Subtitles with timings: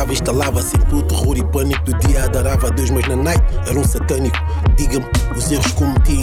[0.00, 1.84] Aonde chegava, instalava sempre o terror e pânico.
[1.84, 4.36] Do dia adorava a Deus, mas na night era um satânico.
[4.76, 5.04] Diga-me,
[5.36, 6.19] os erros cometi,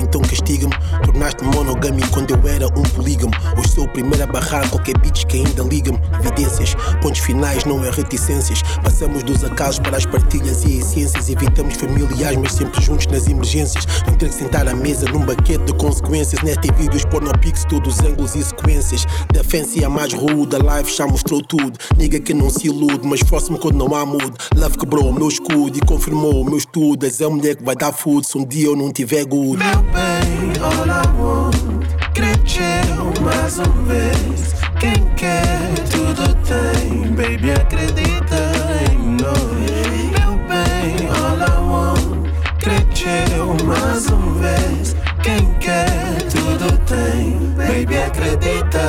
[3.97, 5.99] primeiro a qualquer bitch que ainda liga-me.
[6.19, 8.61] Evidências, pontos finais, não é reticências.
[8.83, 11.29] Passamos dos acasos para as partilhas e essências.
[11.29, 13.87] Evitamos familiares, mas sempre juntos nas emergências.
[14.05, 16.43] Não ter que sentar à mesa num baquete de consequências.
[16.43, 19.03] Net e vídeos pornopix, todos os ângulos e sequências.
[19.33, 21.79] Da fancy a mais rude, a live já mostrou tudo.
[21.97, 24.31] Niga que não se ilude, mas force-me quando não há mood.
[24.55, 27.03] Love quebrou o meu escudo e confirmou o meu estudo.
[27.03, 29.57] És a mulher que vai dar food se um dia eu não tiver good.
[29.57, 31.57] Meu bem, all I want,
[33.47, 34.55] mais uma vez.
[34.77, 38.35] Quem quer tudo tem, baby, acredita
[38.91, 39.37] em nós.
[40.11, 44.95] Meu bem, all I want, cresceu mais uma vez.
[45.23, 48.81] Quem quer tudo tem, baby, acredita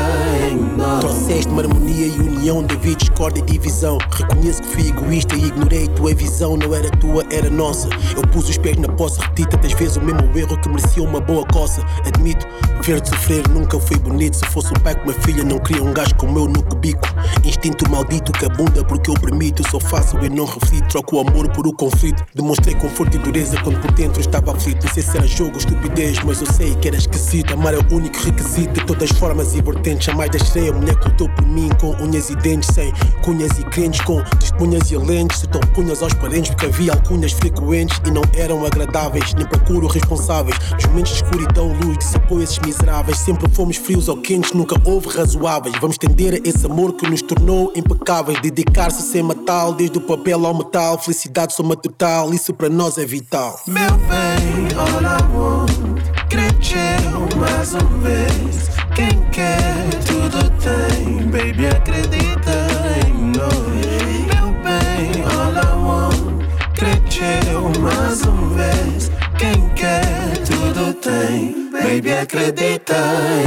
[0.50, 1.05] em nós.
[1.05, 3.98] Trouxeste-me harmonia e união, David, discórdia e divisão.
[4.11, 6.56] Reconheço que fui egoísta e ignorei tua visão.
[6.56, 7.89] Não era tua, era nossa.
[8.17, 11.21] Eu pus os pés na poça, repeti tantas vezes o mesmo erro que merecia uma
[11.21, 11.81] boa coça.
[12.05, 12.45] Admito,
[12.83, 14.37] ver-te sofrer nunca foi bonito.
[14.37, 17.07] Se fosse o pai com uma filha, não queria um gajo como eu no cubico.
[17.45, 19.63] Instinto maldito que abunda porque eu permito.
[19.71, 22.25] Sou fácil e não reflito, troco o amor por o conflito.
[22.34, 24.84] Demonstrei conforto e dureza quando por dentro estava aflito.
[24.84, 27.55] Não sei se era jogo estupidez, mas eu sei que era esquisito.
[27.55, 30.06] Amar é o único requisito de todas as formas e vertentes.
[30.06, 33.62] Jamais deixei a mulher que lutou por mim com unhas e dentes, sem cunhas e
[33.65, 35.39] crentes, com testemunhas e lentes.
[35.39, 38.88] Se tão punhas aos parentes, porque havia alcunhas frequentes e não eram agradáveis,
[39.37, 40.56] nem procuro responsáveis.
[40.75, 43.19] Nos momentos de escuridão, luz, dissipou esses miseráveis.
[43.19, 45.75] Sempre fomos frios ou quentes, nunca houve razoáveis.
[45.81, 48.41] Vamos tender a esse amor que nos tornou impecáveis.
[48.41, 50.98] Dedicar-se sem matá desde o papel ao metal.
[50.98, 53.60] Felicidade soma total, isso para nós é vital.
[53.66, 54.69] Meu bem,
[55.34, 55.71] want,
[56.28, 58.69] cresceu mais uma vez.
[58.94, 62.53] Quem quer tudo tem, baby, acredita
[63.06, 63.88] em nós.
[67.19, 69.11] Cresceu mais uma vez.
[69.39, 72.95] Quem quer tudo tem, baby, acredita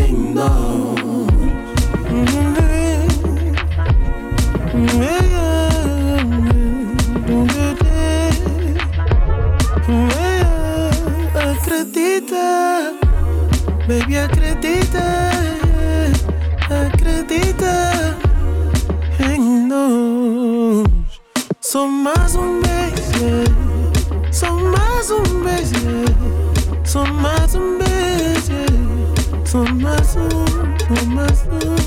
[0.08, 1.02] em nós.
[11.34, 12.94] Acredita,
[13.88, 15.32] baby, acredita,
[16.70, 18.18] acredita
[19.20, 21.22] em nós.
[21.62, 22.62] Só mais um
[25.12, 26.86] mais um beijo, yeah.
[26.86, 29.46] só mais um beijo, yeah.
[29.46, 31.81] só mais um,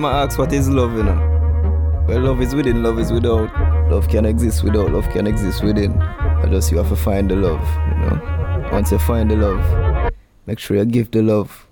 [0.00, 2.06] them ask what is love, you know.
[2.08, 3.50] Well, love is within, love is without.
[3.90, 6.00] love can exist without, love can exist within.
[6.00, 8.68] I just you have to find the love, you know.
[8.72, 10.12] Once you find the love,
[10.46, 11.66] make sure you give the love,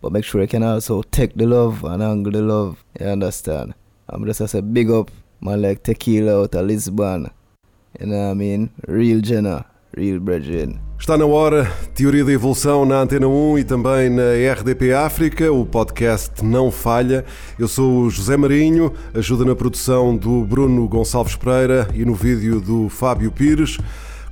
[0.00, 2.82] but make sure you can also take the love and angle the love.
[2.98, 3.74] You understand?
[4.08, 5.10] I'm just as a big up
[5.40, 7.30] man like Tequila out of Lisbon.
[8.00, 8.70] You know what I mean?
[8.86, 10.80] Real Jenna, real brethren.
[10.98, 15.66] Está na hora, Teoria da Evolução na Antena 1 e também na RDP África, o
[15.66, 17.26] podcast não falha.
[17.58, 22.58] Eu sou o José Marinho, ajuda na produção do Bruno Gonçalves Pereira e no vídeo
[22.58, 23.76] do Fábio Pires.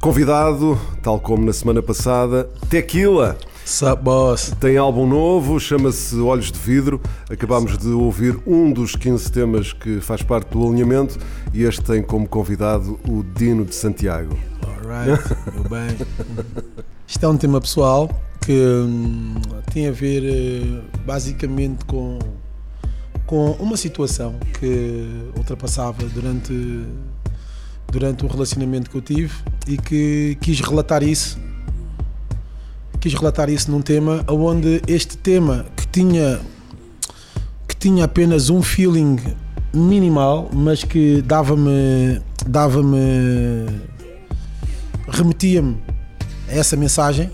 [0.01, 3.37] Convidado, tal como na semana passada, Tequila.
[3.65, 4.53] Sup, boss?
[4.61, 7.01] Tem álbum novo, chama-se Olhos de Vidro.
[7.31, 11.19] Acabámos de ouvir um dos 15 temas que faz parte do alinhamento
[11.55, 14.37] e este tem como convidado o Dino de Santiago.
[14.67, 15.23] Alright,
[15.55, 15.97] meu bem.
[17.07, 18.11] Isto é um tema pessoal
[18.41, 19.35] que hum,
[19.73, 22.19] tem a ver eh, basicamente com,
[23.27, 26.85] com uma situação que ultrapassava durante,
[27.91, 29.33] durante o relacionamento que eu tive
[29.69, 31.39] e que quis relatar isso.
[33.03, 36.41] Quis relatar isso num tema onde este tema que tinha
[37.67, 39.19] que tinha apenas um feeling
[39.75, 43.67] minimal, mas que dava-me dava-me
[45.09, 45.83] remetia-me
[46.49, 47.29] a essa mensagem.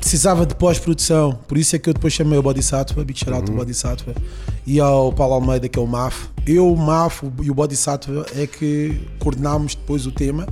[0.00, 3.48] Precisava de pós-produção, por isso é que eu depois chamei o Bodhisattva, Big Shout out
[3.48, 4.14] ao Bodhisattva,
[4.66, 6.26] e ao Paulo Almeida, que é o MAF.
[6.44, 10.44] Eu, o MAF e o Bodhisattva é que coordenámos depois o tema.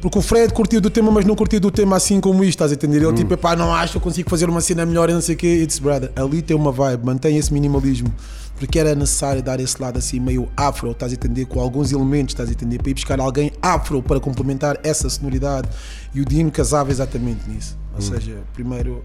[0.00, 2.70] Porque o Fred curtiu do tema, mas não curtiu do tema assim como isto, estás
[2.70, 3.02] a entender?
[3.02, 5.34] Ele tipo, pá, não acho que eu consigo fazer uma cena melhor e não sei
[5.34, 5.60] o quê.
[5.62, 8.12] It's brother, ali tem uma vibe, mantém esse minimalismo.
[8.58, 11.46] Porque era necessário dar esse lado assim meio afro, estás a entender?
[11.46, 12.78] Com alguns elementos, estás a entender?
[12.78, 15.68] Para ir buscar alguém afro para complementar essa sonoridade.
[16.14, 17.78] E o Dino casava exatamente nisso.
[17.94, 19.04] Ou seja, primeiro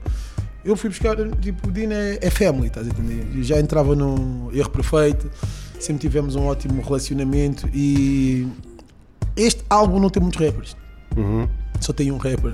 [0.66, 3.28] eu fui buscar, tipo, o Dino é, é family, estás a entender?
[3.36, 5.30] Eu já entrava no erro perfeito,
[5.80, 8.48] sempre tivemos um ótimo relacionamento e
[9.38, 10.76] este álbum não tem muitos rappers.
[11.80, 12.54] Só tem um rapper.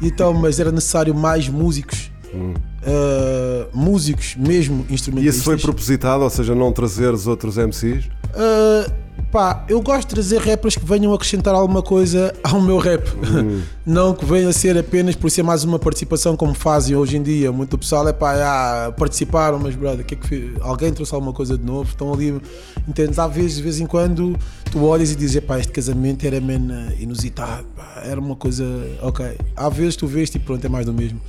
[0.00, 2.10] Então, mas era necessário mais músicos.
[2.34, 5.36] Uh, músicos mesmo E instrumentistas.
[5.36, 8.06] isso foi propositado, ou seja, não trazeres outros MCs?
[8.06, 8.92] Uh,
[9.34, 13.04] pá, eu gosto de trazer rappers que venham acrescentar alguma coisa ao meu rap.
[13.84, 17.22] não que venha a ser apenas por ser mais uma participação como fazem hoje em
[17.22, 17.50] dia.
[17.50, 21.58] Muito pessoal é pá, ah, participaram, mas brother, que é que alguém trouxe alguma coisa
[21.58, 21.90] de novo?
[21.90, 22.40] Estão ali,
[22.86, 23.18] entendes?
[23.18, 24.38] Às vezes, de vez em quando,
[24.70, 28.64] tu olhas e dizes, pá, este casamento era man, inusitado, pá, era uma coisa,
[29.02, 29.36] ok.
[29.56, 31.20] Às vezes tu vês e pronto, é mais do mesmo.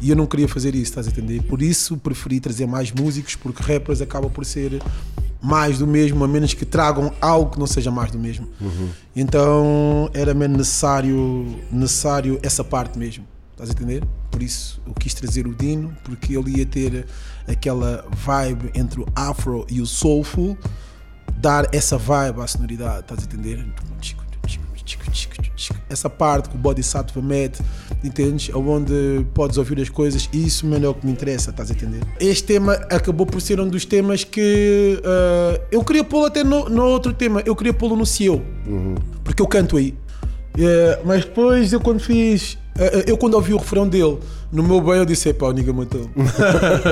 [0.00, 1.40] E eu não queria fazer isso, estás a entender?
[1.44, 4.82] Por isso preferi trazer mais músicos, porque rappers acaba por ser
[5.44, 8.48] mais do mesmo, a menos que tragam algo que não seja mais do mesmo.
[9.14, 14.02] Então era mesmo necessário, necessário essa parte mesmo, estás a entender?
[14.30, 17.06] Por isso eu quis trazer o Dino, porque ele ia ter
[17.46, 20.56] aquela vibe entre o afro e o soulful,
[21.36, 23.66] dar essa vibe à sonoridade, estás a entender?
[25.88, 27.62] Essa parte que o Bodhisattva mete,
[28.02, 28.54] entendes?
[28.54, 32.00] Onde podes ouvir as coisas, e isso mano, é que me interessa, estás a entender?
[32.20, 36.68] Este tema acabou por ser um dos temas que ah, eu queria pô-lo até no,
[36.68, 38.42] no outro tema, eu queria pô-lo no Cielo,
[39.22, 39.94] porque eu canto aí.
[40.56, 42.56] Eh, mas depois eu quando fiz.
[42.78, 44.18] eh, eu quando ouvi o refrão dele,
[44.54, 46.08] no meu bem eu disse, pá, o nigga matou.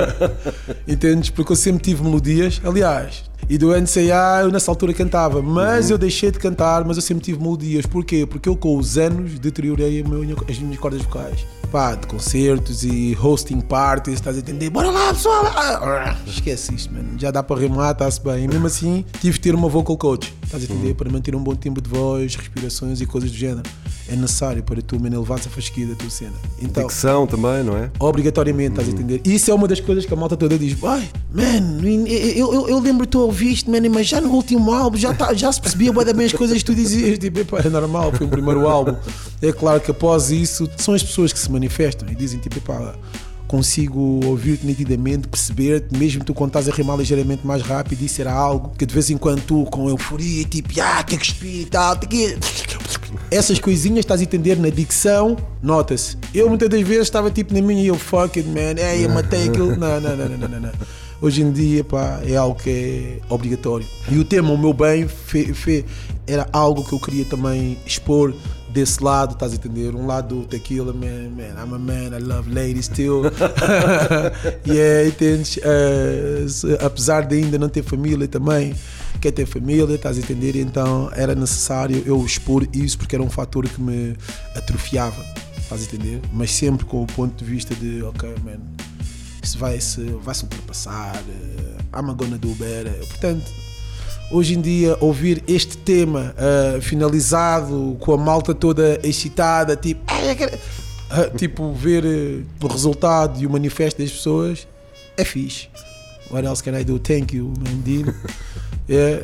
[0.85, 1.29] Entendes?
[1.29, 5.97] Porque eu sempre tive melodias, aliás, e do NCA eu nessa altura cantava, mas eu
[5.97, 7.85] deixei de cantar, mas eu sempre tive melodias.
[7.85, 8.25] Porquê?
[8.25, 10.03] Porque eu com os anos deteriorei
[10.49, 11.45] as minhas cordas vocais.
[11.73, 14.69] Pá, de concertos e hosting parties, estás a entender?
[14.69, 15.43] Bora lá, pessoal!
[15.47, 17.17] Ah, Esquece isto, mano.
[17.17, 18.43] Já dá para rimar, está-se bem.
[18.43, 20.93] E mesmo assim, tive de ter uma vocal coach, estás a entender?
[20.93, 23.63] Para manter um bom timbre de voz, respirações e coisas do género.
[24.07, 26.33] É necessário para tu, mano, elevares a fasquia da tua cena.
[26.61, 27.89] Então, Dicção também, não é?
[27.97, 29.21] Obrigatoriamente, estás a entender?
[29.25, 32.79] Isso é uma das coisas que a malta toda diz: Ai, man, eu, eu, eu
[32.79, 35.91] lembro que tu ouviste, man, mas já no último álbum já, tá, já se percebia
[35.91, 37.17] bem as coisas que tu dizias.
[37.23, 38.95] Tipo, é normal, foi o primeiro álbum.
[39.41, 41.62] É claro que após isso, são as pessoas que se manifestam
[42.11, 42.95] e dizem: Tipo, epá,
[43.47, 48.33] consigo ouvir-te nitidamente, perceber-te, mesmo tu quando estás a rimar ligeiramente mais rápido, isso era
[48.33, 51.65] algo que de vez em quando tu, com euforia, tipo, ah, que é que e
[51.65, 52.37] tal, tem que
[53.29, 56.17] essas coisinhas estás a entender na dicção, nota-se.
[56.33, 59.47] Eu muitas das vezes estava tipo na minha eu fuck it, man, ei, eu matei
[59.49, 59.75] aquilo.
[59.75, 60.71] Não, não, não, não, não, não, não.
[61.21, 63.85] Hoje em dia, pá, é algo que é obrigatório.
[64.09, 65.85] E o tema, o meu bem, fe, fe-
[66.27, 68.33] era algo que eu queria também expor
[68.73, 69.95] desse lado, estás a entender?
[69.95, 73.21] Um lado do tequila, man, man, I'm a man, I love ladies still.
[74.67, 75.59] yeah, entendes?
[75.61, 78.73] Eh, se- apesar de ainda não ter família também,
[79.21, 80.55] quer ter família, estás a entender?
[80.55, 84.15] Então era necessário eu expor isso porque era um fator que me
[84.55, 85.23] atrofiava,
[85.57, 86.19] estás a entender?
[86.33, 88.59] Mas sempre com o ponto de vista de, ok, man,
[89.41, 92.93] isso vai se, vai -se ultrapassar, eh, I'm gonna do better.
[93.07, 93.43] Portanto,
[94.31, 100.01] hoje em dia ouvir este tema ah, finalizado com a malta toda excitada, tipo,
[101.15, 104.67] Ah, tipo ver eh, o resultado e o manifesto das pessoas
[105.15, 105.67] é fixe.
[106.31, 106.97] What else can I do?
[106.97, 108.11] Thank you, Mandino.
[108.89, 109.23] É,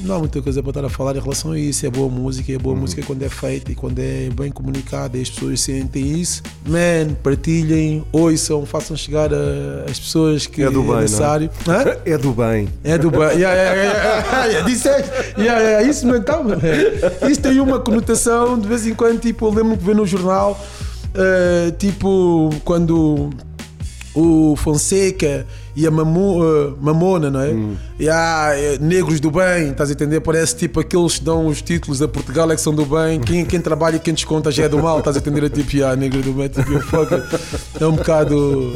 [0.00, 1.86] não há muita coisa para estar a falar em relação a isso.
[1.86, 2.82] É boa música, é boa Uhum.
[2.82, 6.42] música quando é feita e quando é bem comunicada e as pessoas sentem isso.
[6.66, 11.00] Man, partilhem, ouçam, façam chegar a- as pessoas que É do bem, é?
[11.02, 11.50] necessário.
[11.66, 11.96] Hã?
[12.04, 12.68] É do bem.
[12.84, 13.20] É do bem.
[13.20, 15.10] Yeah, yeah, yeah, yeah, disseste.
[15.88, 16.60] Isso não então, mano.
[17.30, 20.60] Isso tem uma conotação de vez em quando, tipo, eu lembro que ver no jornal,
[21.14, 23.30] eh, tipo, quando
[24.14, 25.46] o Fonseca
[25.76, 27.54] e a Mamu, eh, Mamona, não é?
[28.00, 30.20] E há eh, negros do bem, estás a entender?
[30.20, 33.44] Parece tipo aqueles que dão os títulos a Portugal é que são do bem, quem,
[33.44, 35.44] quem trabalha e quem desconta já é do mal, estás a entender?
[35.44, 36.72] É tipo, ah, negro do bem, tipo.
[37.78, 38.72] É um bocado.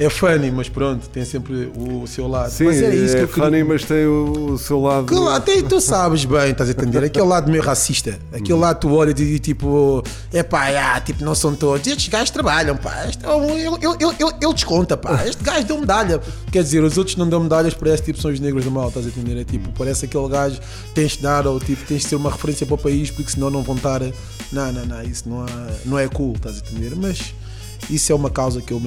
[0.00, 2.50] É funny, mas pronto, tem sempre o seu lado.
[2.50, 3.44] Sim, mas é isso que é eu queria.
[3.44, 5.06] funny, mas tem o, o seu lado.
[5.06, 7.04] Que lá, tem, tu sabes bem, estás a entender?
[7.04, 8.18] Aquele lado meio racista.
[8.32, 10.02] Aquele lado tu olha e tipo,
[10.32, 11.86] é pá, ah, tipo, não são todos.
[11.86, 13.06] Estes gajos trabalham, pá.
[13.08, 13.68] Este, é ele,
[14.00, 15.22] ele, ele desconta, pá.
[15.26, 16.20] Este gajo deu medalha.
[16.52, 19.06] Quer dizer, os outros não dão medalhas, parece tipo, são os negros do mal, estás
[19.06, 19.40] a entender?
[19.40, 20.58] É tipo, parece aquele gajo
[20.94, 23.50] tens de dar ou tipo, tens de ser uma referência para o país porque senão
[23.50, 24.00] não vão estar.
[24.52, 26.94] Não, não, não, isso não, há- não é cool, estás a entender?
[26.96, 27.32] Mas
[27.88, 28.80] isso é uma causa que eu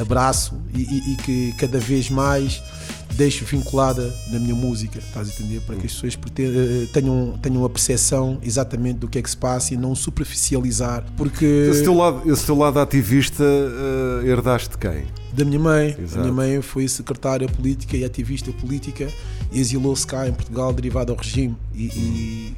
[0.00, 2.60] abraço e, e- e que cada vez mais
[3.16, 5.60] deixo vinculada na minha música, estás a entender?
[5.62, 9.30] Para que as pessoas prete- eh, tenham, tenham a percepção exatamente do que é que
[9.30, 11.04] se passa e não superficializar.
[11.16, 15.04] Porque Esse teu lado, esse teu lado ativista eh, herdaste de quem?
[15.32, 16.18] da minha mãe, Exato.
[16.18, 19.06] a minha mãe foi secretária política e ativista política,
[19.52, 22.54] exilou-se cá em Portugal derivado ao regime e, e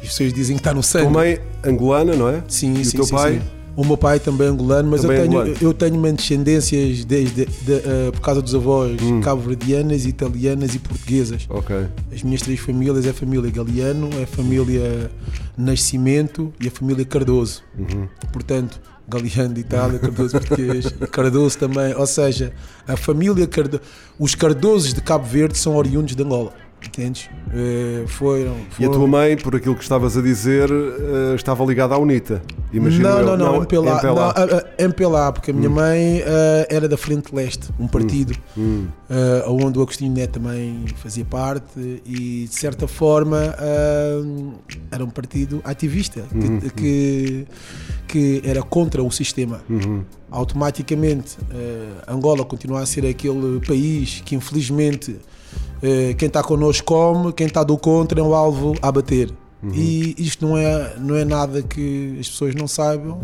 [0.00, 1.06] as pessoas dizem que está no sangue.
[1.06, 2.40] Tua mãe angolana, não é?
[2.46, 3.32] Sim, e sim, o teu sim, pai?
[3.34, 3.59] sim.
[3.80, 5.56] O meu pai também é angolano, mas eu Também é tenho, angolano.
[5.62, 9.22] eu tenho uma descendências desde, de- eh, por causa dos avós Hum.
[9.22, 11.46] cabo-verdianas, italianas e portuguesas.
[11.48, 11.74] Ok.
[12.14, 15.10] As minhas três famílias é a família Galeano, é a família
[15.56, 17.62] Nascimento e a família Cardoso.
[17.78, 18.06] Uhum.
[18.32, 21.94] Portanto, Galeano de Itália, Cardoso português Cardoso também.
[21.94, 22.52] Ou seja,
[22.86, 23.82] a família Cardoso.
[24.18, 26.52] Os Cardosos de Cabo Verde são oriundos de Angola.
[26.86, 27.28] Entendes?
[27.52, 31.64] Eh, foram, E a foram- tua mãe, por aquilo que estavas a dizer, eh, estava
[31.64, 32.42] ligada à UNITA.
[32.72, 33.26] Imagino não, eu.
[33.26, 33.96] não, não, MPLA.
[33.96, 34.14] MPLA.
[34.14, 34.30] Não, a-
[34.78, 38.86] a- MPLA, porque a minha mãe eh, era da Frente Leste, um partido Hum.
[39.10, 43.54] eh, onde o Agostinho Neto também fazia parte e de certa forma
[44.90, 46.60] era um partido ativista que, Uhum.
[46.76, 47.46] que,
[48.08, 49.60] que era contra o sistema.
[49.68, 50.02] Uhum.
[50.30, 51.36] Automaticamente
[52.08, 55.16] Angola continua a ser aquele país que infelizmente
[56.18, 59.32] quem está connosco come, quem está do contra é um alvo a bater.
[59.62, 59.72] Uhum.
[59.74, 63.20] E isto não é, não é nada que as pessoas não saibam.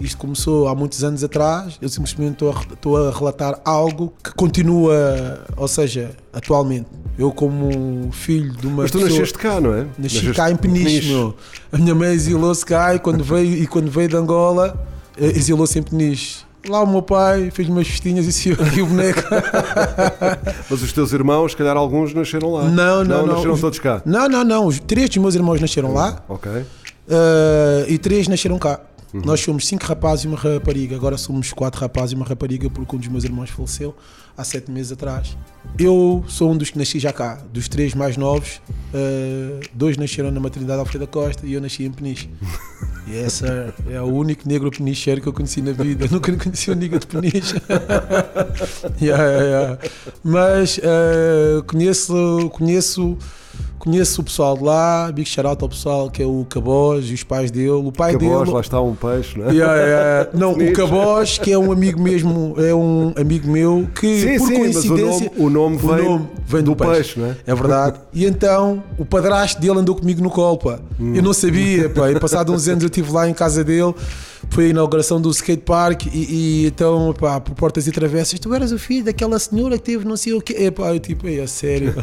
[0.00, 1.76] Isto começou há muitos anos atrás.
[1.80, 6.86] Eu simplesmente estou a, estou a relatar algo que continua, ou seja, atualmente.
[7.18, 9.10] Eu, como filho de uma Mas tu pessoa.
[9.10, 9.80] nasceste cá, não é?
[9.98, 11.34] Nasci Nasceste cá em Peniche, meu.
[11.70, 14.86] A minha mãe exilou-se cá e quando veio, e quando veio de Angola,
[15.18, 16.46] eh, exilou-se em Peniche.
[16.68, 19.20] Lá o meu pai fez umas festinhas e saiu aqui o boneco.
[20.68, 22.64] Mas os teus irmãos, se calhar alguns nasceram lá.
[22.64, 23.34] Não, não, não.
[23.34, 24.02] nasceram Os- todos cá.
[24.04, 24.66] Não, não, não.
[24.66, 26.50] Os três dos meus irmãos nasceram lá Ok.
[27.08, 28.78] eh, e três nasceram cá.
[29.12, 29.22] Uhum.
[29.24, 30.96] Nós somos cinco rapazes e uma rapariga.
[30.96, 33.94] Agora somos quatro rapazes e uma rapariga porque um dos meus irmãos faleceu
[34.36, 35.36] há sete meses atrás.
[35.78, 37.42] Eu sou um dos que nasci já cá.
[37.52, 38.60] Dos três mais novos,
[38.94, 42.30] eh, dois nasceram na maternidade Alfredo da Costa e eu nasci em Peniche.
[43.08, 43.74] Yes, sir.
[43.90, 46.06] É o único negro penicheiro que eu conheci na vida.
[46.10, 47.54] Nunca conheci um negro de Peniche.
[49.00, 49.78] Yeah, yeah, yeah.
[50.22, 53.16] Mas eh, conheço, conheço,
[53.80, 57.14] conheço o pessoal de lá, big shout out ao pessoal que é o Cabós e
[57.14, 57.70] os pais dele.
[57.70, 58.54] O pai Cabós, dele.
[58.54, 59.52] lá está um peixe, não é?
[59.52, 60.30] Yeah, yeah.
[60.34, 60.72] Não, o.
[60.72, 64.76] Cabós, que é um amigo mesmo, é um amigo meu que Sim, por sim, mas
[64.76, 67.36] o coincidência nome, o nome o vem, nome vem do, do peixe, não é?
[67.46, 67.98] É verdade.
[68.12, 70.78] E então o padrasto dele andou comigo no colo, pá.
[70.98, 71.14] Hum.
[71.14, 72.10] Eu não sabia, pá.
[72.10, 73.94] E passado uns anos eu estive lá em casa dele,
[74.48, 78.72] foi a inauguração do skatepark e, e então, pá, por portas e travessas, tu eras
[78.72, 80.56] o filho daquela senhora que teve não sei o quê.
[80.58, 81.94] E, pá, eu tipo, é sério.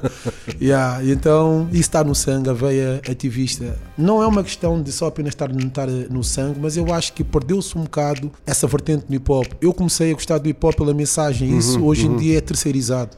[0.60, 1.04] yeah.
[1.04, 3.78] Então isso está no sangue, a veia ativista.
[3.96, 7.22] Não é uma questão de só apenas estar, estar no sangue, mas eu acho que
[7.22, 9.46] perdeu-se um bocado essa vertente no hip hop.
[9.60, 13.16] Eu comecei a gostar do hip hop pela mensagem, isso hoje em dia é terceirizado.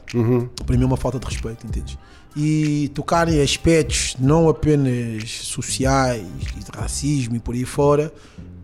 [0.65, 1.97] Para mim é uma falta de respeito, entendes?
[2.35, 8.13] E tocar em aspectos não apenas sociais, de racismo e por aí fora,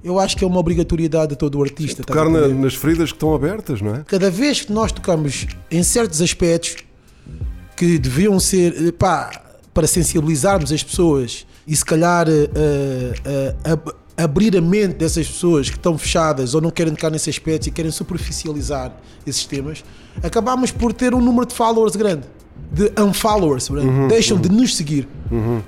[0.05, 2.01] eu acho que é uma obrigatoriedade de todo o artista.
[2.03, 4.03] a Tocar na- nas feridas que estão abertas, não é?
[4.05, 6.75] Cada vez que nós tocamos em certos aspectos
[7.75, 9.31] que deviam ser, eh, pá,
[9.73, 15.75] para sensibilizarmos as pessoas e se calhar eh, ab- abrir a mente dessas pessoas que
[15.75, 18.95] estão fechadas ou não querem tocar nesse aspecto e querem superficializar
[19.27, 19.83] esses temas,
[20.23, 22.23] acabamos por ter um número de followers grande.
[22.71, 24.07] de unfollowers, bro.
[24.07, 25.07] deixam de nos seguir.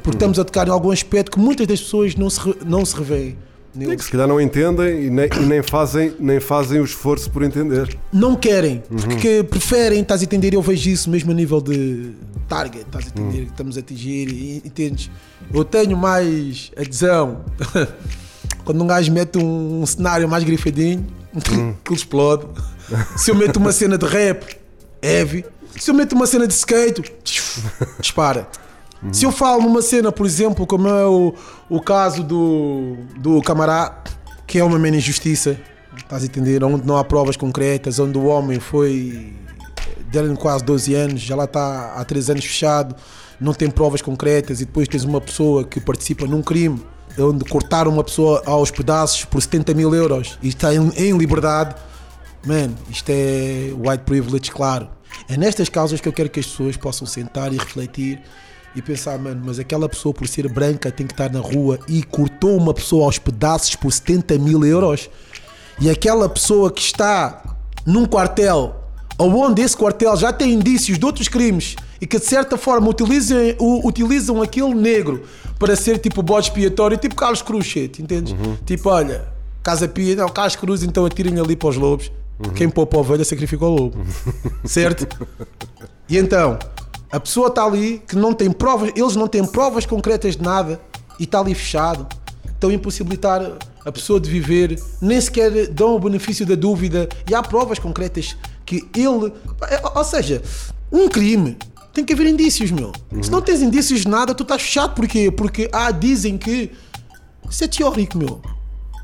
[0.01, 2.95] Porque estamos a tocar em algum aspecto que muitas das pessoas não se, não se
[2.95, 3.37] revêem.
[3.85, 7.43] Que se calhar não entendem e nem, e nem fazem, nem fazem o esforço por
[7.43, 7.97] entender.
[8.11, 10.53] Não querem, porque preferem, estás a entender?
[10.53, 12.11] Eu vejo isso mesmo a nível de
[12.47, 13.45] target, estás a entender?
[13.45, 15.09] Que estamos a atingir, e- entendes?
[15.53, 17.41] Eu tenho mais adesão
[18.65, 21.05] quando um gajo mete um, um cenário mais grifadinho,
[21.43, 22.45] que ele explode.
[23.15, 24.57] Se eu meto uma cena de rap,
[25.01, 25.45] heavy.
[25.77, 27.03] Se eu meto uma cena de skate,
[27.99, 28.47] dispara.
[29.11, 31.33] Se eu falo numa cena, por exemplo, como é o,
[31.69, 34.03] o caso do, do Camará,
[34.45, 35.59] que é uma mera injustiça,
[35.95, 36.63] estás a entender?
[36.63, 39.33] Onde não há provas concretas, onde o homem foi.
[40.09, 42.95] deram quase 12 anos, já lá está há 3 anos fechado,
[43.39, 46.81] não tem provas concretas, e depois tens uma pessoa que participa num crime
[47.19, 51.75] onde cortaram uma pessoa aos pedaços por 70 mil euros e está em, em liberdade.
[52.45, 54.89] Man, isto é white privilege, claro.
[55.27, 58.21] É nestas causas que eu quero que as pessoas possam sentar e refletir
[58.75, 62.03] e pensar, mano, mas aquela pessoa por ser branca tem que estar na rua e
[62.03, 65.09] cortou uma pessoa aos pedaços por 70 mil euros.
[65.79, 67.55] E aquela pessoa que está
[67.85, 68.75] num quartel,
[69.17, 73.37] onde esse quartel já tem indícios de outros crimes e que de certa forma utilizam,
[73.59, 75.23] o- utilizam aquele negro
[75.57, 78.35] para ser tipo bode expiatório, tipo Carlos Cruz, shit, entendes?
[78.65, 79.25] Tipo, olha,
[79.63, 82.11] Casa Pia, não, Carlos Cruz, então atirem ali para os lobos.
[82.53, 84.05] Quem poupa a ovelha sacrifica o lobo.
[84.65, 85.07] certo?
[86.07, 86.59] E então,
[87.11, 90.79] a pessoa está ali que não tem provas, eles não têm provas concretas de nada
[91.19, 92.07] e está ali fechado.
[92.45, 93.41] Estão a impossibilitar
[93.85, 98.35] a pessoa de viver, nem sequer dão o benefício da dúvida e há provas concretas
[98.65, 99.31] que ele.
[99.95, 100.41] Ou seja,
[100.91, 101.57] um crime
[101.93, 102.91] tem que haver indícios, meu.
[103.21, 104.93] Se não tens indícios de nada, tu estás fechado.
[104.93, 105.31] Porquê?
[105.31, 106.71] Porque ah, dizem que.
[107.49, 108.41] Isso é teórico, meu.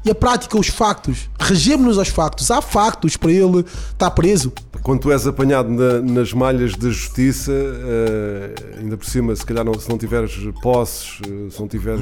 [0.05, 1.29] E a prática, os factos.
[1.39, 2.51] Regemos-nos aos factos.
[2.51, 4.51] Há factos para ele estar preso.
[4.81, 9.63] Quando tu és apanhado na- nas malhas da justiça, eh, ainda por cima, se calhar
[9.63, 12.01] não, se não tiveres posses, eh, se não tiveres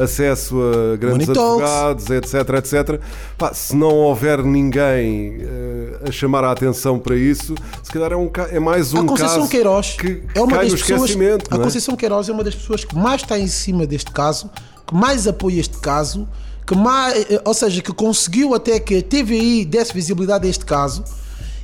[0.00, 3.00] acesso a grandes advogados, etc, etc,
[3.36, 8.16] pá, se não houver ninguém eh, a chamar a atenção para isso, se calhar é,
[8.16, 11.10] um, é mais um a Conceição caso Queiroz que é uma das pessoas.
[11.50, 11.58] A é?
[11.58, 14.50] Conceição Queiroz é uma das pessoas que mais está em cima deste caso,
[14.86, 16.26] que mais apoia este caso,
[16.66, 20.64] que mais, eh, ou seja, que conseguiu até que a TVI desse visibilidade a este
[20.64, 21.04] caso.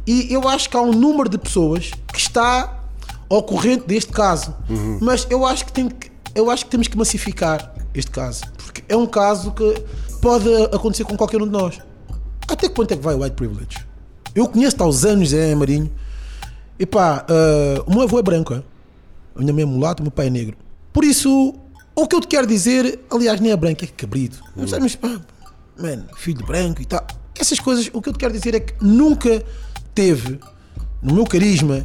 [0.07, 2.81] E eu acho que há um número de pessoas que está
[3.29, 4.55] ao corrente deste caso.
[4.69, 4.99] Uhum.
[5.01, 8.83] Mas eu acho que tem que, eu acho que temos que massificar este caso, porque
[8.89, 9.83] é um caso que
[10.21, 11.81] pode acontecer com qualquer um de nós.
[12.49, 13.79] Até que ponto é que vai o white privilege?
[14.35, 15.91] Eu conheço-te há uns anos, Zé Marinho.
[16.79, 18.63] E pá, ah, o meu avô é branco, é?
[19.37, 20.57] a minha mãe é mulata, o meu pai é negro.
[20.93, 21.55] Por isso,
[21.95, 24.43] o que eu te quero dizer, aliás, nem é branco, é cabrito.
[24.57, 25.21] Não sei, mas pá,
[25.79, 27.07] man, filho de branco e tal.
[27.39, 29.43] Essas coisas, o que eu te quero dizer é que nunca
[29.95, 30.39] teve
[31.03, 31.85] no meu carisma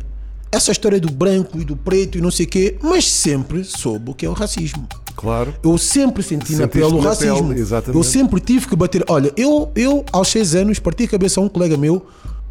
[0.51, 4.11] essa história do branco e do preto e não sei o quê, mas sempre soube
[4.11, 4.87] o que é o racismo.
[5.15, 5.53] Claro.
[5.63, 7.47] Eu sempre senti na Sentiste pele o na racismo.
[7.49, 7.97] pele, exatamente.
[7.97, 9.03] eu sempre tive que bater.
[9.09, 12.05] Olha, eu, eu aos 6 anos parti a cabeça a um colega meu.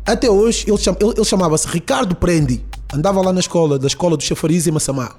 [0.05, 2.63] Até hoje ele, cham- ele- ele chamava-se Ricardo Prendi.
[2.93, 5.15] Andava lá na escola, da escola do Chafariz em Massamá.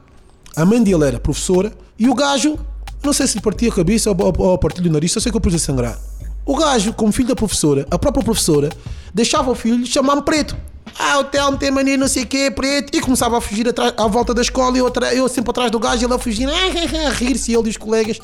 [0.57, 2.57] A mãe dele era professora e o gajo,
[3.03, 5.31] não sei se lhe partia a cabeça ou, ou, ou partia o nariz, só sei
[5.31, 5.99] que eu pus a sangrar.
[6.43, 8.69] O gajo, como filho da professora, a própria professora,
[9.13, 10.57] deixava o filho chamar-me preto.
[10.97, 12.97] Ah, o Telmo tem mania, não sei o quê, preto.
[12.97, 15.77] E começava a fugir atrás, à volta da escola e eu, eu sempre atrás do
[15.77, 18.19] gajo, ele a fugir, a rir-se, ele e os colegas.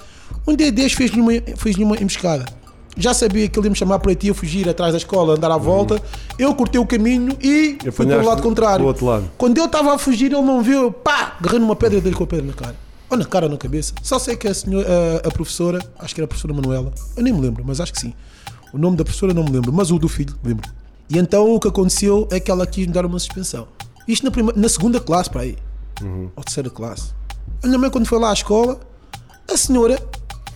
[0.48, 2.46] Um dia destes fez-lhe uma, fez uma emboscada.
[2.96, 5.52] Já sabia que ele ia me chamar preto e ia fugir atrás da escola, andar
[5.52, 6.02] à volta.
[6.38, 8.86] Eu cortei o caminho e fui para o lado contrário.
[8.86, 9.32] outro lado.
[9.38, 12.28] Quando eu estava a fugir, ele não viu, pá, agarrei numa pedra dele com a
[12.28, 12.76] pedra na cara.
[13.10, 13.94] Ou na cara ou na cabeça.
[14.02, 14.88] Só sei que a, senhora,
[15.24, 17.94] a, a professora, acho que era a professora Manuela, eu nem me lembro, mas acho
[17.94, 18.14] que sim.
[18.72, 20.70] O nome da professora não me lembro, mas o do filho, lembro.
[21.10, 23.68] E então o que aconteceu é que ela quis me dar uma suspensão.
[24.08, 25.58] Isto na, prima- na segunda classe, para aí.
[26.36, 27.12] Ou terceira classe.
[27.64, 28.80] A minha mãe, quando foi lá à escola,
[29.52, 30.02] a senhora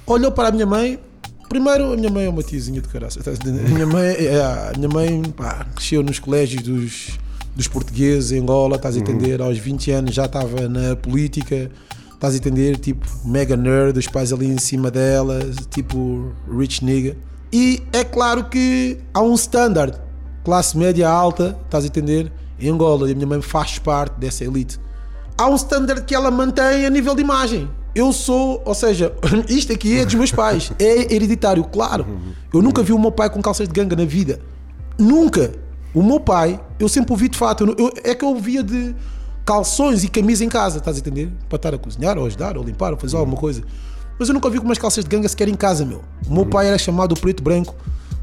[0.05, 0.99] olhou para a minha mãe.
[1.49, 3.21] Primeiro, a minha mãe é uma tiazinha de caraça.
[3.23, 7.17] tá a minha mãe, é, a minha mãe pá, cresceu nos colégios dos,
[7.55, 9.41] dos portugueses em Angola, estás a entender?
[9.41, 11.71] Aos 20 anos já estava na política,
[12.13, 12.77] estás a entender?
[12.77, 17.15] Tipo, mega nerd, os pais ali em cima dela, tipo, rich nigga.
[17.51, 19.97] E é claro que há um standard,
[20.43, 22.31] classe média alta, estás a entender?
[22.59, 24.79] Em Angola, e a minha mãe faz parte dessa elite
[25.37, 27.69] há um standard que ela mantém a nível de imagem.
[27.97, 29.11] Eu sou, ou seja,
[29.49, 32.05] isto aqui é dos meus pais, é hereditário, claro.
[32.53, 34.39] Eu nunca vi o meu pai com calças de ganga na vida.
[34.99, 35.51] Nunca.
[35.93, 38.93] O meu pai, eu sempre ouvi de fato, eu, eu- é que eu via de
[39.43, 41.31] calções e camisa em casa, estás a entender?
[41.49, 43.63] Para estar a cozinhar, ou ajudar, ou limpar, ou fazer alguma coisa.
[44.19, 46.01] Mas eu nunca vi com umas calças de ganga sequer em casa, meu.
[46.29, 47.73] O meu pai era chamado preto branco.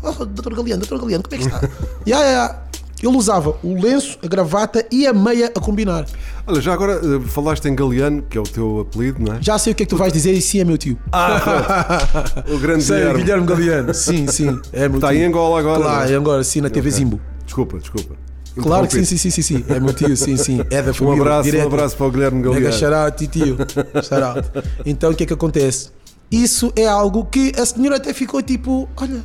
[0.03, 1.69] Oh, doutor Galeano, doutor Galeano, como é que está?
[2.07, 2.63] Ya, ya, ya.
[3.07, 6.07] Ele usava o lenço, a gravata e a meia a combinar.
[6.47, 9.39] Olha, já agora eh, falaste em Galeano, que é o teu apelido, não é?
[9.43, 10.99] Já sei o que é que tu vais dizer e sim é meu tio.
[12.55, 13.21] O grande Sei, Guilherme.
[13.23, 13.95] Guilherme Galeano.
[13.95, 14.61] Sim, sim.
[14.73, 15.19] É meu Está tio.
[15.19, 15.81] em Angola agora.
[15.83, 16.13] Claro, não é?
[16.13, 16.99] em Angola, sim, na TV Ok.
[16.99, 17.21] Zimbo.
[17.45, 18.15] Desculpa, desculpa.
[18.57, 19.65] Claro que sim, sim, sim, sim, sim.
[19.69, 20.61] É meu tio, sim, sim.
[20.71, 21.21] É da Um família.
[21.23, 21.65] abraço, direto.
[21.65, 22.73] um abraço para o Guilherme Mega Galeano.
[22.79, 23.57] shout-out, tio.
[24.03, 24.51] Shout-out.
[24.87, 25.91] Então o que é que acontece?
[26.31, 29.21] Isso é algo que a senhora até ficou tipo, olha,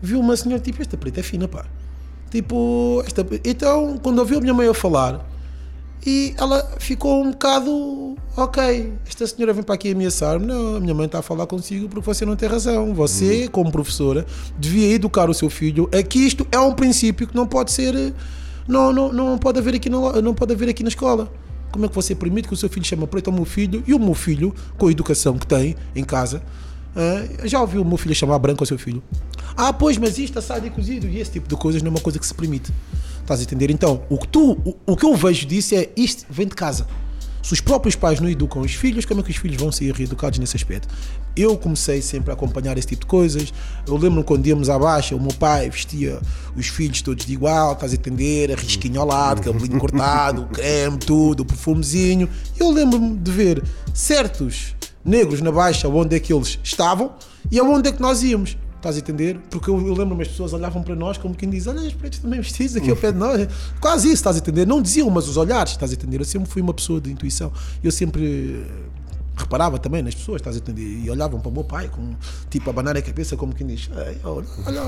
[0.00, 1.64] viu uma senhora tipo, esta preta é fina, pá.
[2.32, 3.26] Tipo, esta.
[3.44, 5.22] Então, quando ouviu a minha mãe a falar,
[6.04, 10.46] e ela ficou um bocado, ok, esta senhora vem para aqui ameaçar-me.
[10.46, 12.94] Não, a minha mãe está a falar consigo porque você não tem razão.
[12.94, 14.24] Você, como professora,
[14.58, 15.90] devia educar o seu filho.
[15.92, 18.14] É que isto é um princípio que não pode ser,
[18.66, 21.30] não, não, não pode haver aqui na, não pode haver aqui na escola.
[21.70, 23.92] Como é que você permite que o seu filho chama preto ao meu filho e
[23.92, 26.42] o meu filho, com a educação que tem em casa,
[26.94, 29.02] ah, já ouviu o meu filho chamar branco ao seu filho?
[29.56, 32.00] Ah, pois, mas isto assado e cozido e esse tipo de coisas não é uma
[32.00, 32.72] coisa que se permite.
[33.20, 33.70] Estás a entender?
[33.70, 36.86] Então, o que, tu, o, o que eu vejo disso é isto vem de casa.
[37.42, 39.92] Se os próprios pais não educam os filhos, como é que os filhos vão ser
[39.92, 40.88] reeducados nesse aspecto?
[41.34, 43.52] Eu comecei sempre a acompanhar esse tipo de coisas.
[43.84, 46.20] Eu lembro quando íamos à baixa, o meu pai vestia
[46.56, 48.52] os filhos todos de igual, estás a entender?
[48.52, 52.28] A risquinho ao lado, cabelinho cortado, o creme, tudo, o perfumezinho.
[52.56, 57.12] Eu lembro-me de ver certos negros na baixa onde é que eles estavam
[57.50, 58.56] e aonde é que nós íamos.
[58.82, 59.38] Estás a entender?
[59.48, 62.18] Porque eu, eu lembro-me as pessoas olhavam para nós como quem diz: Olha, os pretos
[62.18, 63.46] também vestidos aqui ao pé de nós.
[63.80, 64.66] Quase isso, estás a entender?
[64.66, 66.20] Não diziam, mas os olhares, estás a entender?
[66.20, 67.52] Eu sempre fui uma pessoa de intuição.
[67.80, 68.82] Eu sempre eh,
[69.36, 71.04] reparava também nas pessoas, estás a entender?
[71.04, 72.14] E olhavam para o meu pai, com,
[72.50, 74.82] tipo, a abanar a cabeça, como quem diz: "Ei, olha, olha,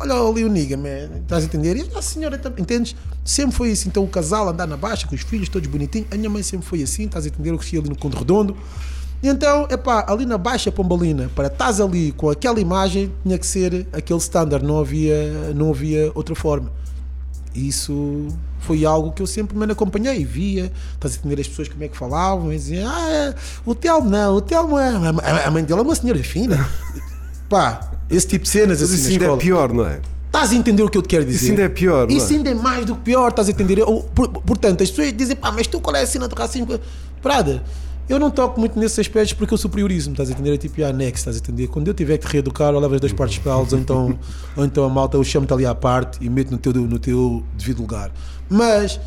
[0.00, 1.18] olha ali o nigga, man.
[1.22, 1.76] Estás a entender?
[1.76, 2.96] E a senhora também, entendes?
[3.24, 3.88] Sempre foi assim.
[3.88, 6.08] Então o casal andar na baixa com os filhos todos bonitinhos.
[6.10, 7.50] A minha mãe sempre foi assim, estás a entender?
[7.50, 8.56] Eu cresci ali no Conde Redondo.
[9.22, 13.86] Então, epá, ali na Baixa Pombalina, para estás ali com aquela imagem, tinha que ser
[13.92, 16.70] aquele standard, não havia, não havia outra forma.
[17.54, 18.26] Isso
[18.60, 21.88] foi algo que eu sempre me acompanhei, via, estás a entender as pessoas como é
[21.88, 23.34] que falavam, e diziam, ah, é,
[23.66, 26.68] o Telmo não, o Telmo é, a- a mãe dele é uma senhora fina.
[27.48, 30.00] Pá, esse tipo de cenas Mas assim isso ainda é pior, não é?
[30.26, 31.36] Estás a entender o que eu te quero dizer?
[31.42, 32.36] Isso ainda é pior, não Isso é?
[32.36, 33.78] ainda é mais do que pior, estás a entender?
[33.78, 34.08] Eu-
[34.46, 36.80] portanto, as pessoas dizem, pá, mas tu qual é a cena do racismo?
[37.20, 37.62] Prada,
[38.08, 40.54] eu não toco muito nesses aspectos porque eu superiorizo-me, estás a entender?
[40.54, 41.68] É tipo, a next, estás a entender?
[41.68, 44.18] Quando eu tiver que reeducar, eu levo as duas partes para elas, ou então,
[44.56, 47.42] ou então a malta, eu chamo-te ali à parte e meto no teu, no teu
[47.56, 48.10] devido lugar.
[48.48, 49.00] Mas,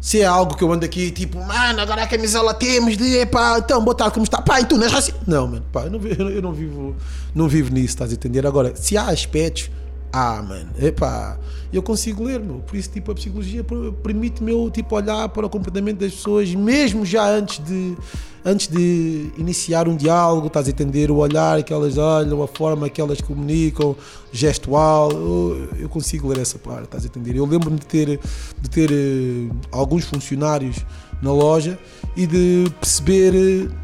[0.00, 3.58] se é algo que eu ando aqui, tipo, mano, agora a camisola temos de, epá,
[3.58, 5.20] então, botar como está, pá, e tu não és racista?
[5.26, 6.96] Não, mano, pá, eu não, eu não vivo,
[7.34, 8.46] não vivo nisso, estás a entender?
[8.46, 9.70] Agora, se há aspectos
[10.12, 11.38] ah, mano, epá,
[11.72, 12.56] eu consigo ler, meu.
[12.58, 16.54] Por isso, tipo, a psicologia per- permite-me eu, tipo, olhar para o comportamento das pessoas,
[16.54, 17.96] mesmo já antes de,
[18.44, 21.10] antes de iniciar um diálogo, estás a entender?
[21.10, 23.96] O olhar que elas olham, a forma que elas comunicam,
[24.30, 27.36] gestual, eu, eu consigo ler essa parte, estás a entender?
[27.36, 28.20] Eu lembro-me de ter,
[28.60, 30.84] de ter eh, alguns funcionários
[31.22, 31.78] na loja
[32.16, 33.81] e de perceber eh,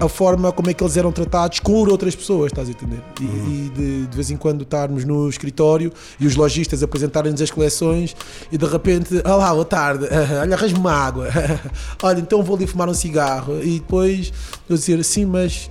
[0.00, 3.02] a, forma como é que eles eram tratados com outras pessoas, estás a entender?
[3.20, 7.50] E, e de, de vez em quando estarmos no escritório e os lojistas apresentarem-nos as
[7.50, 8.16] coleções
[8.50, 10.06] e de repente, olá, boa tarde,
[10.40, 11.28] olha, arrasme uma água,
[12.02, 14.32] olha, então vou ali fumar um cigarro e depois
[14.68, 15.70] eu dizer, sim, mas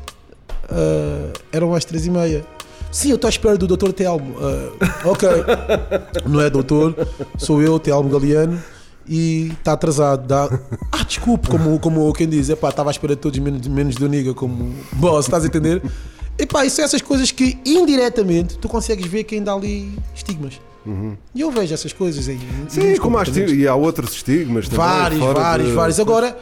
[0.69, 2.45] ah, eram às três e meia.
[2.91, 3.91] Sim, eu estou à espera do Dr.
[3.91, 4.35] Telmo.
[4.39, 5.27] Ah, ok,
[6.25, 6.95] não é doutor,
[7.37, 8.61] sou eu, Telmo Galeano,
[9.07, 10.25] e está atrasado.
[10.25, 10.47] Dá...
[11.07, 14.33] Desculpe, como, como quem diz, epá, estava à espera de todos menos, menos do Niga
[14.33, 15.81] como boss, estás a entender?
[16.37, 20.59] Epá, isso são essas coisas que indiretamente tu consegues ver que ainda há ali estigmas.
[21.33, 22.39] E eu vejo essas coisas aí.
[22.67, 24.85] Sim, como há estigmas, e há outros estigmas também.
[24.85, 25.99] Vários, vários, de- vários.
[25.99, 26.37] Agora,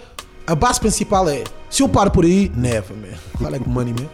[0.45, 3.17] a base principal é: se eu paro por aí, neva, man.
[3.41, 4.09] Fala com money, man.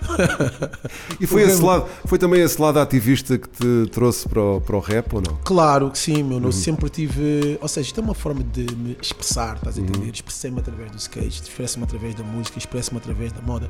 [1.19, 4.75] E foi, esse lado, foi também esse lado ativista que te trouxe para o, para
[4.75, 5.37] o rap ou não?
[5.43, 6.39] Claro que sim, meu.
[6.39, 7.57] Eu sempre tive.
[7.61, 10.11] Ou seja, isto é uma forma de me expressar, estás a entender?
[10.13, 13.69] Expressei-me através do skate, expresso-me através da música, expresso-me através da moda.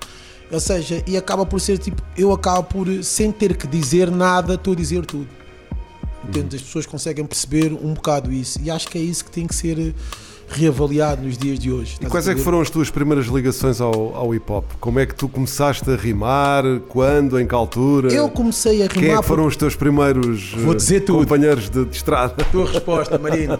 [0.51, 4.55] Ou seja, e acaba por ser tipo, eu acabo por, sem ter que dizer nada,
[4.55, 5.27] estou a dizer tudo.
[6.27, 6.57] Entende?
[6.57, 8.59] As pessoas conseguem perceber um bocado isso.
[8.61, 9.93] E acho que é isso que tem que ser eh,
[10.49, 11.97] reavaliado nos dias de hoje.
[12.01, 14.65] E quais é que foram as tuas primeiras ligações ao, ao hip hop?
[14.79, 16.63] Como é que tu começaste a rimar?
[16.89, 17.39] Quando?
[17.39, 18.11] Em que altura?
[18.11, 21.95] Eu comecei a rimar Quem é que foram os teus primeiros eh, companheiros de, de
[21.95, 22.43] estrada?
[22.51, 23.59] Tua resposta, Marina.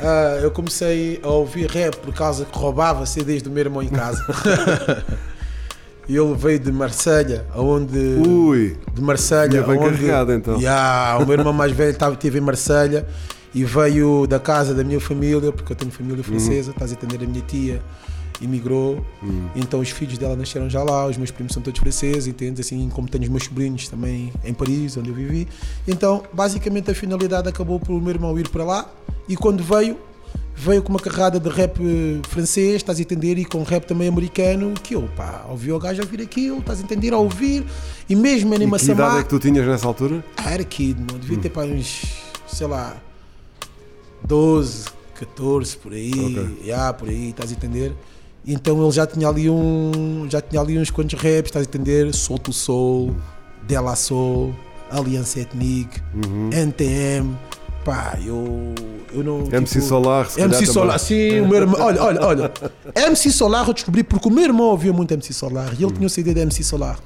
[0.00, 3.88] Ah, eu comecei a ouvir rap por causa que roubava CDs do meu irmão em
[3.88, 4.22] casa.
[6.08, 10.60] Ele veio de Marselha, aonde Ui, de Marselha, bem onde carregado, então.
[10.60, 13.06] Ya, o meu irmão mais velho estava teve em Marselha
[13.56, 16.22] e veio da casa da minha família, porque eu tenho família Uhum.
[16.22, 17.82] francesa, estás a entender a minha tia
[18.42, 19.02] emigrou.
[19.54, 22.60] Então os filhos dela nasceram já lá, os meus primos são todos franceses, entende?
[22.60, 25.48] Assim como tenho os meus sobrinhos também em Paris, onde eu vivi.
[25.88, 28.90] Então, basicamente, a finalidade acabou por o meu irmão ir para lá
[29.26, 29.96] e quando veio,
[30.54, 31.80] veio com uma carrada de rap
[32.28, 33.38] francês, estás a entender?
[33.38, 36.78] E com rap também americano, que eu, pá, ouvi o gajo a ouvir aquilo, estás
[36.80, 37.14] a entender?
[37.14, 37.64] A ouvir,
[38.06, 40.22] e mesmo em E que idade é que tu tinhas nessa altura?
[40.36, 41.18] Ah, era kid, mano.
[41.18, 42.02] Devia ter para uns,
[42.46, 42.94] sei lá,
[44.26, 44.84] 12,
[45.18, 46.10] 14, por aí.
[46.10, 46.58] Ok.
[46.64, 47.92] Yeah, por aí, estás a entender?
[48.46, 50.26] Então ele já tinha ali um.
[50.30, 52.14] Já tinha ali uns quantos raps, estás a entender?
[52.14, 53.14] Solto Soul,
[53.66, 54.54] Della Soul,
[54.90, 56.50] Aliança Ethnique, Uhum.
[56.52, 57.36] NTM.
[57.84, 58.74] Pá, eu.
[59.12, 59.46] Eu não.
[59.50, 60.72] MC tipo, Solar, se MC também.
[60.74, 61.80] Solar, sim, o meu irmão.
[61.80, 62.52] Olha, olha, olha.
[62.94, 66.06] MC Solar eu descobri porque o meu irmão ouvia muito MC Solar e ele tinha
[66.06, 66.98] o CD da MC Solar.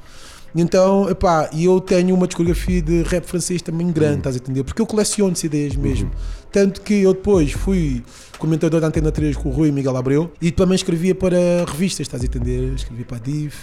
[0.55, 4.65] Então, epá, e eu tenho uma discografia de rap francês também grande, estás a entender?
[4.65, 6.11] Porque eu coleciono CDs mesmo.
[6.51, 8.03] Tanto que eu depois fui
[8.39, 11.37] comentador da Antena 3 com o Rui Miguel Abreu e também escrevia para
[11.67, 12.73] revistas, estás a entender?
[12.75, 13.55] Escrevi para a Div,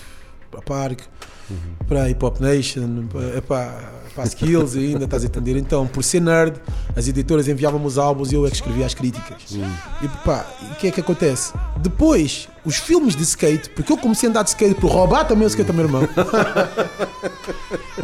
[0.49, 1.01] para a Park,
[1.87, 5.57] para a Hip Hop Nation, para, para a Skills ainda, estás a entender?
[5.57, 6.59] Então, por ser nerd,
[6.95, 9.57] as editoras enviavam-me os álbuns e eu é que escrevia as críticas.
[10.01, 11.53] E pá, e o que é que acontece?
[11.81, 15.45] Depois, os filmes de skate, porque eu comecei a andar de skate por roubar também
[15.45, 16.01] o skate ao meu irmão.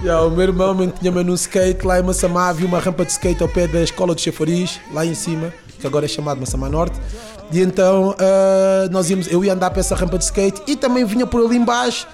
[0.01, 3.11] Yeah, o meu irmão man, tinha-me num skate lá em Massamá, havia uma rampa de
[3.11, 6.67] skate ao pé da escola de chafariz, lá em cima, que agora é chamado Massamá
[6.67, 6.99] Norte.
[7.51, 11.05] E então ah, nós íamos, eu ia andar para essa rampa de skate e também
[11.05, 12.05] vinha por ali embaixo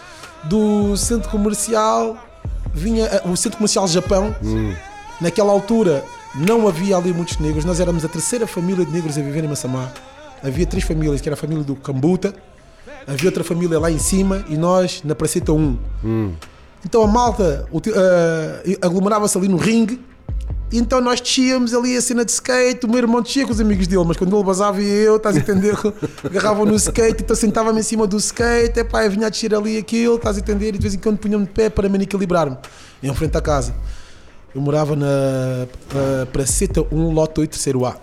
[0.43, 2.15] do centro comercial,
[2.73, 4.35] vinha ah, o centro comercial Japão.
[5.19, 6.03] Naquela altura
[6.35, 9.47] não havia ali muitos negros, nós éramos a terceira família de negros a viver em
[9.47, 9.91] Massamá.
[10.43, 12.33] Havia três famílias, que era a família do Cambuta,
[13.07, 15.77] havia outra família lá em cima e nós na Praceta 1.
[16.85, 19.99] Então a malta eh, aglomerava-se ali no ringue.
[20.71, 23.87] Então nós descíamos ali a cena de skate, o meu irmão descia com os amigos
[23.87, 25.75] dele, mas quando ele basava e eu, estás a entender?
[26.23, 29.77] Agarravam no skate, então sentava-me em cima do skate, epá, eu vinha a descer ali
[29.77, 30.69] aquilo, estás a entender?
[30.69, 32.55] E de vez em quando punha-me de pé para me equilibrar-me,
[33.01, 33.73] em frente à casa.
[34.53, 37.95] Eu morava na uh, Praceta 1, lote 8, terceiro A.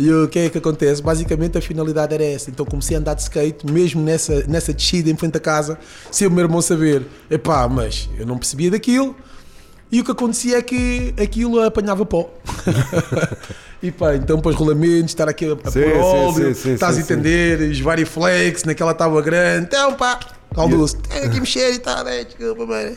[0.00, 1.02] E o que é que acontece?
[1.02, 2.48] Basicamente a finalidade era essa.
[2.48, 5.78] Então comecei a andar de skate, mesmo nessa, nessa descida em frente à casa,
[6.10, 7.06] sem o meu irmão saber.
[7.30, 9.14] Epá, mas eu não percebia daquilo.
[9.92, 12.32] E o que acontecia é que aquilo apanhava pó.
[13.82, 16.72] e pá, então para os rolamentos, estar aqui a, a Sim, pôr óleo, sim, sim,
[16.72, 19.66] estás a entender, os Variflex, naquela tábua grande.
[19.66, 20.18] Então pá,
[20.54, 22.24] caldoso, tem aqui mexer e tal, né?
[22.24, 22.96] desculpa, mano.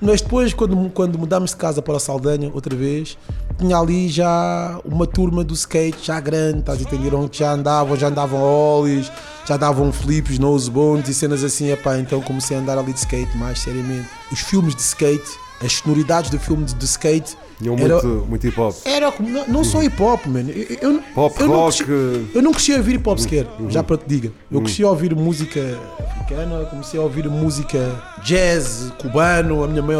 [0.00, 3.18] Mas depois, quando, quando mudámos de casa para a Saldanha, outra vez,
[3.58, 7.12] tinha ali já uma turma do skate já grande, estás a entender?
[7.32, 9.12] Já andavam, já andavam óleos,
[9.46, 11.70] já davam flips, nose bones e cenas assim.
[11.70, 14.08] Epá, então comecei a andar ali de skate mais seriamente.
[14.32, 15.30] Os filmes de skate,
[15.62, 17.36] as sonoridades do filme de, de skate.
[17.60, 18.74] Tinham muito, muito hip hop.
[18.84, 20.50] era como- não, não só hip hop, mano.
[20.50, 21.84] Eu, eu, Pop, eu não rock.
[21.84, 23.70] cresci- eu não cresci a ouvir hip hop sequer, Uhum.
[23.70, 24.32] já para te diga.
[24.50, 25.60] Eu cresci a ouvir música
[26.08, 29.62] africana, comecei a ouvir música jazz, cubano.
[29.64, 29.96] A minha mãe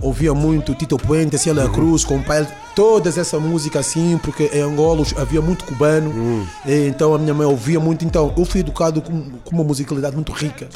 [0.00, 1.72] ouvia muito Tito Puente, Ciela Uhum.
[1.72, 6.10] Cruz, Compel, todas essa música assim, porque em Angola havia muito cubano.
[6.10, 6.46] Uhum.
[6.66, 8.04] Então a minha mãe ouvia muito.
[8.04, 10.68] Então eu fui educado com, com uma musicalidade muito rica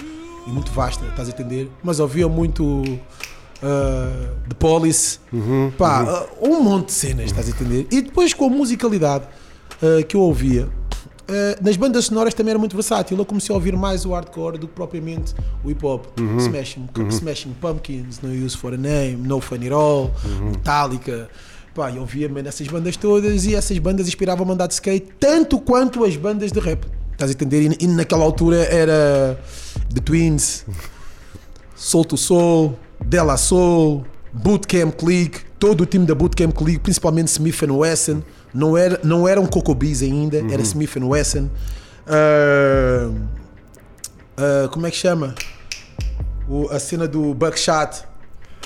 [0.46, 1.70] e muito vasta, estás a entender?
[1.82, 2.82] Mas ouvia muito.
[3.62, 7.86] Uh, The Police, Uhum, pá, uh, um monte de cenas, estás a entender?
[7.90, 9.24] E depois com a musicalidade
[9.82, 13.16] uh, que eu ouvia, uh, nas bandas sonoras também era muito versátil.
[13.16, 16.04] Eu comecei a ouvir mais o hardcore do que propriamente o hip hop.
[16.20, 16.36] Uhum.
[16.38, 20.50] Smashing, Smashing Pumpkins, No Use for a Name, No Fun At All, Uhum.
[20.50, 21.28] Metallica.
[21.74, 25.58] Pá, eu ouvia essas bandas todas e essas bandas inspiravam a andar de skate tanto
[25.58, 26.86] quanto as bandas de rap.
[27.12, 27.70] Estás a entender?
[27.70, 29.38] E, e naquela altura era
[29.94, 30.64] The Twins,
[31.74, 37.62] Soul to Soul, Della Soul, Bootcamp Clique, todo o time da Bootcamp Clique, principalmente Smith
[37.62, 41.48] Wesson, não era não eram Coco Bees ainda, era Smith Wesson.
[42.06, 43.10] Ah,
[44.36, 45.34] ah, como é que chama?
[46.48, 48.04] O- a cena do Buckshot,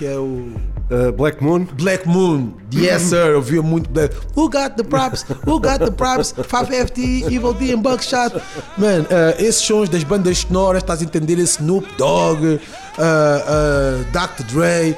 [0.01, 0.49] que é o
[0.91, 1.67] Uh, Black Moon.
[1.75, 4.13] Black Moon, yes sir, eu via muito Black.
[4.35, 5.25] Who got the props?
[5.47, 6.33] Who got the props?
[6.33, 8.35] 5FT, Evil D and Buckshot.
[8.77, 11.39] Man, uh, esses sons das bandas sonoras, estás a entender?
[11.47, 12.59] Snoop Dogg, uh,
[12.99, 14.43] uh, Dr.
[14.53, 14.97] Dre,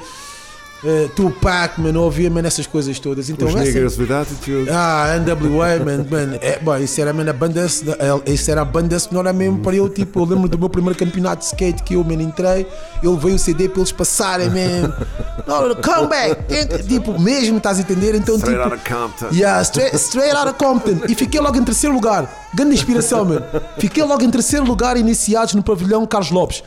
[0.85, 3.31] uh, Tupac, man, eu ouvia man, essas coisas todas.
[3.31, 4.71] Então, Os Niggers with Attitude.
[4.71, 6.39] ah, NWA, man, man.
[6.41, 7.65] É, bom, isso era man, a banda,
[8.27, 11.41] isso era a banda sonora mesmo para eu, tipo, eu lembro do meu primeiro campeonato
[11.41, 12.67] de skate que eu, man, entrei,
[13.03, 14.95] eu levei o CD para eles passarem, man.
[15.47, 16.87] No, come back!
[16.87, 18.15] Tipo, mesmo, estás a entender?
[18.15, 19.29] Então, Straight tipo, Outta Compton.
[19.35, 21.01] Yeah, straight, straight out of Compton.
[21.09, 22.29] E fiquei logo em terceiro lugar.
[22.55, 23.43] Grande inspiração, man.
[23.79, 26.63] Fiquei logo em terceiro lugar, iniciados no pavilhão Carlos Lopes.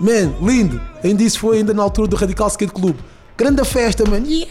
[0.00, 0.80] Man, lindo.
[1.04, 2.96] Ainda isso foi ainda na altura do Radical Skate Club.
[3.36, 4.18] Grande festa, man.
[4.26, 4.50] Yeah!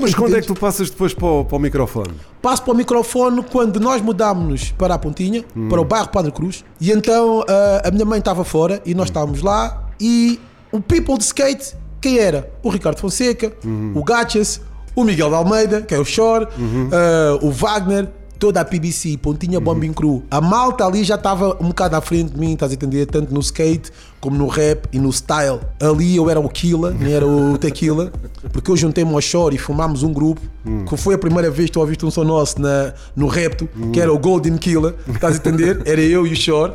[0.00, 2.12] Mas quando é que tu passas depois para o, para o microfone?
[2.42, 5.68] Passo para o microfone quando nós mudámos-nos para a Pontinha, Hum.
[5.68, 6.64] para o bairro Padre Cruz.
[6.80, 9.84] E então ah, a minha mãe estava fora e nós estávamos lá.
[10.00, 10.38] E
[10.72, 12.50] o people de skate, quem era?
[12.62, 13.92] O Ricardo Fonseca, Uhum.
[13.94, 14.60] o Gachas,
[14.94, 16.90] o Miguel de Almeida, que é o Shore, Uhum.
[16.92, 18.08] ah, o Wagner.
[18.38, 20.22] Toda a PBC, Pontinha Bombing Crew.
[20.30, 23.06] A malta ali já estava um bocado à frente de mim, estás a entender?
[23.06, 25.60] Tanto no skate como no rap e no style.
[25.80, 28.12] Ali eu era o Killa, nem era o Tequila,
[28.52, 30.40] porque eu juntei-me ao Shore e formámos um grupo,
[30.88, 34.00] que foi a primeira vez que tu ouviste um som nosso na, no Repto, que
[34.00, 35.82] era o Golden Killer, estás a entender?
[35.86, 36.72] Era eu e o Shore.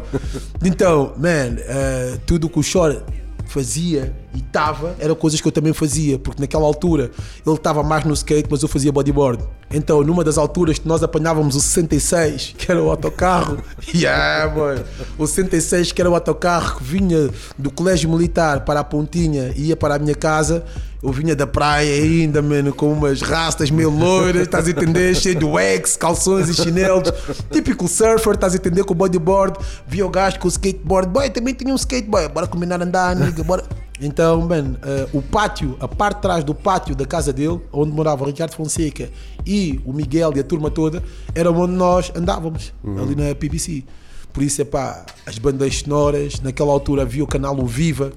[0.63, 2.99] Então, man, eh, tudo que o Shore
[3.51, 7.11] fazia e estava, eram coisas que eu também fazia, porque naquela altura
[7.45, 9.43] ele estava mais no skate, mas eu fazia bodyboard.
[9.69, 13.57] Então, numa das alturas que nós apanhávamos o 66, que era o autocarro,
[13.93, 14.81] yeah, boy.
[15.17, 19.67] o 66, que era o autocarro que vinha do colégio militar para a Pontinha e
[19.67, 20.63] ia para a minha casa,
[21.03, 25.15] eu vinha da praia ainda, mano, com umas rastas meio loiras, estás a entender?
[25.17, 27.11] Cheio de wax, calções e chinelos.
[27.51, 28.83] Típico surfer, estás a entender?
[28.83, 29.57] Com bodyboard.
[29.87, 31.09] Via o gajo com o skateboard.
[31.09, 32.31] Boy, também tinha um skateboard.
[32.31, 33.63] Bora combinar a andar, nigga, bora.
[33.99, 37.91] Então, man, eh, o pátio, a parte de trás do pátio da casa dele, onde
[37.91, 39.09] morava o Ricardo Fonseca
[39.45, 41.03] e o Miguel e a turma toda,
[41.35, 43.83] era onde nós andávamos, ali na PBC.
[44.33, 48.11] Por isso, é pá, as bandas sonoras, naquela altura havia o canal O Viva.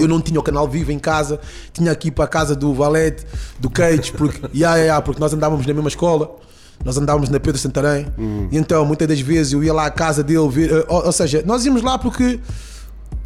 [0.00, 1.40] Eu não tinha o canal Viva em casa,
[1.72, 3.24] tinha aqui para a casa do Valete,
[3.58, 6.36] do Cage, porque, yeah, yeah, porque nós andávamos na mesma escola.
[6.82, 8.06] Nós andávamos na Pedro Santarém.
[8.50, 10.72] E então, muitas das vezes, eu ia lá à casa dele ver.
[10.72, 12.40] eh, ou, ou seja, nós íamos lá porque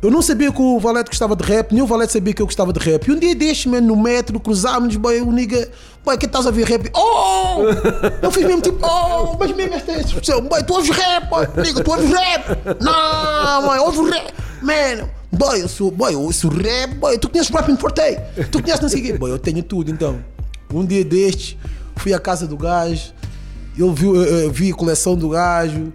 [0.04, 2.44] eu não sabia que o Valete gostava de rap, nem o Valete sabia que eu
[2.44, 3.08] gostava de rap.
[3.08, 5.66] E um dia deste, mano, no metro, cruzámos, boy, o nigga,
[6.04, 6.90] boy, que estás a ver rap?
[6.94, 7.62] Oh!
[8.20, 11.82] Eu fiz mesmo tipo, oh, mas mesmo esta expressão, boy, tu ouves rap, boy, nigga,
[11.82, 12.44] tu ouves rap?
[12.82, 15.08] Não, mãe, ouves rap, man.
[15.32, 18.20] Boy, eu sou, boy, eu ouço rap, boy, tu conheces Rapping Forte?
[18.52, 19.12] Tu conheces não sei o quê?
[19.14, 20.22] Boy, eu tenho tudo, então.
[20.70, 21.56] Um dia destes,
[21.96, 23.14] fui à casa do gajo,
[23.74, 25.94] ele viu, eh, eh, vi a coleção do gajo.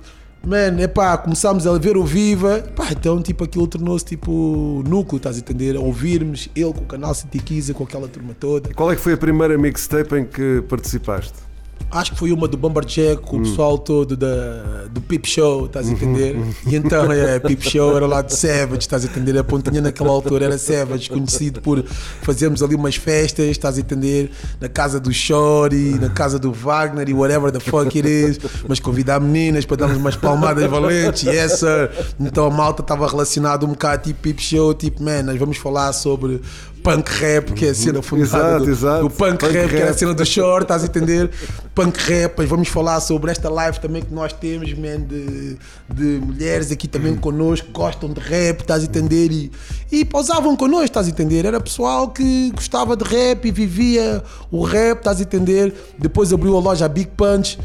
[0.50, 2.64] Mano, epá, começámos a ver o Viva.
[2.76, 5.78] Pá, então, tipo, aquilo tornou-se tipo núcleo, estás a entender?
[5.78, 8.74] Ouvirmos ele com o canal City Kiza, com aquela turma toda.
[8.74, 11.49] Qual é que foi a primeira mixtape em que participaste?
[11.92, 15.92] Acho que foi uma do Bomberjack o pessoal todo da, do Pip Show, estás a
[15.92, 16.36] entender?
[16.68, 19.36] E então, é, Pip Show era lá de Savage, estás a entender?
[19.38, 21.84] A pontinha naquela altura era Savage, conhecido por
[22.22, 24.30] fazermos ali umas festas, estás a entender?
[24.62, 28.80] Na casa do Shori, na casa do Wagner e whatever the fuck it is, mas
[28.80, 31.90] convidar meninas para darmos umas palmadas valentes, yes sir.
[32.20, 35.92] Então a malta estava relacionada um bocado tipo Pip Show, tipo, man, nós vamos falar
[35.94, 36.40] sobre
[36.84, 39.04] punk rap, que é a cena fundada Exato, do, exato.
[39.04, 39.98] do punk, Punk rap, que era a rap.
[40.00, 41.30] cena do short, estás a entender?
[41.76, 45.58] Punk rap, mas vamos falar sobre esta live também que nós temos, man, de,
[45.94, 49.32] de mulheres aqui também connosco, que gostam de rap, estás a entender?
[49.32, 49.52] E,
[49.92, 51.46] e pausavam connosco, estás a entender?
[51.46, 55.74] Era pessoal que gostava de rap e vivia o rap, estás a entender?
[55.98, 57.58] Depois abriu a loja Big Punch,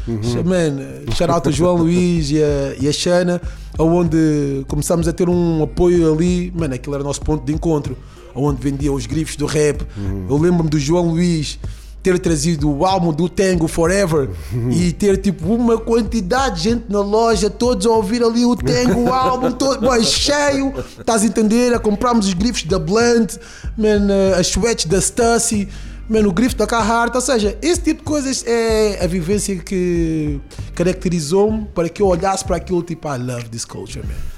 [0.45, 3.41] man, shout out João Luís e a, e a Xana,
[3.77, 7.97] onde começamos a ter um apoio ali, mano, aquilo era o nosso ponto de encontro
[8.35, 9.85] onde vendia os grifos do rap.
[10.29, 11.57] Eu lembro-me do João Luís
[12.03, 14.29] ter trazido o álbum do Tango Forever
[14.71, 19.05] e ter tipo uma quantidade de gente na loja, todos a ouvir ali o Tango,
[19.05, 21.73] o álbum todo boy, cheio, estás a entender?
[21.73, 23.37] A comprarmos os grifos da Blunt,
[23.75, 25.67] man, eh, as sweats da Stussy.
[26.07, 30.39] Mano, o grifo da Carhartt, ou seja, esse tipo de coisas é a vivência que
[30.75, 34.34] caracterizou-me para que eu olhasse para aquilo tipo, I love this culture, man.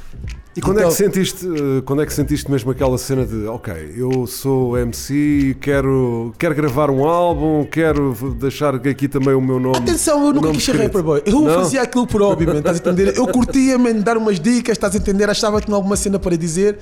[0.57, 3.45] E quando é Então- que sentiste, eh, quando é que sentiste mesmo aquela cena de,
[3.45, 9.59] ok, eu sou MC, quero, quero gravar um álbum, quero deixar aqui também o meu
[9.59, 9.77] nome.
[9.77, 11.21] Atenção, eu nunca quis ser rapper, boy.
[11.27, 11.53] Eu Não?
[11.53, 13.15] fazia aquilo por hobby, man, estás a entender?
[13.15, 15.29] Eu curtia, man, dar umas dicas, estás a entender?
[15.29, 16.79] Achava que tinha alguma cena para dizer,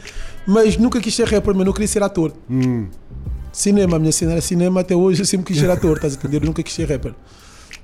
[0.47, 1.65] mas nunca quis ser rapper, man.
[1.65, 2.31] Eu queria ser ator.
[2.49, 2.87] Hum.
[3.51, 6.17] Cinema, a minha cena era cinema, até hoje eu sempre quis ser ator, estás a
[6.17, 6.37] entender?
[6.37, 7.13] Eu nunca quis ser rapper.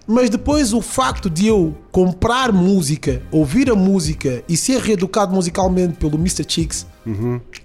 [0.08, 5.94] Mas depois o facto de eu comprar música, ouvir a música e ser reeducado musicalmente
[5.98, 6.44] pelo Mr.
[6.48, 6.86] Chicks.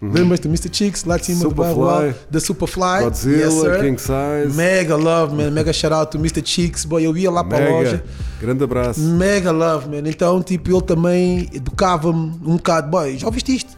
[0.01, 0.69] Lembras do Mr.
[0.73, 1.85] Chicks lá de cima do Superfly.
[1.85, 3.03] bairro, da Superfly?
[3.05, 3.81] Godzilla, Yes, sir.
[3.81, 4.57] King Size.
[4.57, 5.51] Mega love, man.
[5.51, 6.43] Mega shout out to Mr.
[6.45, 7.03] Chicks, boy.
[7.05, 7.91] Eu ia lá para a loja.
[7.93, 8.05] Mega,
[8.41, 9.01] grande abraço.
[9.01, 10.09] Mega love, man.
[10.09, 12.91] Então, tipo, ele também educava-me um bocado.
[12.91, 13.77] Boy, já ouviste isto?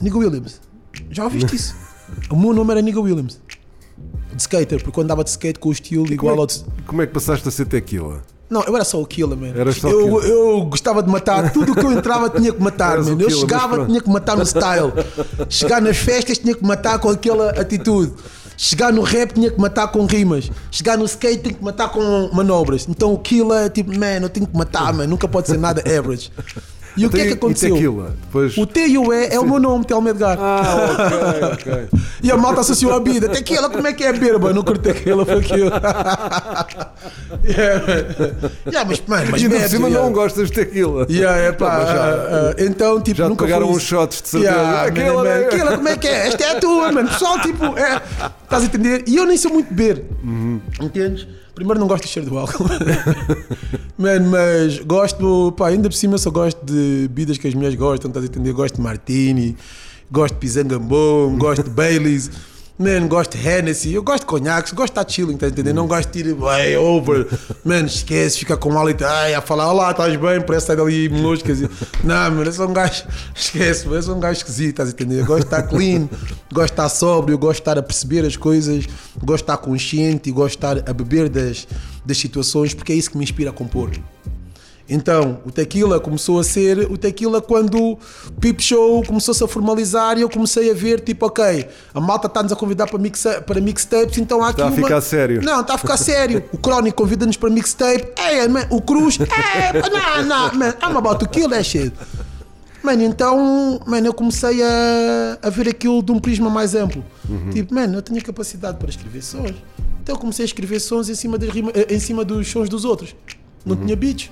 [0.00, 0.60] Nigga Williams.
[1.10, 1.74] Já ouviste isso?
[2.28, 3.40] O meu nome era Nigga Williams.
[4.32, 6.64] De skater, porque eu andava de skate com o estilo igual Como ao é, de...
[6.86, 8.22] como é que passaste a ser tequila?
[8.50, 9.52] Não, eu era só o killer, man.
[9.56, 10.24] Eras só eu, killer.
[10.24, 11.52] eu gostava de matar.
[11.52, 13.22] Tudo que eu entrava tinha que matar, Eras o man.
[13.22, 14.92] Eu killer, chegava, tinha que matar no style.
[15.48, 18.12] Chegar nas festas, tinha que matar com aquela atitude.
[18.56, 20.50] Chegar no rap, tinha que matar com rimas.
[20.70, 22.86] Chegar no skate, tinha que matar com manobras.
[22.88, 25.06] Então o killer é tipo, man, eu tenho que matar, man.
[25.06, 26.32] Nunca pode ser nada average.
[26.96, 27.74] E o que é que Então, aconteceu?
[27.74, 28.16] Tequila.
[28.22, 28.56] Depois...
[28.58, 30.38] O T e o E é o meu nome, Telmo Edgar.
[30.40, 30.96] Ah,
[31.54, 32.00] ok, ok.
[32.22, 33.30] E a malta associou a bebida.
[33.30, 34.52] Tequila, como é que é beber, boy?
[34.52, 35.70] Não curto tequila, foi aquilo.
[37.48, 38.40] yeah, man.
[38.66, 40.06] yeah, mas, mano, mas e ainda por cima yeah.
[40.06, 41.06] não gostas de tequila.
[41.08, 44.52] Yeah, é pá, já- ah, então, tipo, já nunca pegaram uns shots de certeza.
[44.52, 46.26] Yeah, Aquela, man, man, aquela, como é que é?
[46.28, 47.08] Esta é a tua, mano.
[47.08, 48.02] Pessoal, tipo, é.
[48.44, 49.04] Estás a entender?
[49.06, 50.04] E eu nem sou muito beber.
[50.22, 50.60] Uhum.
[50.80, 51.26] Entendes?
[51.60, 52.64] Primeiro, não gosto de cheiro do álcool.
[53.98, 58.08] Mano, mas gosto, pá, ainda por cima só gosto de bebidas que as mulheres gostam,
[58.08, 58.50] estás a entender?
[58.54, 59.54] Gosto de martini,
[60.10, 62.30] gosto de pisangambom, gosto de Baileys.
[62.80, 65.74] Man, gosto de Hennessy, eu gosto de conhaques, gosto de estar chilling, estás a entender?
[65.74, 67.26] Não gosto de ir way over.
[67.62, 71.10] Man, esquece, fica com hálito, ai, a falar, olá, estás bem, parece que sai dali
[71.44, 71.70] quer dizer,
[72.02, 73.04] não, mano, eu sou um gajo,
[73.36, 75.20] esquece, eu sou um gajo esquisito, estás a entender?
[75.20, 76.08] Eu gosto de estar clean,
[76.50, 78.86] gosto de estar sóbrio, gosto de estar a perceber as coisas,
[79.22, 81.68] gosto de estar consciente e gosto de estar a beber das,
[82.02, 83.90] das situações, porque é isso que me inspira a compor.
[84.90, 87.98] Então, o tequila começou a ser o tequila quando o
[88.40, 92.50] Peep Show começou-se a formalizar e eu comecei a ver, tipo, ok, a malta está-nos
[92.50, 94.76] a convidar para, mixa, para mixtapes, então há aqui Está a uma...
[94.76, 95.40] ficar sério.
[95.42, 96.42] Não, está a ficar sério.
[96.52, 98.08] O Crónico convida-nos para mixtape.
[98.16, 101.92] É, man, o Cruz, é, não, não, man, I'm about to kill that shit.
[102.82, 107.04] Mano, então, mano, eu comecei a, a ver aquilo de um prisma mais amplo.
[107.52, 109.54] Tipo, mano, eu tinha capacidade para escrever sons.
[110.02, 112.68] Então eu comecei a escrever sons em cima, das rima, eh, em cima dos sons
[112.68, 113.14] dos outros.
[113.64, 114.30] Não tinha beats.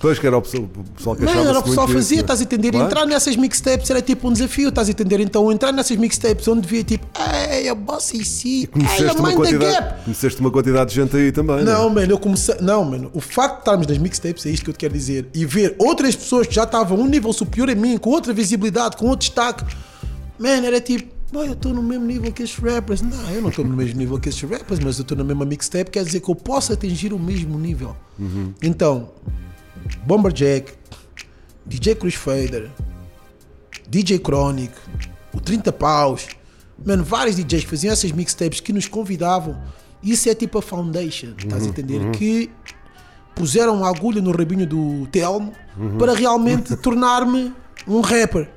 [0.00, 2.44] Depois que era o pessoal, o pessoal que Mano, era o pessoal fazia, estás a
[2.44, 2.74] entender?
[2.74, 5.20] Entrar nessas mixtapes era tipo um desafio, estás a entender?
[5.20, 7.06] Então entrar nessas mixtapes onde devia tipo,
[7.50, 10.04] ei, a boss em si, ei, a the quantidade, gap.
[10.04, 11.62] conheceste uma quantidade de gente aí também.
[11.64, 12.54] Não, Não, mano, eu comecei.
[12.62, 15.26] Não, mano, o facto de estarmos nas mixtapes é isto que eu te quero dizer.
[15.34, 18.96] E ver outras pessoas que já estavam um nível superior a mim, com outra visibilidade,
[18.96, 19.66] com outro destaque,
[20.38, 23.00] mano, era tipo, boy, eu estou no mesmo nível que estes rappers.
[23.02, 25.44] Não, eu não estou no mesmo nível que estes rappers, mas eu estou na mesma
[25.44, 27.96] mixtape, quer dizer que eu posso atingir o mesmo nível.
[28.62, 29.10] Então,
[30.04, 30.72] Bomberjack,
[31.66, 32.70] DJ Cruz Fader,
[33.88, 34.72] DJ Chronic,
[35.32, 36.26] o 30 Paus,
[36.84, 39.56] mano, vários DJs que faziam essas mixtapes que nos convidavam.
[40.02, 42.10] Isso é tipo a foundation, estás a entender?
[42.12, 42.50] Que
[43.34, 45.52] puseram a agulha no rabinho do Telmo
[45.98, 47.52] para realmente tornar-me
[47.86, 48.48] um rapper.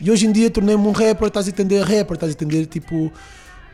[0.00, 1.80] E hoje em dia tornei-me um rapper, estás a entender?
[1.82, 2.66] Rapper, estás a entender?
[2.66, 3.12] Tipo,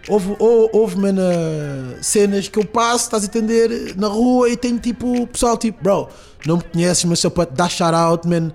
[0.08, 3.94] houve, hou- houve man, ah, cenas que eu passo, estás a entender?
[3.96, 6.08] Na rua e tenho tipo, pessoal, tipo, bro,
[6.44, 8.50] não me conheces, mas só para dar shout out, man.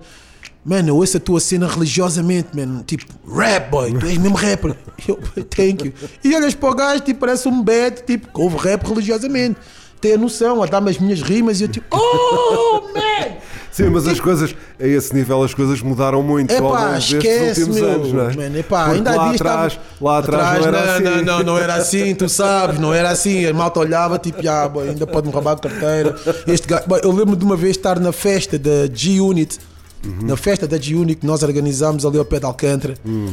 [0.64, 2.84] Man, eu ouço a tua cena religiosamente, man.
[2.86, 4.76] Tipo, rap, boy, tu és mesmo rapper.
[5.08, 5.16] Eu,
[5.50, 5.92] thank you.
[6.22, 9.56] E olhas para o gajo, tipo, parece um bad, tipo, que ouve rap religiosamente.
[10.02, 13.36] Tem a noção, a dar-me as minhas rimas e eu, tipo, oh, man!
[13.70, 17.12] Sim, mas as coisas, a esse nível, as coisas mudaram muito ao Epá, longo destes
[17.14, 17.90] esquece, últimos meu.
[17.90, 18.34] anos, não é?
[18.50, 21.02] Man, epá, Porque ainda lá atrás, estava- lá atrás, não era não, assim.
[21.04, 23.46] Não, não, não era assim, tu sabes, não era assim.
[23.46, 26.14] A malta olhava, tipo, ah, boy, ainda pode-me roubar a carteira.
[26.46, 29.58] Este gajo, boy, eu lembro de uma vez estar na festa da G-Unit,
[30.04, 30.26] Uhum.
[30.26, 32.94] na festa da G-Unit que nós organizámos ali ao pé de Alcântara.
[33.06, 33.32] Hum.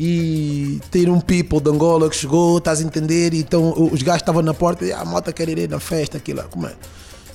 [0.00, 3.34] E ter um people de Angola que chegou, estás a entender?
[3.34, 6.44] Então os gajos estavam na porta e "Ah, a malta quer ir na festa, aquilo,
[6.50, 6.72] como é?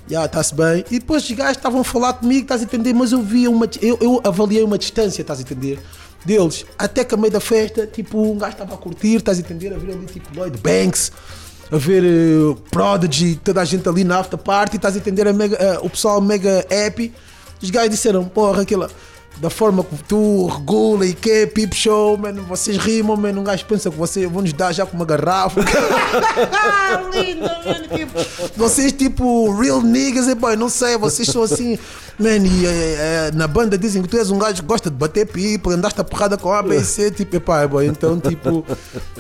[0.10, 0.86] Já, está-se bem.
[0.90, 2.94] E depois os gajos estavam a falar comigo, estás a entender?
[2.94, 3.70] Mas eu via uma.
[3.82, 5.78] Eu, eu avaliei uma distância, estás a entender?
[6.26, 6.66] Deles.
[6.78, 9.74] Até que a meio da festa, tipo, um gajo estava a curtir, estás a entender?
[9.74, 11.12] A ver ali, tipo, Lloyd Banks,
[11.70, 15.28] a ver eh, Prodigy, toda a gente ali na after party, estás a entender?
[15.28, 17.14] A mega, eh, o pessoal mega happy.
[17.62, 18.90] Os gajos disseram, porra, aquilo.
[19.38, 23.44] Da forma que tu regula e que é peep show, mano, vocês rimam, mano, um
[23.44, 25.60] gajo pensa que vocês vão nos dar já com uma garrafa.
[27.12, 31.78] Lindo, mano, tipo, vocês tipo real niggas, e boy, não sei, vocês são assim,
[32.18, 34.96] man, e eh, eh, na banda dizem que tu és um gajo que gosta de
[34.96, 38.64] bater people, andaste a porrada com A, B e C, tipo, epá, boy, então tipo,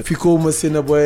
[0.04, 1.02] ficou uma cena, boy,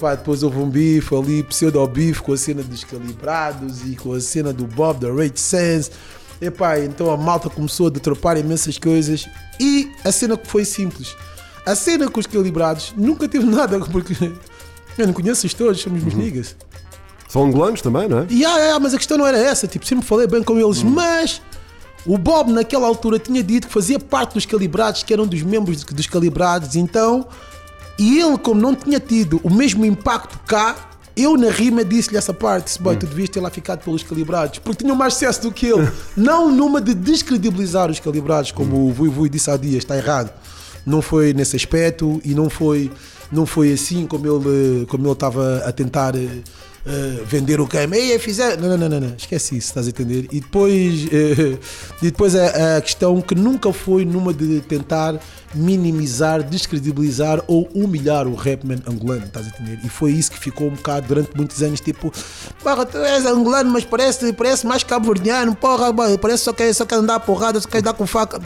[0.00, 4.20] pá, depois houve um bife ali, pseudo-bife com a cena dos calibrados e com a
[4.20, 5.90] cena do Bob, da Rage Sense.
[6.42, 9.28] Epá, então a malta começou a detropar imensas coisas
[9.60, 11.14] e a cena que foi simples.
[11.64, 14.12] A cena com os calibrados nunca teve nada, porque
[14.98, 16.56] eu não conheço-os todos, somos niggas.
[17.28, 18.26] São angolanos também, não é?
[18.28, 20.82] E ah, ah, mas a questão não era essa, tipo, sempre falei bem com eles,
[20.82, 21.40] mas
[22.04, 25.84] o Bob naquela altura tinha dito que fazia parte dos calibrados, que eram dos membros
[25.84, 27.24] dos calibrados, então,
[27.96, 32.32] e ele, como não tinha tido o mesmo impacto cá, eu na rima disse-lhe essa
[32.32, 35.52] parte, disse, boy, tu devias ter lá ficado pelos calibrados, porque tinham mais sucesso do
[35.52, 39.78] que ele, não numa de descredibilizar os calibrados, como o Vui Vui disse há dias,
[39.78, 40.32] está errado.
[40.84, 42.90] Não foi nesse aspecto e não foi,
[43.30, 46.12] não foi assim como ele como ele estava a tentar
[46.84, 47.96] eh, vender o game.
[47.96, 48.58] Ei, fizer.
[48.58, 50.26] Não, não, não, não, não, esquece isso, estás a entender?
[50.32, 51.58] E depois, eh,
[52.02, 55.20] e depois a, a questão que nunca foi numa de tentar
[55.54, 59.78] minimizar, descredibilizar ou humilhar o rapman angolano, estás a entender?
[59.84, 62.12] E foi isso que ficou um bocado durante muitos anos, tipo,
[62.62, 66.84] porra, tu és angolano, mas parece, parece mais cabo-verdiano, porra, boy, parece só que só
[66.84, 68.40] quer andar porrada, só quer dar com faca.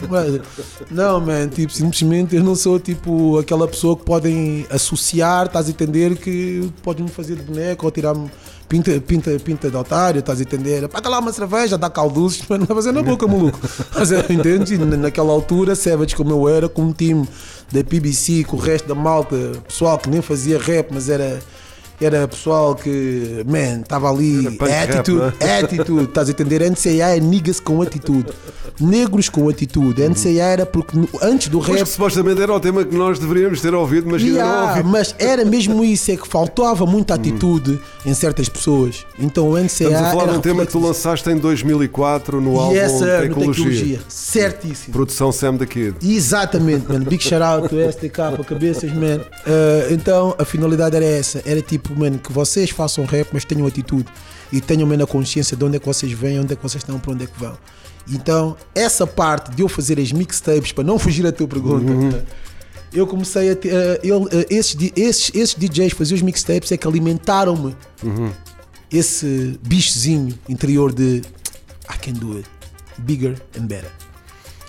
[0.91, 5.69] Não, man, tipo, simplesmente eu não sou tipo aquela pessoa que podem associar, estás a
[5.69, 8.26] entender, que podem me fazer de boneco ou tirar-me
[8.67, 10.87] pinta, pinta, pinta de otário, estás a entender?
[10.87, 13.59] Paga lá uma cerveja, dá calduços, mas não vai fazer na boca, maluco.
[13.95, 14.77] Mas, é, entende?
[14.77, 17.27] Na- Naquela altura, Savage, como eu era, com um time
[17.71, 19.35] da PBC, com o resto da malta,
[19.67, 21.39] pessoal que nem fazia rap, mas era.
[21.99, 25.59] Era pessoal que, man, estava ali, Era punk rap, attitude, né?
[25.59, 26.69] attitude, estás a entender?
[26.69, 28.27] NCA é niggas com atitude,
[28.79, 30.07] negros com atitude.
[30.07, 33.73] NCA era porque antes do rap que supostamente era o tema que nós deveríamos ter
[33.73, 34.91] ouvido, mas ainda não Yeah, ouvimos.
[34.91, 39.03] mas era mesmo isso, é que faltava muita atitude em certas pessoas.
[39.17, 42.39] Então o NCA Estamos a falar era de um tema que tu lançaste em 2004
[42.39, 43.53] no álbum essa no Tecnologia.
[43.65, 43.99] tecnologia.
[44.07, 44.93] Certíssimo.
[44.93, 45.95] Produção Sam the Kid.
[46.03, 47.05] Exatamente, mano.
[47.05, 49.17] Big shout out to STK, cabeças, man.
[49.47, 53.67] Uh, então a finalidade era essa: era tipo, mano, que vocês façam rap, mas tenham
[53.67, 54.07] atitude
[54.51, 56.81] e tenham, mano, a consciência de onde é que vocês vêm, onde é que vocês
[56.81, 57.57] estão, para onde é que vão.
[58.09, 62.25] Então, essa parte de eu fazer as mixtapes, para não fugir à tua pergunta,
[62.93, 63.73] eu comecei a ter.
[63.73, 67.75] uh, eu, uh, esses, esses, esses DJs fazer os mixtapes é que alimentaram-me
[68.89, 71.21] esse bichozinho interior de
[71.89, 72.49] I can do it
[72.99, 73.91] bigger and better.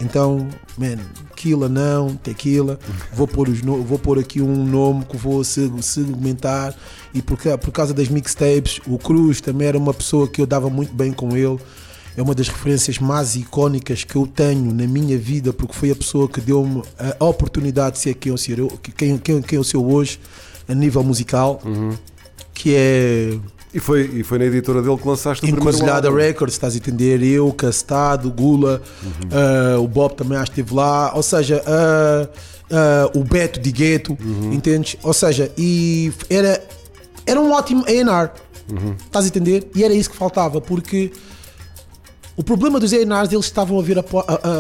[0.01, 0.47] Então,
[0.77, 0.97] man,
[1.35, 2.79] Killa não, tequila,
[3.13, 6.75] vou pôr, os no- vou pôr aqui um nome que vou se- segmentar.
[7.13, 10.71] E por, por causa das mixtapes, o Cruz também era uma pessoa que eu dava
[10.71, 11.59] muito bem com ele.
[12.17, 15.97] É uma das referências mais icónicas que eu tenho na minha vida, porque foi a
[15.97, 16.83] pessoa que deu-me
[17.19, 18.59] a oportunidade de ser quem eu, ser,
[18.97, 20.19] quem, quem, quem eu sou hoje
[20.69, 21.61] a nível musical,
[22.53, 23.39] que é
[23.73, 26.19] E foi, e foi na editora dele que lançaste o primeiro álbum.
[26.19, 27.23] Records, estás a entender?
[27.23, 28.81] Eu, Castado, Gula,
[29.31, 32.29] ah, o Bob também acho que esteve lá, ou seja, ah,
[32.71, 34.17] ah, o Beto de Gueto,
[34.53, 34.97] entendes?
[35.03, 36.63] Ou seja, e era,
[37.27, 38.31] era um ótimo A&R,
[39.05, 39.71] estás a entender?
[39.75, 41.13] E era isso que faltava, porque
[42.37, 44.05] o problema dos A&Rs, eles estavam a ver a a-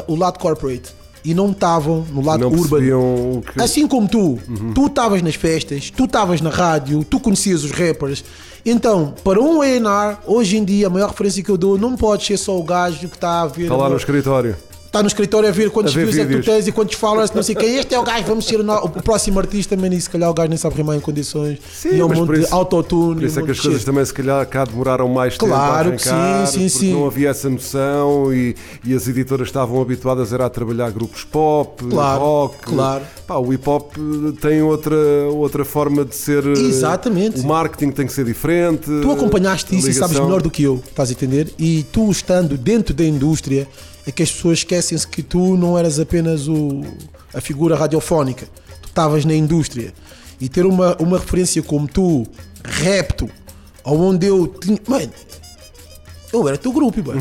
[0.00, 0.94] a- o lado corporate
[1.28, 2.68] e não estavam no lado Não urban.
[2.68, 3.60] percebiam o que...
[3.60, 4.38] Assim como tu,
[4.74, 8.24] tu estavas nas festas, tu estavas na rádio, tu conhecias os rappers.
[8.64, 12.24] Então, para um A&R, hoje em dia, a maior referência que eu dou não pode
[12.24, 13.64] ser só o gajo que está a ver.
[13.64, 14.56] Está lá no escritório.
[14.88, 17.42] Está no escritório a ver quantos views é que tu tens e quantos followers, não
[17.42, 17.76] sei quem.
[17.76, 20.30] Este é o gajo, vamos ser o, no- o próximo artista, man, e se calhar
[20.30, 21.58] o gajo nem sabe rimar em condições.
[21.74, 23.16] Sim, e é um monte de autotune.
[23.16, 25.90] Por isso um é que as coisas também se calhar cá demoraram mais tempo Claro
[25.90, 26.10] a que sim,
[26.46, 26.92] sim, porque sim.
[26.94, 31.84] não havia essa noção e, e as editoras estavam habituadas era a trabalhar grupos pop,
[31.84, 32.56] Claro, rock.
[32.62, 33.04] claro.
[33.26, 34.96] Pá, o hip hop eh, tem outra,
[35.30, 36.42] outra forma de ser.
[36.46, 37.40] eh, Exatamente.
[37.40, 38.86] O marketing tem que ser diferente.
[39.02, 41.52] Tu acompanhaste isso e sabes melhor do que eu, estás a entender?
[41.58, 43.68] E tu estando dentro da indústria,
[44.08, 46.82] é que as pessoas esquecem-se que tu não eras apenas o,
[47.34, 48.48] a figura radiofónica,
[48.80, 49.92] tu estavas na indústria.
[50.40, 52.26] E ter uma, uma referência como tu,
[52.64, 53.28] repto,
[53.84, 54.78] onde eu tinha.
[54.88, 55.12] Mano,
[56.32, 57.16] eu era teu grupo, boy.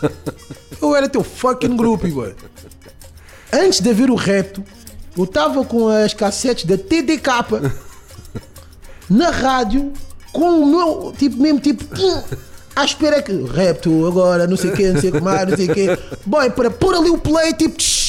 [0.80, 2.34] Eu era teu fucking grupo, boy.
[3.52, 4.62] Antes de haver o repto,
[5.16, 7.28] eu estava com as cassetes da TDK
[9.08, 9.92] na rádio
[10.32, 11.84] com o meu, tipo, mesmo tipo,
[12.76, 15.56] à espera que repto agora, não sei o quê, não sei o que mais, não
[15.56, 15.98] sei o quê.
[16.26, 18.03] Boy, para pôr ali o play, tipo, tsh,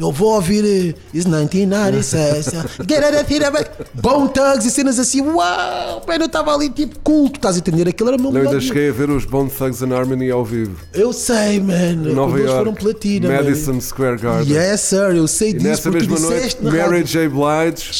[0.00, 2.46] eu vou ouvir It's 1996,
[2.88, 3.44] get out of here.
[3.94, 7.88] Bone Thugs e cenas assim, uau, mano, eu estava ali tipo culto, estás a entender?
[7.88, 10.44] Aquilo era o meu Eu ainda cheguei a ver os Bone Thugs and Harmony ao
[10.44, 10.76] vivo.
[10.94, 13.82] Eu sei, mano, Nova eles foram York, platina, Madison mano.
[13.82, 14.52] Square Garden.
[14.56, 17.04] Yes, sir, eu sei E disso nessa mesma noite, Mary.
[17.04, 17.28] J.
[17.28, 17.90] Blige,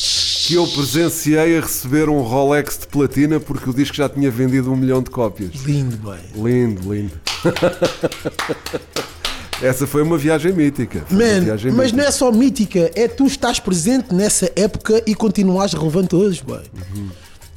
[0.47, 4.73] que eu presenciei a receber um Rolex de platina porque o disco já tinha vendido
[4.73, 5.51] um milhão de cópias.
[5.65, 6.19] Lindo, boy.
[6.35, 7.13] Lindo, lindo.
[9.63, 11.05] Essa foi uma viagem mítica.
[11.07, 12.09] Foi Man, viagem mas não mítica.
[12.09, 16.61] é só mítica, é tu estás presente nessa época e continuas relevante hoje, boy.
[16.97, 17.09] Uhum.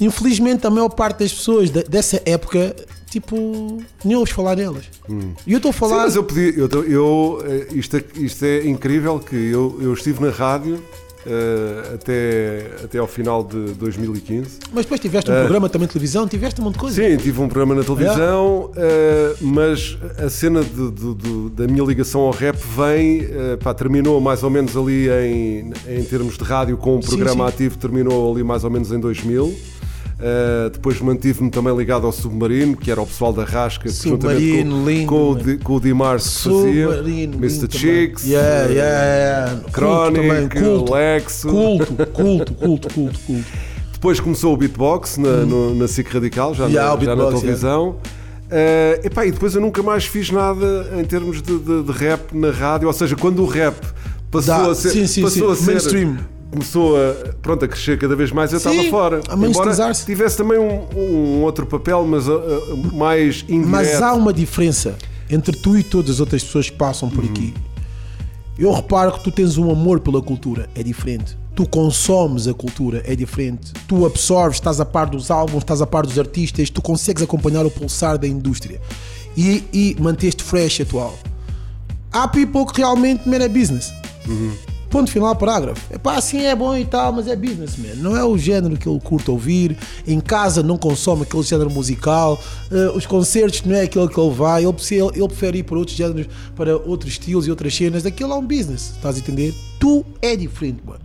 [0.02, 2.76] Infelizmente, a maior parte das pessoas de- dessa época,
[3.10, 4.84] tipo, nem ouves falar nelas.
[5.48, 5.98] E eu estou a Sim, falar.
[6.04, 6.50] mas eu podia.
[6.58, 10.84] Eu, eu, eh, isto, é, isto é incrível que eu, eu estive na rádio
[11.26, 14.60] eh, até, até ao final de 2015.
[14.74, 15.40] Mas depois tiveste um Ah.
[15.40, 17.02] programa também de televisão, tiveste um monte de coisa.
[17.02, 21.84] Sim, tive um programa na televisão, eh, mas a cena de- de- de- da minha
[21.84, 26.44] ligação ao rap vem, eh, pá, terminou mais ou menos ali em, em termos de
[26.44, 27.54] rádio com um Sim, programa sim.
[27.56, 29.54] ativo, terminou ali mais ou menos em 2000.
[30.26, 34.64] Eh, depois mantive-me também ligado ao Submarino, que era o pessoal da Rasca, que juntamente
[34.64, 35.36] com, lindo, com, o.
[35.36, 36.88] Di- com o Dimar se fazia,
[37.36, 37.68] Mr.
[37.70, 39.60] Chicks, Yeah, yeah, yeah.
[39.74, 40.94] Chronic, culto.
[40.94, 41.50] Lexo.
[41.50, 43.46] Culto, culto, culto, culto, culto.
[43.92, 46.70] Depois começou o beatbox na, no- na SIC Radical, já, Hum.
[46.70, 47.98] Yeah, na, já na televisão.
[48.50, 52.32] Eh, epá, e depois eu nunca mais fiz nada em termos de, de- de rap
[52.34, 53.76] na rádio, ou seja, quando o rap
[54.32, 56.18] passou a ser, sim, sim, passou sim, a ser mainstream.
[56.54, 59.22] Começou a, pronto, a crescer cada vez mais, eu estava fora.
[59.28, 63.70] a Embora tivesse também um, um outro papel, mas uh, uh, mais indireto.
[63.70, 64.96] Mas há uma diferença
[65.30, 67.54] entre tu e todas as outras pessoas que passam por aqui.
[68.58, 71.36] Eu reparo que tu tens um amor pela cultura, é diferente.
[71.56, 73.74] Tu consomes a cultura, é diferente.
[73.88, 77.66] Tu absorves, estás a par dos álbuns, estás a par dos artistas, tu consegues acompanhar
[77.66, 78.80] o pulsar da indústria
[79.36, 81.18] e, e manter-te fresh atual.
[82.12, 83.92] Há people que realmente man, é business.
[84.94, 85.82] Ponto final, parágrafo.
[85.90, 87.96] É pá, assim é bom e tal, mas é business, man.
[87.98, 89.76] Não é o género que ele curta ouvir.
[90.08, 92.40] Em casa não consome aquele género musical.
[92.72, 94.64] Eh, os concertos não é aquele que ele vai.
[94.64, 98.06] Ele, prefere- ele prefere ir para outros géneros, para outros estilos e outras cenas.
[98.06, 99.52] Aquilo é um business, estás a entender?
[99.80, 101.00] Tu é diferente, mano.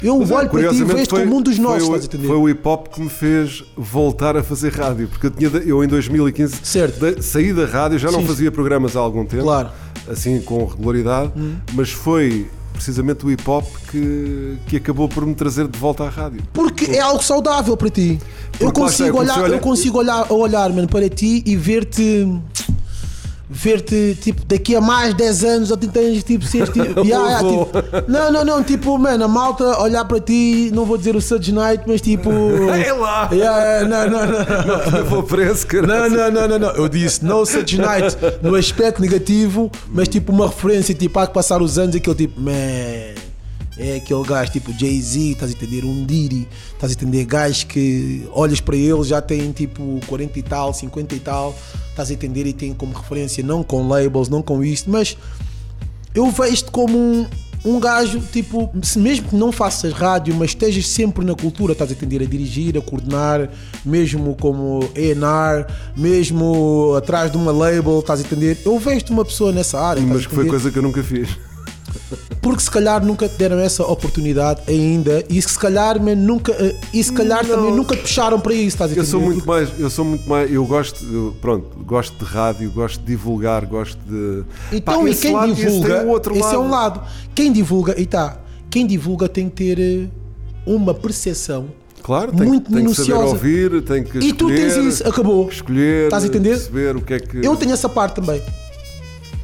[0.00, 2.06] Eu Mas, é, olho para ti e vejo como um dos foi nossos, estás a
[2.06, 2.26] entender?
[2.28, 5.82] Foi o hip hop que me fez voltar a fazer rádio, porque eu, tinha, eu
[5.82, 7.20] em 2015 Certo.
[7.22, 8.26] saí da rádio, já não Sim.
[8.28, 9.68] fazia programas há algum tempo, Claro.
[10.08, 11.32] assim com regularidade,
[11.74, 12.48] mas foi
[12.82, 16.42] precisamente o hip hop que, que acabou por me trazer de volta à rádio.
[16.52, 18.18] Porque é algo saudável para ti.
[18.58, 22.26] Eu consigo olhar- eu consigo olhar, olhar mano, para ti e ver-te.
[23.54, 27.48] Ver-te, tipo, daqui a mais 10 anos ou 30 anos, tipo, seres tipo, yeah, yeah,
[27.48, 31.20] tipo, Não, não, não, tipo, mano, a malta olhar para ti, não vou dizer o
[31.20, 32.30] Suge Knight, mas tipo.
[32.72, 33.28] É lá!
[33.32, 34.98] Yeah, não, não, não, não.
[34.98, 35.66] Eu vou preso.
[35.86, 36.70] Não, não, não, não, não.
[36.70, 41.34] Eu disse no Such Night no aspecto negativo, mas tipo uma referência, tipo, há que
[41.34, 42.52] passar os anos, aquele tipo, man,
[43.78, 45.84] é aquele gajo tipo Jay-Z, estás a entender?
[45.84, 47.24] Um Diddy, estás a entender?
[47.24, 51.54] Gajos que olhas para ele já têm tipo 40 e tal, 50 e tal,
[51.90, 52.46] estás a entender?
[52.46, 55.16] E tem como referência, não com labels, não com isto, mas
[56.14, 57.26] eu vejo-te como um,
[57.64, 61.90] um gajo, tipo, se mesmo que não faças rádio, mas estejas sempre na cultura, estás
[61.90, 62.22] a entender?
[62.22, 63.48] A dirigir, a coordenar,
[63.84, 65.66] mesmo como ENR,
[65.96, 68.58] mesmo atrás de uma label, estás a entender?
[68.66, 71.30] Eu vejo-te uma pessoa nessa área, Mas que foi coisa que eu nunca fiz.
[72.40, 76.74] Porque se calhar nunca te deram essa oportunidade ainda e se calhar, man, nunca, eh,
[76.92, 77.56] e se calhar Não.
[77.56, 80.28] também nunca te puxaram para isso, estás a Eu sou muito mais, eu sou muito
[80.28, 84.44] mais, eu gosto, eu, pronto, gosto de rádio, gosto de divulgar, gosto de.
[84.72, 87.00] Então, Pá, e esse quem lado, esse divulga, o outro esse é um lado.
[87.34, 88.38] Quem divulga, e tá,
[88.68, 90.08] quem divulga tem que ter eh,
[90.66, 91.68] uma percepção
[92.02, 95.48] Claro, tem, muito tem que saber ouvir, tem que E tu escolher, tens isso, acabou.
[95.48, 96.50] escolher, Estás a entender?
[96.50, 97.46] perceber o que é que.
[97.46, 98.42] Eu tenho essa parte também.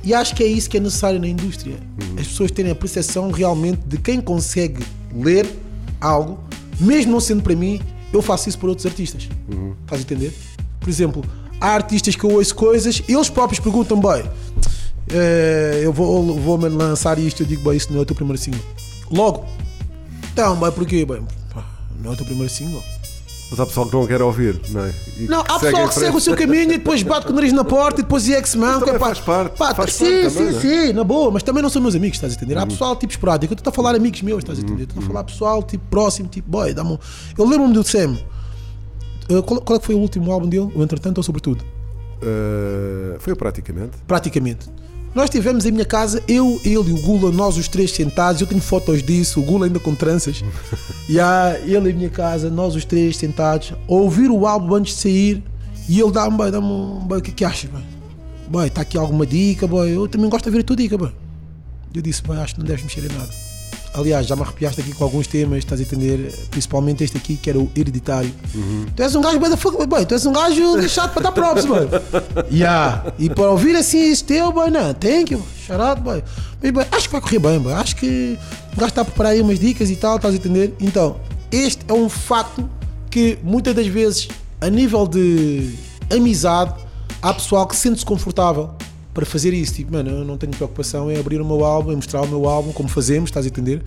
[0.09, 1.76] E acho que é isso que é necessário na indústria.
[2.00, 2.18] Uhum.
[2.18, 4.82] As pessoas terem a percepção realmente de quem consegue
[5.14, 5.46] ler
[6.00, 6.42] algo,
[6.80, 7.78] mesmo não sendo para mim,
[8.11, 9.28] eu faço isso para outros artistas.
[9.52, 9.74] Uhum.
[9.82, 10.32] Estás a entender?
[10.80, 11.22] Por exemplo,
[11.61, 14.24] há artistas que eu ouço coisas, eles próprios perguntam, bem,
[15.11, 18.16] eh, eu vou, vou me lançar isto, eu digo, bem, isso não é o teu
[18.16, 18.62] primeiro single.
[19.11, 19.44] Logo,
[20.32, 21.04] então, bem, porquê?
[21.04, 21.20] Bem,
[21.52, 21.66] pá,
[22.02, 22.82] não é o teu primeiro single.
[23.51, 24.94] Mas há pessoal que não quer ouvir, não é?
[25.18, 27.53] E Não, há pessoal que segue o seu caminho e depois bate com o nariz
[27.53, 28.80] na porta e depois é X-Man.
[28.80, 30.61] também faz parte, faz sim, parte sim, também, não é?
[30.61, 32.57] sim, na boa, mas também não são meus amigos, estás a entender?
[32.57, 32.62] Uhum.
[32.62, 34.82] Há pessoal tipo esporádico, eu estou a falar amigos meus, estás a entender?
[34.82, 36.99] Estou a falar pessoal tipo próximo, tipo, boy, dá-me um...
[37.38, 38.18] Eu lembro-me do Sam.
[39.30, 40.70] Uh, qual, qual é que foi o último álbum dele?
[40.74, 41.64] O Entretanto ou Sobretudo?
[42.22, 43.96] Uh, foi praticamente.
[44.07, 44.68] Praticamente.
[45.14, 48.40] Nós estivemos em minha casa, eu, ele e o Gula, nós os três sentados.
[48.40, 50.42] Eu tenho fotos disso, o Gula ainda com tranças.
[51.09, 54.94] e há ele em minha casa, nós os três sentados, a ouvir o álbum antes
[54.94, 55.42] de sair.
[55.88, 57.00] E ele dá-me, boy, dá-me um.
[57.00, 57.82] Boy, o que é que achas, boy?
[58.48, 59.90] Boy, está aqui alguma dica, boy?
[59.90, 61.12] Eu também gosto de ver a tua dica, boy.
[61.94, 63.47] Eu disse, boy, acho que não deves mexer em nada.
[63.99, 66.32] Aliás, já me arrepiaste aqui com alguns temas, estás a entender?
[66.53, 68.32] Principalmente este aqui, que era o hereditário.
[68.94, 71.88] Tu és um gajo, fuck, boy, tu és um gajo deixado para dar props, boy.
[72.49, 73.12] Yeah.
[73.18, 76.22] E para ouvir assim isso teu, boy, não, thank you, out, boy.
[76.62, 77.72] Mas, boy, acho que vai correr bem, boy.
[77.72, 78.38] Acho que
[78.72, 80.72] o gajo está a preparar aí umas dicas e tal, estás a entender?
[80.78, 81.16] Então,
[81.51, 82.70] este é um facto
[83.11, 84.28] que muitas das vezes,
[84.61, 85.74] a nível de
[86.09, 86.72] amizade,
[87.20, 88.70] há pessoal que sente-se confortável
[89.19, 89.75] para fazer isso.
[89.75, 92.49] Tipo, mano, eu não tenho preocupação em abrir o meu álbum, em mostrar o meu
[92.49, 93.83] álbum, como fazemos, estás a entender?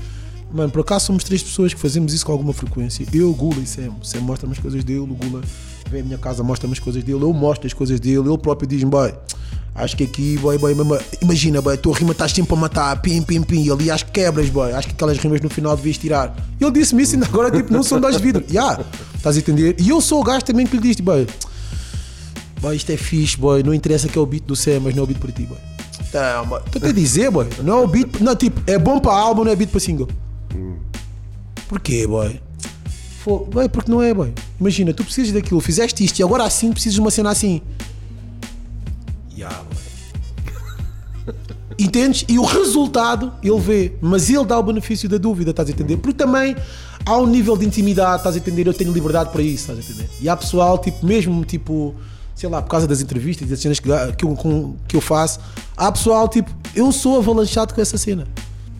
[0.54, 3.06] Mano, por acaso somos três pessoas que fazemos isso com alguma frequência.
[3.14, 3.94] Eu, Gula e Sam.
[4.02, 5.42] O Sam mostra-me as coisas dele, o Gula
[5.90, 8.68] vem à minha casa, mostra-me as coisas dele, eu mostro as coisas dele, ele próprio
[8.68, 9.14] diz-me, boy,
[9.74, 10.76] acho que aqui, boy, boy,
[11.22, 14.50] imagina, boy, a tua rima estás sempre a matar, pim, pim, pim, ali que quebras,
[14.50, 16.36] boy, acho que aquelas rimas no final devias tirar.
[16.60, 18.46] Ele disse-me isso, ainda agora, tipo, não são das vidros.
[18.52, 18.84] Yeah,
[19.16, 19.78] estás a entender?
[19.80, 21.26] E eu sou o gajo também que lhe diz, boy,
[22.62, 25.02] boy, isto é fixe, boy, não interessa que é o beat do Sam, mas não
[25.02, 25.58] é o beat para ti, boy.
[26.02, 29.52] Estou a dizer, boy, não é o beat, não, tipo, é bom para álbum, não
[29.52, 30.08] é beat para single.
[31.68, 32.40] Porquê, boy?
[33.24, 34.34] Fô, boy, porque não é, boy.
[34.60, 37.62] Imagina, tu precisas daquilo, fizeste isto e agora assim precisas de uma cena assim.
[39.36, 39.82] Yeah, boy.
[41.80, 42.26] Entendes?
[42.28, 45.98] E o resultado ele vê, mas ele dá o benefício da dúvida, estás a entender?
[45.98, 46.56] Porque também
[47.06, 48.68] há um nível de intimidade, estás a entender?
[48.68, 50.10] Eu tenho liberdade para isso, estás a entender?
[50.20, 51.96] E há pessoal, tipo, mesmo tipo,
[52.42, 53.88] sei lá, por causa das entrevistas e das cenas que,
[54.18, 55.40] que, eu, com- que eu faço,
[55.78, 58.28] há pessoal, tipo, eu sou avalanchado com essa cena.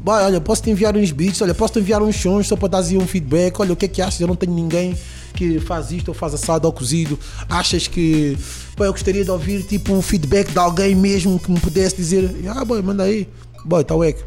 [0.04, 2.70] Vai, olha, posso te enviar uns beats, olha, posso te enviar uns sons só para
[2.70, 3.60] dar um feedback.
[3.60, 4.20] Olha, o que é que achas?
[4.20, 4.98] Eu não tenho ninguém
[5.36, 7.20] que faz isto ou faz assado ou cozido.
[7.48, 8.36] Achas que
[8.76, 12.34] pá, eu gostaria de ouvir tipo o feedback de alguém mesmo que me pudesse dizer:
[12.50, 13.30] Ah, boy, manda aí,
[13.64, 14.24] boy, tá eco.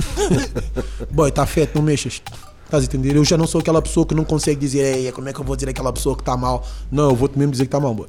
[1.12, 2.22] boy, tá feto, não mexas.
[2.66, 3.16] Estás a entender?
[3.16, 5.44] Eu já não sou aquela pessoa que não consegue dizer, Ei, como é que eu
[5.44, 6.66] vou dizer aquela pessoa que está mal?
[6.90, 8.08] Não, eu vou-te mesmo dizer que está mal, boy.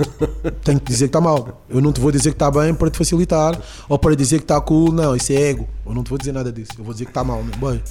[0.64, 1.62] Tenho que dizer que está mal.
[1.68, 4.44] Eu não te vou dizer que está bem para te facilitar ou para dizer que
[4.44, 4.92] está cool.
[4.92, 5.68] Não, isso é ego.
[5.84, 6.72] Eu não te vou dizer nada disso.
[6.78, 7.42] Eu vou dizer que está mal.
[7.42, 7.82] Bem,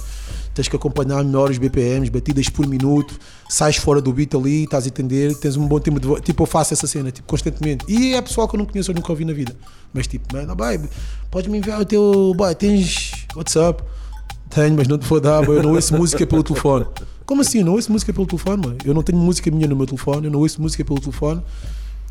[0.54, 3.18] tens que acompanhar melhor os BPMs, batidas por minuto.
[3.48, 5.36] Sais fora do beat ali, estás a entender.
[5.36, 6.20] Tens um bom tempo de.
[6.20, 7.84] Tipo, eu faço essa cena tipo, constantemente.
[7.88, 9.54] E é pessoal que eu não conheço, eu nunca ouvi na vida.
[9.92, 10.88] Mas tipo, mano, baby,
[11.30, 12.34] podes me enviar o teu.
[12.36, 13.82] Boy, tens WhatsApp?
[14.50, 16.86] Tenho, mas não te vou dar, eu não ouço música pelo telefone.
[17.24, 17.62] Como assim?
[17.62, 18.78] Não ouço música pelo telefone, mano?
[18.84, 21.42] Eu não tenho música minha no meu telefone, eu não ouço música pelo telefone.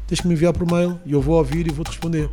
[0.07, 2.29] Tens que me enviar por mail e eu vou ouvir e vou-te responder.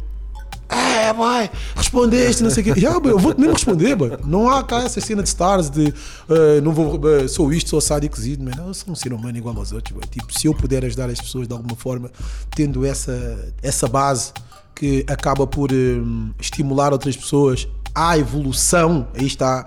[0.69, 2.81] É, vai, respondeste, não sei o quê.
[2.81, 4.13] Boy, eu vou-te mesmo responder, boy.
[4.25, 5.93] Não há cá essa cena de stars de
[6.29, 8.53] eh, não vou, eh, sou isto, sou assado e cozido, man.
[8.57, 10.07] Eu sou um ser humano igual aos outros, boy.
[10.11, 12.11] Tipo, se eu puder ajudar as pessoas de alguma forma,
[12.55, 14.33] tendo essa, essa base
[14.75, 16.01] que acaba por eh,
[16.41, 19.67] estimular outras pessoas à evolução, aí está,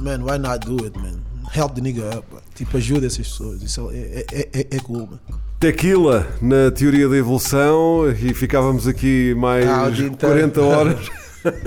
[0.00, 1.18] man, why not do it, man?
[1.54, 3.62] Help the nigga up, tipo, ajuda essas pessoas.
[3.62, 5.18] Isso é, é, é, é cool, man.
[5.60, 10.34] Tequila na teoria da evolução e ficávamos aqui mais Ah, o dia inteiro.
[10.34, 11.08] 40 horas.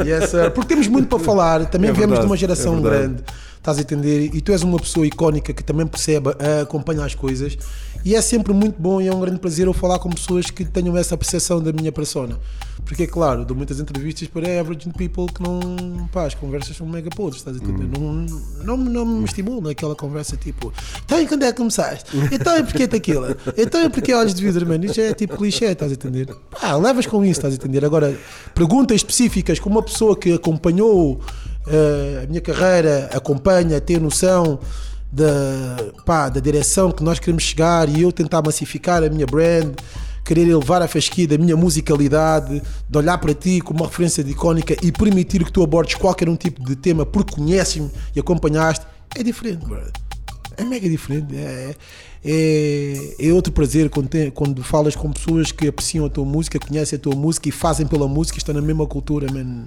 [0.06, 0.52] Yes, sir.
[0.52, 1.66] Porque temos muito para falar.
[1.66, 3.24] Também É viemos verdade, de uma geração é grande.
[3.58, 4.30] Estás a entender?
[4.34, 6.30] E tu és uma pessoa icónica que também percebe,
[6.62, 7.58] acompanha as coisas.
[8.04, 10.66] E é sempre muito bom e é um grande prazer eu falar com pessoas que
[10.66, 12.39] tenham essa percepção da minha persona.
[12.84, 16.08] Porque, é claro, dou muitas entrevistas para average people que não.
[16.12, 17.97] Pá, as conversas são mega podres, estás a entender?
[17.97, 18.26] Hum.
[18.64, 20.74] Não, não, não me estimulam aquela conversa tipo.
[21.06, 22.12] Então, e quando é que começaste?
[22.32, 23.38] Então, e porquê tequila?
[23.58, 24.86] Então, e porquê olhos de vidro, mano?
[24.86, 26.36] Isto é tipo clichê, estás a entender?
[26.49, 27.86] Pá, levas com isso, estás a entender?
[27.86, 28.18] Agora,
[28.54, 31.22] perguntas específicas com uma pessoa que acompanhou
[31.68, 34.60] eh, a minha carreira, acompanha, tem noção
[35.12, 39.74] da, pá, da direção que nós queremos chegar e eu tentar massificar a minha brand,
[40.24, 44.32] querer elevar a fasquia da minha musicalidade, de olhar para ti como uma referência de
[44.32, 48.86] icónica e permitir que tu abordes qualquer um tipo de tema porque conheces-me e acompanhaste,
[49.16, 49.91] é diferente, brother.
[50.57, 51.36] É mega diferente.
[51.36, 51.76] É,
[52.24, 56.59] é, é outro prazer quando, tem- quando falas com pessoas que apreciam a tua música,
[56.59, 59.66] conhecem a tua música e fazem pela música, estão na mesma cultura, man.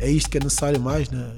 [0.00, 1.30] É isto que é necessário mais, né?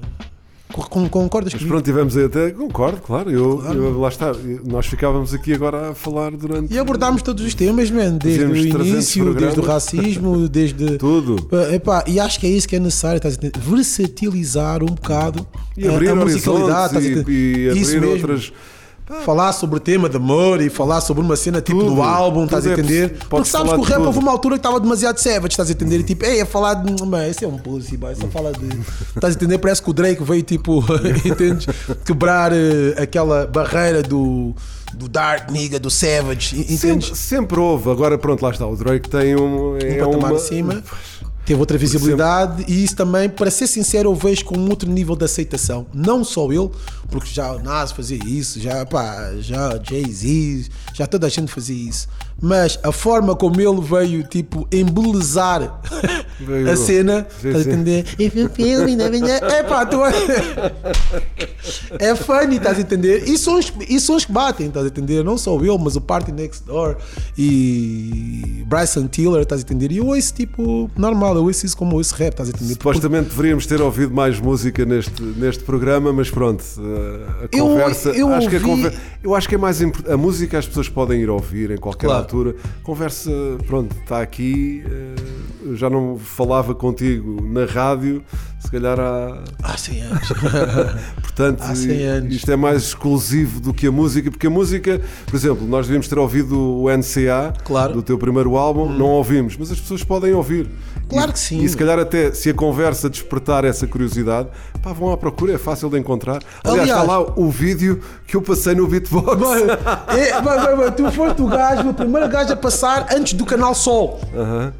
[0.73, 2.51] Con- con- Concordas Mas pronto, tivemos aí até.
[2.51, 3.31] Concordo, claro.
[3.31, 3.77] Eu, Claro.
[3.85, 4.33] eu- lá está.
[4.65, 6.73] Nós ficávamos aqui agora a falar durante.
[6.73, 9.67] E abordámos todos os temas, man, desde o 300 início, desde o programas.
[9.85, 10.97] racismo, desde.
[10.97, 11.41] Tudo.
[11.43, 13.57] Pá, epá, e acho que é isso que é necessário, estás a?
[13.57, 15.47] Versatilizar um bocado
[15.77, 18.09] E a- abrir a, horizontes musicalidade, a e, e abrir mesmo.
[18.11, 18.51] outras.
[19.23, 22.43] Falar sobre o tema de amor e falar sobre uma cena tipo Tudo, do álbum,
[22.43, 23.09] estás a é entender?
[23.11, 25.71] possi- Porque sabes que o rap houve uma altura que estava demasiado savage, estás a
[25.71, 25.99] entender?
[25.99, 26.93] E tipo, ei, a falar de.
[27.05, 28.67] Bem, esse é um pussy, boy, só fala de.
[29.15, 29.59] Estás a entender?
[29.59, 30.83] Parece que o Drake veio tipo,
[31.25, 31.67] entendes?
[32.03, 34.53] Quebrar eh, aquela barreira do.
[34.93, 37.07] Do dark nigga, do savage, entendes?
[37.07, 37.89] Sempre, sempre houve.
[37.89, 38.65] Agora, pronto, lá está.
[38.67, 39.73] O Drake tem um.
[39.73, 40.37] um É patamar uma...
[40.37, 40.83] acima,
[41.45, 45.15] teve outra visibilidade e isso também, para ser sincero, eu vejo com um outro nível
[45.15, 45.85] de aceitação.
[45.93, 46.69] Não só ele,
[47.09, 51.89] porque já o Nas fazia isso, já, pá, já Jay-Z, já toda a gente fazia
[51.89, 52.07] isso.
[52.39, 55.81] Mas a forma como ele veio, tipo, embelezar
[56.39, 58.05] Veio- a cena, estás a entender?
[58.19, 59.97] If you feel me, É pá, tu
[61.99, 63.27] é funny, estás a entender?
[63.27, 65.23] E sons, e sons que batem, estás a entender?
[65.23, 66.97] Não só eu, mas o Party Next Door
[67.37, 69.91] e Bryson Tiller, estás a entender?
[69.91, 72.73] E eu ouço tipo normal, eu ouço isso como eu ouço rap, estás a entender?
[72.73, 76.63] Supostamente deveríamos ter ouvido mais música neste, neste programa, mas pronto,
[76.97, 78.09] a Eu- conversa.
[78.09, 78.93] eu acho que a ouvi- conver-
[79.23, 80.13] eu acho que é mais importante.
[80.13, 82.21] A música as pessoas podem ir ouvir em qualquer Claro.
[82.23, 82.55] altura.
[82.83, 83.31] Conversa,
[83.65, 84.83] pronto, está aqui.
[84.85, 85.15] eh,
[85.65, 88.23] eu já não falava contigo na rádio,
[88.59, 89.43] se calhar há.
[89.63, 90.27] Há 100 anos.
[91.21, 92.35] Portanto, Há 100 anos.
[92.35, 96.07] isto é mais exclusivo do que a música, porque a música, por exemplo, nós devíamos
[96.07, 97.91] ter ouvido o NCA Claro.
[97.91, 97.95] Hum.
[97.97, 100.69] do teu primeiro álbum, não ouvimos, mas as pessoas podem ouvir.
[101.09, 101.61] Claro E- que sim.
[101.63, 104.49] E se calhar até se a conversa despertar essa curiosidade,
[104.83, 106.41] pá, vão à procura, é fácil de encontrar.
[106.63, 109.37] Aliás, Aliás- está lá o vídeo que eu passei no Beatbox.
[109.39, 109.63] Vai,
[110.19, 114.19] é, vai, tu foste o gajo, o primeiro gajo a passar antes do canal Sol.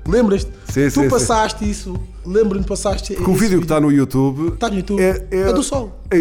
[0.08, 0.52] Lembras-te?
[0.68, 1.10] Sim, tu sim, sim.
[1.10, 1.96] passaste isso.
[2.26, 3.14] Lembro-me que passaste.
[3.14, 5.02] Porque o vídeo que está no YouTube Está no YouTube.
[5.02, 5.98] É do Sol.
[6.12, 6.20] é-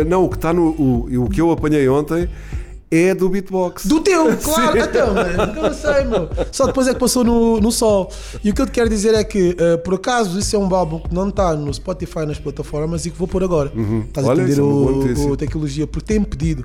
[0.00, 0.68] é- não, o que está no.
[0.68, 2.28] O, o que eu apanhei ontem
[2.90, 3.86] é do beatbox.
[3.86, 6.28] Do teu, claro, então, mano, eu não sei, meu.
[6.50, 8.10] Só depois é que passou no, no sol.
[8.42, 10.74] E o que eu te quero dizer é que, eh, por acaso, isso é um
[10.74, 13.72] álbum que não está no Spotify, nas plataformas e que vou pôr agora.
[14.06, 16.64] Estás a Olha, entender isso é o, o tecnologia, porque tem pedido.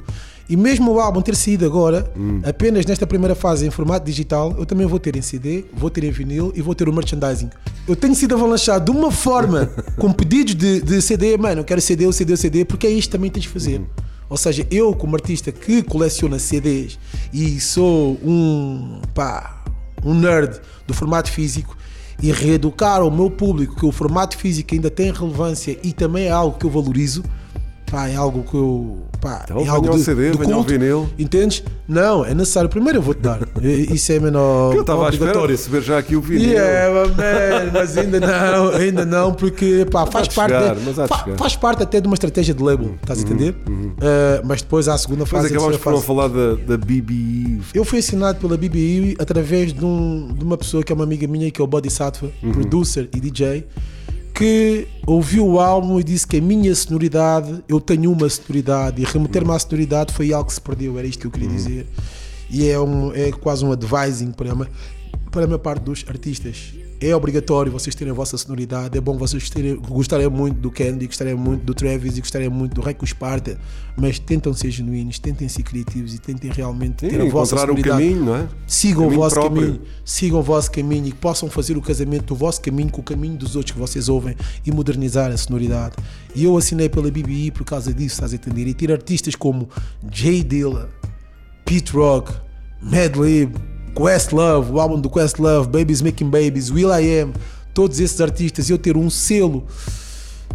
[0.49, 2.41] E mesmo o álbum ter saído agora, Hum.
[2.43, 6.03] apenas nesta primeira fase em formato digital, eu também vou ter em CD, vou ter
[6.03, 7.49] em vinil e vou ter o merchandising.
[7.87, 11.79] Eu tenho sido avalanchado de uma forma com pedidos de, de CD, mano, eu quero
[11.79, 13.79] CD, o CD, o CD, porque é isto que também tens de fazer.
[13.79, 13.85] Hum.
[14.29, 16.97] Ou seja, eu como artista que coleciona CDs
[17.31, 19.63] e sou um, pá,
[20.03, 21.77] um nerd do formato físico
[22.21, 26.31] e reeducar ao meu público que o formato físico ainda tem relevância e também é
[26.31, 27.23] algo que eu valorizo,
[27.93, 28.97] pá, é algo que eu.
[29.21, 31.07] Pá, Então, é algo de, CD, de culto, vinil.
[31.17, 31.63] Entendes?
[31.87, 32.67] Não, é necessário.
[32.69, 33.39] Primeiro eu vou-te dar.
[33.61, 34.73] Isso é menor.
[34.73, 36.49] Eu estava à espera de receber já aqui o vinil.
[36.49, 41.07] Yeah, man, mas ainda não, ainda não, porque pá, faz, de parte chegar, de- mas
[41.07, 41.37] fa- chegar.
[41.37, 43.51] faz parte até de uma estratégia de label, estás a entender?
[43.67, 45.45] Uh, mas depois há a segunda Mas fase.
[45.47, 47.61] a acabámos terceira por não falar da, da BBE.
[47.73, 51.27] Eu fui assinado pela BBI através de, um- de uma pessoa que é uma amiga
[51.27, 53.65] minha, que é o Bodhisattva, producer e DJ,
[54.33, 59.05] que ouviu o álbum e disse que a minha sonoridade, eu tenho uma sonoridade, e
[59.05, 61.87] remeter-me à sonoridade foi algo que se perdeu, era isto que eu queria dizer.
[62.49, 64.55] E é, um, é quase um advising para a,
[65.29, 66.73] para a maior parte dos artistas.
[67.05, 71.05] É obrigatório vocês terem a vossa sonoridade, é bom vocês terem, gostarem muito do Candy,
[71.05, 73.59] gostarem muito do Travis e gostarem muito do Reco Sparta,
[73.97, 77.73] mas tentam ser genuínos, tentem ser criativos e tentem realmente Sim, ter a vossa encontrar
[77.73, 78.01] o sonoridade.
[78.03, 78.47] caminho, não é?
[78.65, 79.61] Sigam o Caminho vosso próprio.
[79.61, 83.01] caminho, sigam o vosso caminho e que possam fazer o casamento do vosso caminho com
[83.01, 84.33] o caminho dos outros que vocês ouvem
[84.65, 85.97] e modernizar a sonoridade.
[86.33, 88.65] E eu assinei pela BBI por causa disso, estás a entender?
[88.65, 89.67] E ter artistas como
[90.09, 90.89] Jay Dilla,
[91.65, 92.31] Pete Rock,
[92.81, 93.55] Madlib,
[93.95, 97.33] Questlove, o álbum do Questlove, Babies Making Babies, Will I Am,
[97.73, 99.63] todos esses artistas, eu ter um selo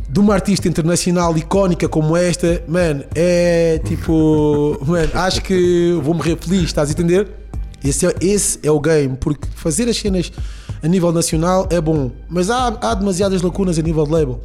[0.09, 6.36] de uma artista internacional icónica como esta, man, é tipo, man, acho que vou morrer
[6.41, 7.28] feliz, estás a entender?
[7.84, 10.32] Esse é, esse é o game, porque fazer as cenas
[10.82, 14.41] a nível nacional é bom, mas há, há demasiadas lacunas a nível de label.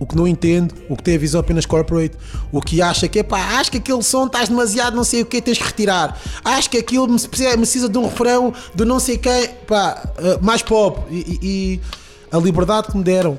[0.00, 2.16] O que não entende, o que tem a visão apenas corporate,
[2.52, 5.26] o que acha que é pá, acho que aquele som estás demasiado não sei o
[5.26, 6.16] que, tens que retirar.
[6.44, 10.62] Acho que aquilo me precisa, de um refrão de não sei quem, pá, eh, mais
[10.62, 11.00] pop.
[11.10, 11.80] E, e-
[12.30, 13.38] a liberdade que me deram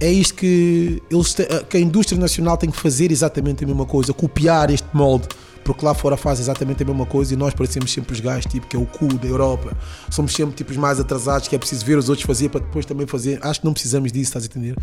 [0.00, 3.84] é isto que, eles te- que a indústria nacional tem que fazer exatamente a mesma
[3.86, 5.26] coisa, copiar este molde.
[5.64, 8.68] Porque lá fora faz exatamente a mesma coisa e nós parecemos sempre os gajos, tipo,
[8.68, 9.76] que é o cu da Europa.
[10.08, 12.86] Somos sempre tipo os mais atrasados, que é preciso ver os outros fazer para depois
[12.86, 13.40] também fazer.
[13.42, 14.76] Acho que não precisamos disso, estás a entender?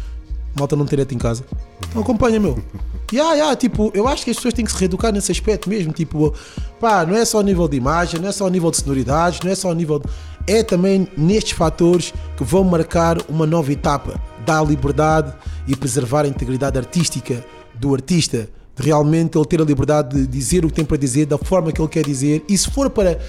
[0.55, 1.43] Malta não ter em casa.
[1.89, 2.57] Então acompanha, meu.
[3.11, 5.93] Yeah, yeah, tipo, eu acho que as pessoas têm que se reeducar nesse aspecto mesmo.
[5.93, 6.33] Tipo,
[6.79, 9.39] pá, não é só a nível de imagem, não é só a nível de sonoridades,
[9.41, 9.99] não é só a nível.
[9.99, 10.09] De...
[10.47, 14.19] É também nestes fatores que vão marcar uma nova etapa.
[14.43, 15.31] Dar liberdade
[15.67, 17.45] e preservar a integridade artística
[17.75, 18.49] do artista.
[18.75, 21.71] De realmente ele ter a liberdade de dizer o que tem para dizer, da forma
[21.71, 22.43] que ele quer dizer.
[22.49, 23.19] E se for para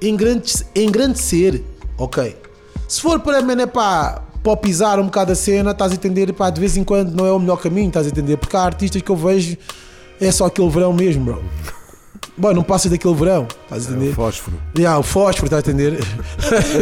[0.00, 1.62] engrandecer,
[1.98, 2.36] ok.
[2.86, 6.50] Se for para, mano, é pá, popizar um bocado a cena, estás a entender, pá,
[6.50, 8.36] de vez em quando não é o melhor caminho, estás a entender?
[8.36, 9.56] Porque há artistas que eu vejo,
[10.20, 11.42] é só aquele verão mesmo, bro.
[12.36, 14.14] Bom, não passas daquele verão, estás a É o entender?
[14.14, 14.56] fósforo.
[14.76, 15.98] Yeah, o fósforo, está a entender?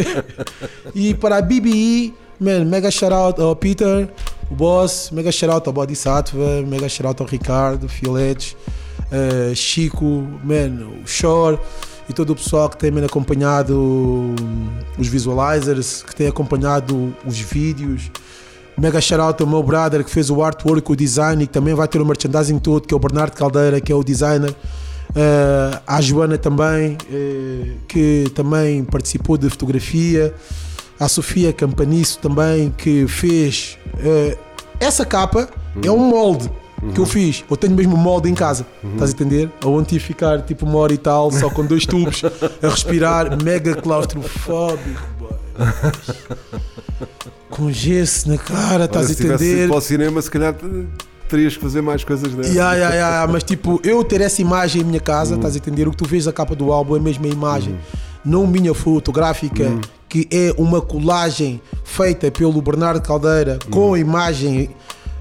[0.94, 4.08] e para a BBI, man, mega shout out ao Peter,
[4.50, 8.56] o boss, mega shout out ao Bodhisattva, mega shout out ao Ricardo, Fioletes,
[9.10, 11.58] eh, Chico, man, o Shore
[12.10, 14.34] e todo o pessoal que tem acompanhado hum,
[14.98, 18.10] os visualizers, que tem acompanhado os vídeos.
[18.76, 21.86] Mega out ao meu brother que fez o artwork, o design e que também vai
[21.86, 24.50] ter o merchandising todo, que é o Bernardo Caldeira, que é o designer.
[25.10, 30.34] Uh, à Joana também, eh, que também participou de fotografia.
[30.98, 33.78] À Sofia Campaniço também, que fez.
[33.98, 34.36] eh,
[34.80, 35.48] essa capa
[35.84, 36.50] é um molde
[36.94, 37.44] que eu fiz.
[37.50, 39.50] Eu tenho mesmo molde em casa, estás a entender?
[39.64, 42.22] Onde tive que ficar tipo uma hora e tal, só com dois tubos,
[42.62, 45.00] a respirar, mega claustrofóbico.
[47.50, 49.68] Com gesso na cara, Olha, estás a se tivesse ido entender?
[49.68, 50.86] para o cinema, se calhar te-
[51.28, 52.54] terias que fazer mais coisas dessas.
[52.54, 55.86] Ya, ya, ya, mas tipo, eu ter essa imagem em minha casa, estás a entender?
[55.86, 57.76] O que tu vês a capa do álbum é mesmo a imagem,
[58.24, 59.70] não minha fotográfica,
[60.08, 64.70] que é uma colagem feita pelo Bernardo Caldeira com a imagem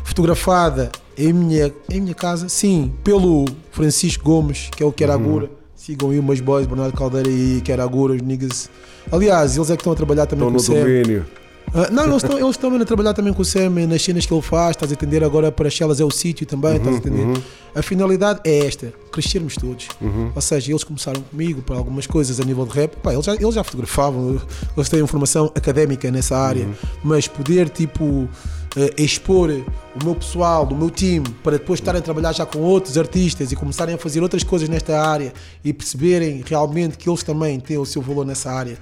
[0.04, 5.50] fotografada em minha, em minha casa, sim, pelo Francisco Gomes, que é o Keragura.
[5.76, 8.70] Sigam aí meus boys, Bernardo Caldeira e Keragura, os niggas.
[9.12, 10.88] Aliás, eles é que estão a trabalhar também Estão com no o Sam.
[10.88, 11.26] domínio.
[11.72, 14.34] Ah, não, eles estão eles estão a trabalhar também com o Sam nas cenas que
[14.34, 15.24] ele faz, estás a entender?
[15.24, 17.42] Agora para Chelas é o sítio também, estás a entender?
[17.76, 19.88] A finalidade é esta: crescermos todos.
[20.36, 22.96] Ou seja, eles começaram comigo para algumas coisas a nível de rap.
[22.98, 24.42] Pá, eles, já, eles já fotografavam,
[24.76, 26.68] eles têm formação académica nessa área,
[27.04, 28.28] mas poder tipo.
[28.76, 32.60] Eh, expor o meu pessoal, do meu time, para depois estarem a trabalhar já com
[32.60, 37.24] outros artistas e começarem a fazer outras coisas nesta área e perceberem realmente que eles
[37.24, 38.78] também têm o seu valor nessa área.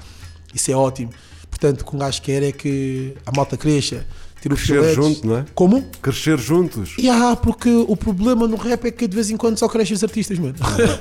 [0.53, 1.11] Isso é ótimo.
[1.49, 4.05] Portanto, o que um gajo quer é que a malta cresça,
[4.53, 4.95] os Crescer filetes.
[4.95, 5.45] junto, não é?
[5.53, 5.83] Como?
[6.01, 6.95] Crescer juntos.
[6.97, 10.03] Yeah, porque o problema no rap é que de vez em quando só crescem os
[10.03, 10.55] artistas, mano.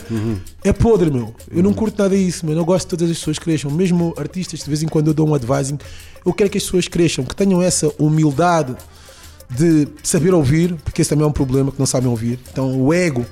[0.65, 1.35] é podre, meu.
[1.51, 2.61] Eu não curto nada disso, mano.
[2.61, 3.71] Eu gosto que todas as pessoas cresçam.
[3.71, 5.79] Mesmo artistas, de vez em quando eu dou um advising.
[6.25, 8.75] Eu quero que as pessoas cresçam, que tenham essa humildade
[9.49, 12.39] de saber ouvir, porque esse também é um problema, que não sabem ouvir.
[12.51, 13.25] Então, o ego,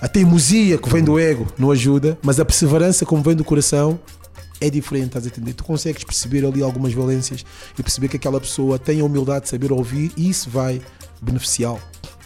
[0.00, 3.98] a teimosia que vem do ego não ajuda, mas a perseverança como vem do coração
[4.60, 5.52] é diferente, estás a entender?
[5.54, 7.44] Tu consegues perceber ali algumas valências
[7.78, 10.80] e perceber que aquela pessoa tem a humildade de saber ouvir e isso vai
[11.20, 11.80] beneficiá-lo.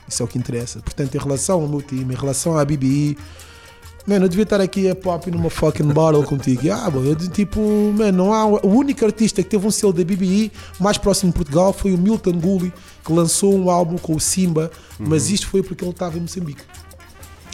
[0.08, 0.80] Isso é o que interessa.
[0.80, 3.16] Portanto, em relação ao meu time, em relação à BBI,
[4.06, 6.70] mano, eu devia estar aqui a pop numa fucking bottle contigo.
[6.70, 7.60] Ah, bom, eu tipo,
[7.96, 8.44] mano, não há.
[8.46, 11.98] O único artista que teve um selo da BBI mais próximo de Portugal foi o
[11.98, 12.72] Milton Gulli,
[13.04, 16.62] que lançou um álbum com o Simba, mas isto foi porque ele estava em Moçambique.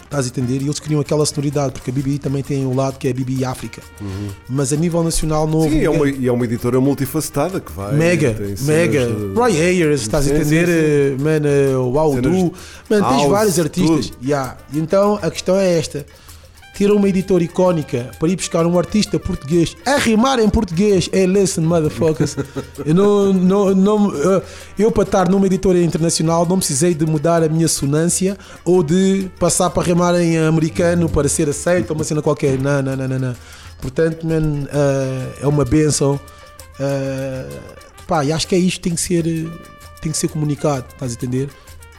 [0.09, 0.63] Estás a entender?
[0.63, 3.15] E eles queriam aquela sonoridade, porque a BBI também tem um lado que é a
[3.15, 3.83] BBI África.
[4.49, 7.71] Mas a nível nacional não houve Sim, é uma, e é uma editora multifacetada que
[7.71, 7.95] vai.
[7.95, 9.07] Mega, mega.
[9.07, 10.67] de- Roy Ayers, estás Sim, a entender?
[11.19, 12.23] sim, Man, eh, o Audu.
[12.23, 12.51] Cenas
[12.89, 14.13] Man, tens vários artistas.
[14.25, 14.57] Yeah.
[14.73, 16.07] Então a questão é esta:
[16.79, 21.11] tira uma editora icónica para ir buscar um artista português a rimar em português.
[21.13, 22.37] Hey, listen, motherfuckers.
[22.87, 24.43] eu, não, não, não, eh,
[24.79, 29.29] eu, para estar numa editora internacional, não precisei de mudar a minha sonância ou de
[29.41, 32.57] passar para rimar em americano para ser aceito uma cena qualquer.
[32.61, 33.19] Não, não, não, não.
[33.19, 33.37] não.
[33.81, 36.21] Portanto, man, eh, é uma benção.
[36.79, 37.49] Eh,
[38.07, 39.25] pá, e acho que é isto tem que ser,
[40.01, 41.51] tem que ser comunicado, estás a entender?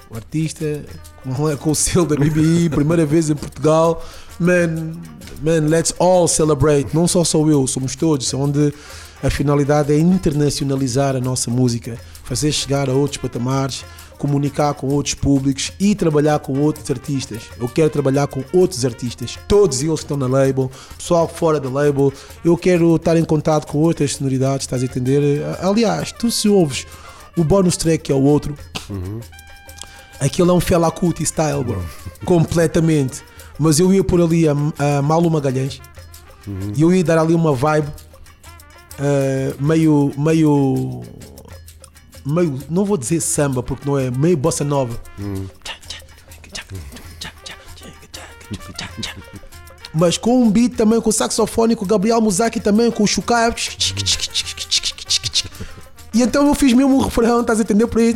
[0.09, 0.85] O artista
[1.21, 4.01] com, com o selo da BBI, primeira vez em Portugal,
[4.39, 4.93] man,
[5.41, 6.93] man, let's all celebrate.
[6.93, 8.73] Não só sou eu, somos todos, onde
[9.21, 13.83] a finalidade é internacionalizar a nossa música, fazer chegar a outros patamares,
[14.17, 17.43] comunicar com outros públicos e trabalhar com outros artistas.
[17.59, 21.69] Eu quero trabalhar com outros artistas, todos eles que estão na label, pessoal fora da
[21.69, 22.13] label.
[22.43, 25.41] Eu quero estar em contato com outras sonoridades, estás a entender?
[25.61, 26.85] Aliás, tu se ouves
[27.37, 28.55] o bonus track que é o outro,
[30.19, 31.83] aquilo é um Fela Kuti style, bro.
[32.25, 33.28] Completamente.
[33.59, 35.81] Mas eu ia por ali a, a Malu Magalhães
[36.75, 37.91] e eu ia dar ali uma vibe
[39.01, 41.01] eh, meio, meio,
[42.25, 44.99] meio, não vou dizer samba porque não é, meio bossa nova.
[49.93, 53.53] Mas com um beat também, com saxofone, com o Gabriel Muzaki também, com o Shukai.
[56.13, 57.87] E então eu fiz mesmo um refrão, estás a entender?
[57.87, 58.13] Por aí.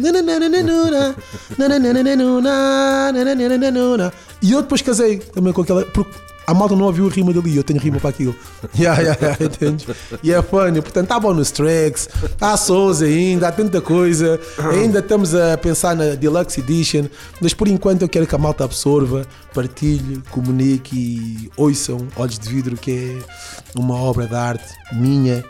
[4.44, 5.86] E eu depois casei também com aquela.
[5.86, 6.12] Porque
[6.46, 8.36] a malta não ouviu a rima dali, eu tenho rima para aquilo.
[8.78, 9.78] Yeah, yeah, yeah?
[10.22, 12.10] E é funny, portanto, está bom nos tracks,
[12.42, 14.40] há sons ainda, há tanta coisa.
[14.72, 17.06] Ainda estamos a pensar na Deluxe Edition,
[17.40, 22.50] mas por enquanto eu quero que a malta absorva, partilhe, comunique e ouçam Olhos de
[22.50, 25.44] Vidro, que é uma obra de arte minha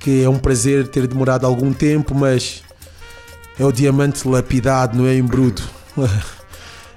[0.00, 2.62] que é um prazer ter demorado algum tempo, mas
[3.58, 5.68] é o diamante lapidado, não é em bruto.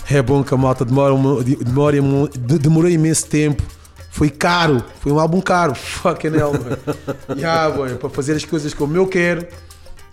[0.09, 1.97] É bom que a malta demora, demora,
[2.37, 3.63] demorou imenso tempo.
[4.11, 5.73] Foi caro, foi um álbum caro.
[5.75, 6.77] Fucking hell, mano.
[7.35, 9.47] yeah, boy, para fazer as coisas como eu quero,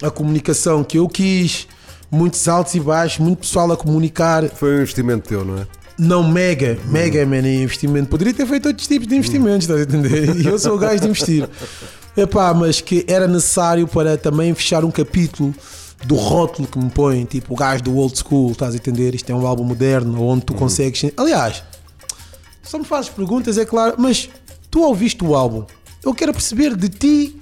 [0.03, 1.69] a comunicação que eu quis,
[2.11, 4.49] muitos altos e baixos, muito pessoal a comunicar.
[4.49, 5.67] Foi um investimento teu, não é?
[5.99, 8.09] Não, mega, mega, man, em investimento.
[8.09, 10.35] Poderia ter feito outros tipos de investimentos, estás a entender?
[10.41, 11.47] E eu sou o gajo de investir.
[12.17, 15.55] Epá, mas que era necessário para também fechar um capítulo
[16.05, 19.15] do rótulo que me põe, tipo o gajo do old school, estás a entender?
[19.15, 21.13] Isto é um álbum moderno, onde tu consegues.
[21.17, 21.63] Aliás,
[22.63, 24.29] só me fazes perguntas, é claro, mas
[24.71, 25.65] tu ouviste o álbum.
[26.03, 27.37] Eu quero perceber de ti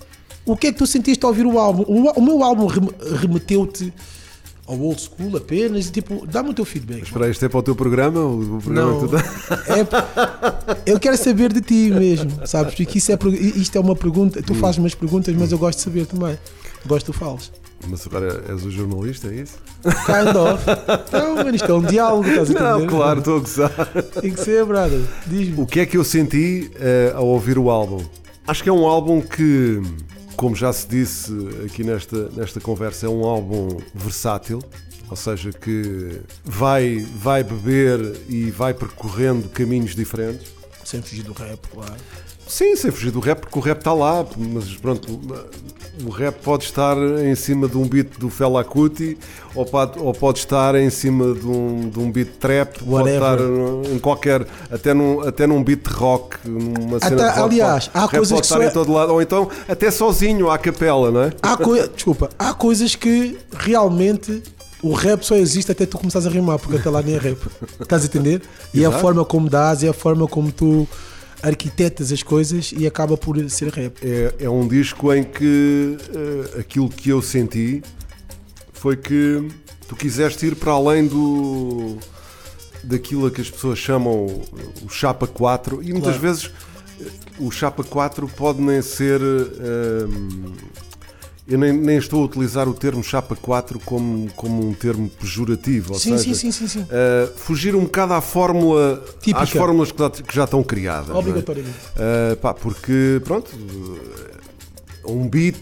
[0.45, 1.83] o que é que tu sentiste ao ouvir o álbum.
[1.87, 2.91] O, o meu álbum rem-
[3.21, 3.93] remeteu-te
[4.67, 7.03] ao old school apenas e tipo, dá-me o teu feedback.
[7.05, 8.21] Espera aí, isto é para o teu programa?
[8.21, 12.75] O, programa Não, que tu dá- é, eu quero saber de ti mesmo, sabes?
[12.75, 13.19] Porque isso é,
[13.57, 16.37] isto é uma pergunta, tu fazes umas perguntas, mas eu gosto de saber também.
[16.87, 17.51] Gosto que tu fales.
[17.87, 19.59] Mas agora és o jornalista, é isso?
[19.83, 20.65] Kind of.
[21.09, 22.71] Então, mano, isto é um diálogo, estás a entender?
[22.71, 24.05] Não, claro, estou a gozar.
[24.21, 25.01] Tem que ser, brother.
[25.27, 25.63] Diz-me.
[25.63, 28.05] O que é que eu senti eh, ao ouvir o álbum?
[28.47, 29.81] Acho que é um álbum que,
[30.37, 31.33] como já se disse
[31.65, 34.61] aqui nesta, nesta conversa, é um álbum versátil,
[35.09, 40.49] ou seja, que vai, vai beber e vai percorrendo caminhos diferentes.
[40.85, 41.95] Sem fugir do rap, claro.
[42.47, 45.21] Sim, sem fugir do rap, porque o rap está lá, mas pronto,
[46.07, 49.17] o rap pode estar em cima de um beat do Fela Kuti
[49.55, 53.15] ou pode, ou pode estar em cima de um, de um beat trap, pode Whatever.
[53.41, 57.89] estar em qualquer, até num, até num beat rock, numa cena Até- de rock, aliás,
[57.89, 60.51] pode, há coisas pode que estar só em é- todo lado, ou então até sozinho,
[60.51, 61.33] à capela, não é?
[61.43, 64.43] Há coi- Desculpa, há coisas que realmente
[64.83, 67.39] o rap só existe até tu começares a rimar, porque até lá nem é rap.
[67.81, 68.43] Estás a entender?
[68.73, 69.01] E a Exato.
[69.03, 70.87] forma como dás, é a forma como tu
[71.43, 73.97] arquitetas as coisas e acaba por ser rap.
[74.03, 77.83] É, é um disco em que eh, aquilo que eu senti
[78.73, 79.49] foi que
[79.87, 81.97] tu quiseste ir para além do
[82.85, 84.27] daquilo a que as pessoas chamam
[84.83, 86.21] o chapa 4 e muitas Claro.
[86.21, 86.51] vezes
[87.01, 87.05] eh,
[87.39, 90.53] o chapa 4 pode nem ser ehm,
[91.49, 95.95] eu nem, nem estou a utilizar o termo chapa 4 como, como um termo pejorativo,
[95.95, 96.87] ou Sim, seja, sim, sim, sim, sim.
[96.91, 99.41] eh, fugir um bocado à fórmula Típica.
[99.45, 101.09] às fórmulas que já, que já estão criadas.
[101.09, 101.15] é?
[101.15, 101.77] Obrigatoriamente.
[101.97, 105.57] Uh, pá, porque, pronto, uh, um beat.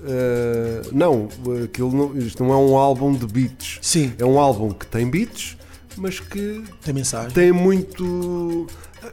[0.00, 1.28] uh, não,
[1.64, 3.78] aquilo não, isto não é um álbum de beats.
[3.80, 4.12] Sim.
[4.18, 5.56] É um álbum que tem beats,
[5.96, 7.30] mas que Tem mensagem.
[7.30, 8.66] tem muito.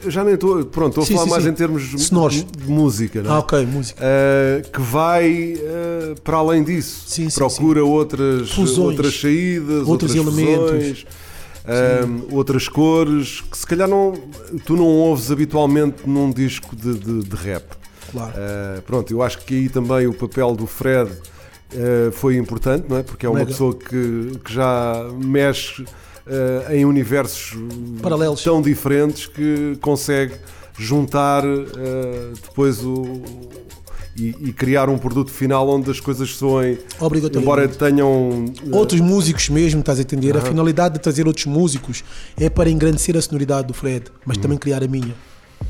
[0.07, 0.65] Já nem estou.
[0.65, 1.49] Pronto, estou a falar sim, mais sim.
[1.49, 2.43] em termos Sonoros.
[2.43, 3.33] de música, não é?
[3.35, 4.03] Ah, ok, música.
[4.03, 7.03] Uh, que vai uh, para além disso.
[7.07, 8.77] Sim, Procura Outras, Fusões.
[8.77, 11.05] outras saídas, Outros outras elementos.
[12.29, 14.13] um, outras cores que se calhar não,
[14.65, 17.63] tu não ouves habitualmente num disco de, de- de rap.
[18.11, 18.31] Claro.
[18.33, 22.97] Uh, pronto, eu acho que aí também o papel do Fred uh, foi importante, não
[22.97, 23.03] é?
[23.03, 23.51] Porque é uma Mega.
[23.51, 25.83] pessoa que, que já mexe
[26.27, 27.53] uh, em universos
[28.01, 28.43] Paralelos.
[28.43, 30.33] tão diferentes que consegue
[30.77, 33.21] juntar uh, depois o.
[34.19, 36.79] E, e criar um produto final onde as coisas soem,
[37.35, 40.35] embora tenham uh, Outros músicos mesmo, estás a entender?
[40.35, 42.03] A finalidade de trazer outros músicos
[42.35, 45.13] é para engrandecer a sonoridade do Fred, mas também criar a minha.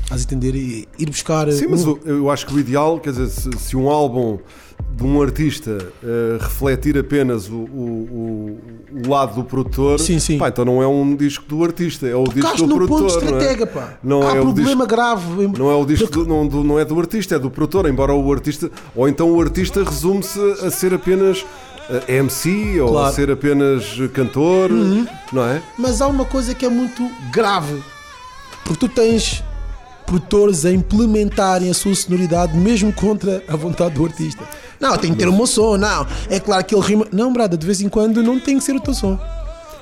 [0.02, 0.54] Estás a entender?
[0.54, 1.46] E ir buscar.
[1.46, 1.52] Uhum.
[1.52, 4.38] Sim, mas um- o- eu acho que o ideal, quer dizer, se, se um álbum
[4.90, 8.58] de um artista eh, refletir apenas o, o-
[9.04, 10.38] o- lado do produtor, Sim, sim.
[10.38, 12.98] pá, então não é um disco do artista, é o disco Tocaste do num produtor.
[13.02, 13.24] ponto não é?
[13.36, 13.94] estratega, pá.
[14.02, 15.46] Não Há é o problema disco, grave.
[15.56, 18.12] não é o disco do, não, do- não é do artista, é do produtor, embora
[18.12, 21.46] o artista, ou então o artista resume-se a ser apenas
[21.90, 23.06] eh, MC ou a Claro.
[23.08, 23.12] Uhum.
[23.14, 24.70] ser apenas cantor,
[25.32, 25.62] não é?
[25.78, 27.80] Mas há uma coisa que é muito grave.
[28.64, 29.44] Porque tu tens
[30.06, 34.42] produtores a implementarem a sua sonoridade mesmo contra a vontade do artista.
[34.80, 36.06] Não, tem que ter o meu som, não.
[36.30, 37.06] É claro que ele rima.
[37.12, 39.18] Não, brada, de vez em quando não tem que ser o teu som.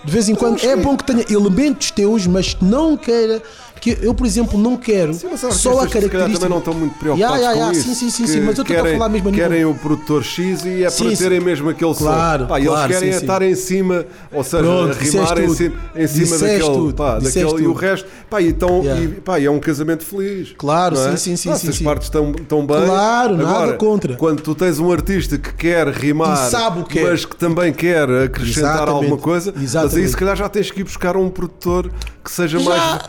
[0.05, 3.42] De vez em quando é bom que tenha elementos teus, mas não queira.
[3.81, 6.33] Que eu, por exemplo, não quero Sim, só a característica.
[6.33, 7.95] também não estão muito preocupados ya, ya, com isso.
[7.95, 10.64] Sim, sim, sim, mas eu estou a falar mesmo a nível- Querem o produtor X
[10.64, 12.49] e é Sim, para terem mesmo aquele Claro, som.
[12.49, 15.77] Pá, e eles claro, querem sim, estar em cima, ou seja, Pronto, rimar em cima,
[15.95, 18.09] em cima daquele, tudo, pá, daquele e o resto.
[18.29, 19.03] Pá, então, Yeah.
[19.05, 20.53] e, pá, é um casamento feliz.
[20.57, 21.11] Claro, é?
[21.16, 22.85] sim, sim, sim, Pá, sim, as partes estão, estão bem.
[22.87, 24.16] Claro, nada contra.
[24.16, 26.51] Quando tu tens um artista que quer rimar,
[26.89, 27.05] que é.
[27.11, 30.85] mas que também quer acrescentar alguma coisa, mas aí se calhar já tens que ir
[30.85, 31.91] buscar um produtor
[32.24, 33.03] que seja mais,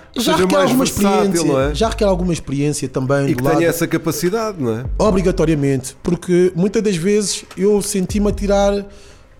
[0.58, 1.60] mais alguma versátil, experiência.
[1.72, 1.76] é?
[1.76, 3.58] Já requer alguma experiência também E que lado.
[3.58, 4.86] tenha essa capacidade, não é?
[4.97, 8.86] Obrigatoriamente, porque muitas das vezes eu senti-me a tirar,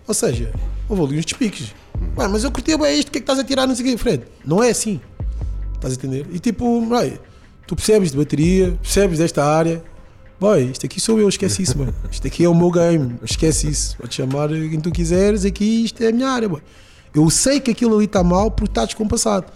[0.06, 0.52] ou seja,
[0.88, 1.74] houve ali uns despiques.
[2.16, 3.66] Ué, mas eu curti bem isto, o que é que estás a tirar?
[3.66, 4.22] Não sei o quê, Fred.
[4.44, 5.00] Não é assim.
[5.74, 6.26] Estás a entender?
[6.32, 7.18] E tipo, ué,
[7.66, 9.82] tu percebes de bateria, percebes desta área.
[10.40, 11.92] Boy, isto aqui sou eu, esquece isso, mano.
[12.10, 13.96] Isto aqui é o meu game, esquece isso.
[13.98, 16.62] Pode chamar quem tu quiseres, aqui isto é a minha área, boy.
[17.12, 19.46] Eu sei que aquilo ali está mal porque está descompassado.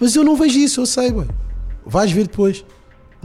[0.00, 1.26] Mas eu não vejo isso, eu sei, boy.
[1.84, 2.64] Vais ver depois.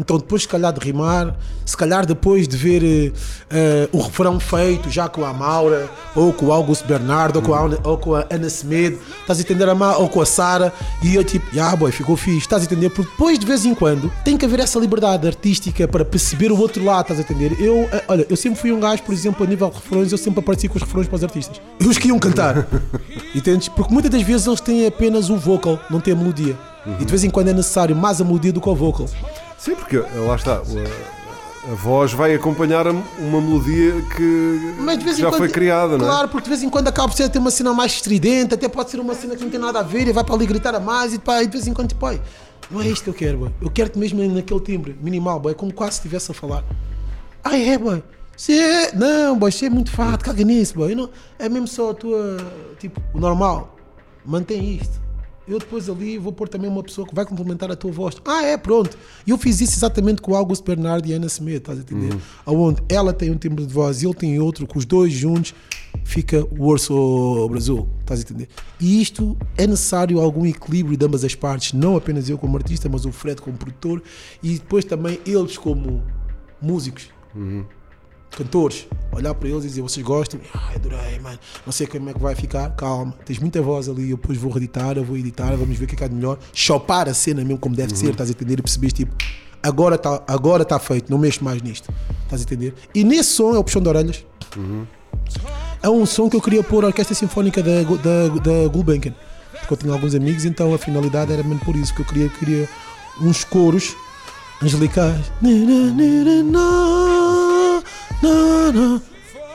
[0.02, 3.12] Então depois se calhar de rimar, se calhar depois de ver eh,
[3.52, 7.54] eh, o refrão feito já com a Maura, ou com o Augusto Bernardo, ou com
[7.54, 10.26] a, Ana- ou com a Ana Semedo, estás a entender a Ma, ou com a
[10.26, 10.74] Sara,
[11.04, 12.90] e eu tipo, ah boy, ficou fixe, estás a entender?
[12.90, 16.60] Porque depois de vez em quando tem que haver essa liberdade artística para perceber o
[16.60, 17.56] outro lado, estás a entender?
[17.62, 20.18] Eu, eh, olha, eu sempre fui um gajo, por exemplo, a nível de refrões, eu
[20.18, 21.62] sempre apareci com os refrões para os artistas.
[21.80, 22.68] Eles queriam cantar,
[23.36, 23.70] entendes?
[23.70, 26.58] Porque muitas das vezes eles têm apenas o vocal, não têm a melodia.
[27.00, 29.06] E de vez em quando é necessário mais a melodia do que o vocal.
[29.62, 35.30] Sim, porque eh, lá está, a, a voz vai acompanhar uma melodia que em já
[35.30, 36.10] quando, foi criada, não é?
[36.10, 38.68] Claro, porque de vez em quando acaba por ser ter uma cena mais estridente, até
[38.68, 40.74] pode ser uma cena que não tem nada a ver e vai para ali gritar
[40.74, 42.20] a mais e, pá, e de vez em quando, tipo, "Pai,
[42.72, 43.52] não é isto que eu quero, boy.
[43.62, 46.64] eu quero-te mesmo naquele timbre minimal, boy, como quase se estivesse a falar.
[47.44, 48.02] Ah, é, boy.
[48.36, 48.96] Você é...
[48.96, 50.94] Não, boy, você é muito fato, caga nisso, boy.
[50.94, 51.10] Eu não...
[51.38, 52.38] É mesmo só a tua,
[52.80, 53.78] tipo, o normal.
[54.26, 55.00] Mantém isto.
[55.48, 58.16] Eu depois ali vou pôr também uma pessoa que vai complementar a tua voz.
[58.26, 58.98] Ah, é, pronto.
[59.26, 62.16] E eu fiz isso exatamente com o Augusto Bernardo e Ana Semedo, estás a entender?
[62.46, 65.54] Aonde ela tem um timbre de voz e ele tem outro, com os dois juntos.
[66.04, 67.88] fica o Brasil.
[68.02, 68.48] Estás a entender?
[68.80, 72.88] E isto é necessário algum equilíbrio de ambas as partes, não apenas eu como artista,
[72.88, 74.02] mas o Fred como produtor
[74.44, 76.04] e depois também eles como
[76.62, 77.10] músicos.
[78.32, 82.14] Cantores, olhar para eles e dizer vocês gostam, ai adorei, mano, não sei como é
[82.14, 85.56] que vai ficar, calma, tens muita voz ali, eu depois vou reeditar, eu vou editar,
[85.56, 87.96] vamos ver o que é que há de melhor, chopar a cena mesmo como deve
[87.96, 88.60] ser, estás a entender?
[88.60, 89.14] E percebes tipo,
[89.62, 91.92] agora está agora tá feito, não mexo mais nisto,
[92.24, 92.74] estás a entender?
[92.96, 94.26] E nesse som é o puxão de orelhas.
[95.84, 99.14] É um som que eu queria pôr a Orquestra Sinfónica da, da, da Gulbenkian,
[99.60, 102.30] porque eu tinha alguns amigos, então a finalidade era mesmo por isso que eu queria,
[102.30, 102.70] queria
[103.20, 103.96] uns coros
[104.62, 105.32] angelicais.
[106.44, 107.21] Na.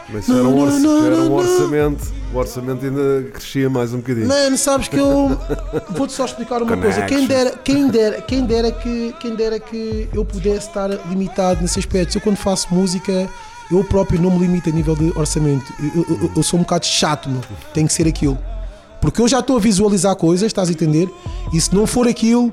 [0.08, 2.16] Mas era um, orça- era um orçamento.
[2.32, 4.28] O orçamento ainda crescia mais um bocadinho.
[4.28, 5.36] Mano, sabes que eu
[5.90, 7.02] vou-te só explicar uma coisa.
[7.02, 11.78] Quem dera, quem, dera, quem, dera que, quem dera que eu pudesse estar limitado nesse
[11.78, 12.16] aspecto.
[12.16, 13.28] Eu quando faço música,
[13.70, 15.72] eu próprio não me limito a nível de orçamento.
[15.80, 17.40] Eu, eu- eu- eu sou um bocado chato, meu.
[17.72, 18.38] Tem que ser aquilo.
[19.00, 21.08] Porque eu já estou a visualizar coisas, estás a entender?
[21.52, 22.52] E se não for aquilo,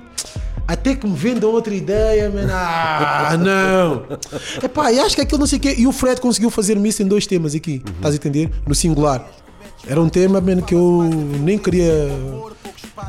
[0.67, 4.03] até que me vendam outra ideia, man, ah, não.
[4.63, 5.75] Epá, e acho que aquilo não sei o quê.
[5.77, 8.49] E o Fred conseguiu fazer-me isso em dois temas aqui, estás a entender?
[8.65, 9.27] No singular.
[9.85, 11.01] Era um tema, man, que eu
[11.41, 12.09] nem queria.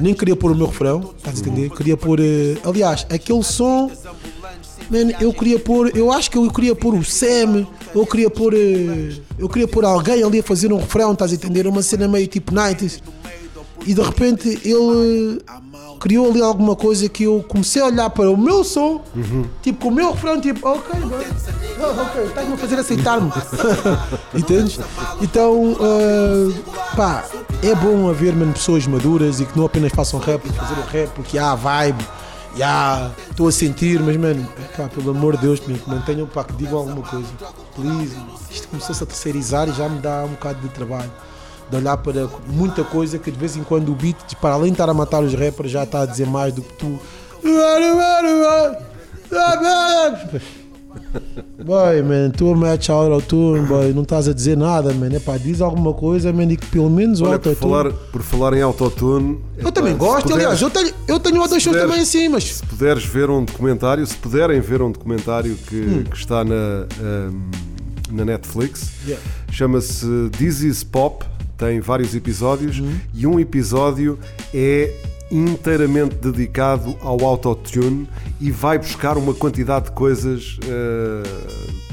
[0.00, 1.70] Nem queria pôr o meu refrão, estás a entender?
[1.70, 2.18] Queria pôr.
[2.20, 3.90] eh, aliás, aquele som.
[4.90, 5.92] Man, eu queria pôr.
[5.96, 7.66] Eu acho que eu queria pôr o Sam.
[7.94, 8.54] Eu queria pôr.
[8.54, 11.66] eh, Eu queria pôr alguém ali a fazer um refrão, estás a entender?
[11.66, 13.00] Uma cena meio tipo 90s.
[13.86, 15.42] E de repente ele
[16.00, 19.02] criou ali alguma coisa que eu comecei a olhar para o meu som,
[19.62, 21.24] tipo com o meu refrão, tipo, ok, bro.
[21.80, 23.32] Ah, ok, estás-me a fazer aceitar-me.
[24.34, 24.78] Entendes?
[25.20, 26.60] Então, eh,
[26.96, 27.24] pá,
[27.62, 30.84] é bom haver mano, pessoas maduras e que não apenas façam rap por fazer o
[30.84, 32.04] rap, porque há vibe,
[32.62, 34.46] há, estou a sentir, mas mano,
[34.76, 37.28] pá, pelo amor de Deus, me mantenham, pá, que digam alguma coisa.
[37.74, 38.16] Please,
[38.50, 41.10] isto começou-se a terceirizar e já me dá um bocado de trabalho
[41.70, 44.72] de olhar para muita coisa que de vez em quando o beat, para além de
[44.74, 46.98] estar a matar os rappers, já está a dizer mais do que tu.
[51.64, 55.08] Boy, man, tu a match auto-tune, boy, não estás a dizer nada, man.
[55.12, 57.72] É pá, diz alguma coisa, man, e que pelo menos o Olha, por autotune.
[57.72, 59.40] falar, por falar em autotune.
[59.58, 62.44] Eu também gosto, aliás, eu tenho, eu tenho puderes- também assim, mas.
[62.44, 66.04] Se puderes ver um documentário, se puderem ver um documentário que, Hum.
[66.04, 66.54] que está na,
[67.00, 67.50] ahm,
[68.12, 69.24] na Netflix, Yeah.
[69.50, 70.06] chama-se
[70.38, 71.24] This is Pop,
[71.64, 72.94] tem vários episódios Uhum.
[73.14, 74.18] e um episódio
[74.52, 74.92] é
[75.30, 78.06] inteiramente dedicado ao autotune
[78.40, 80.58] e vai buscar uma quantidade de coisas.
[80.68, 81.22] eh,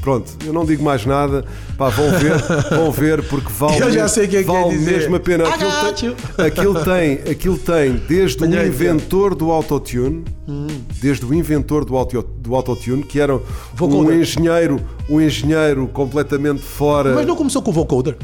[0.02, 1.44] pronto, eu não digo mais nada.
[1.78, 2.34] Pá, vão ver,
[2.70, 4.92] vão ver porque vale, Eu já mesmo- sei que é que vale dizer.
[4.98, 5.44] mesmo a pena.
[5.44, 10.66] I Aquilo tem, aquilo tem, aquilo tem desde o aí, inventor do autotune, Hum.
[11.00, 13.34] desde o inventor do, auto, do autotune, que era
[13.80, 17.14] um engenheiro, um engenheiro completamente fora.
[17.14, 18.16] Mas não começou com o vocoder.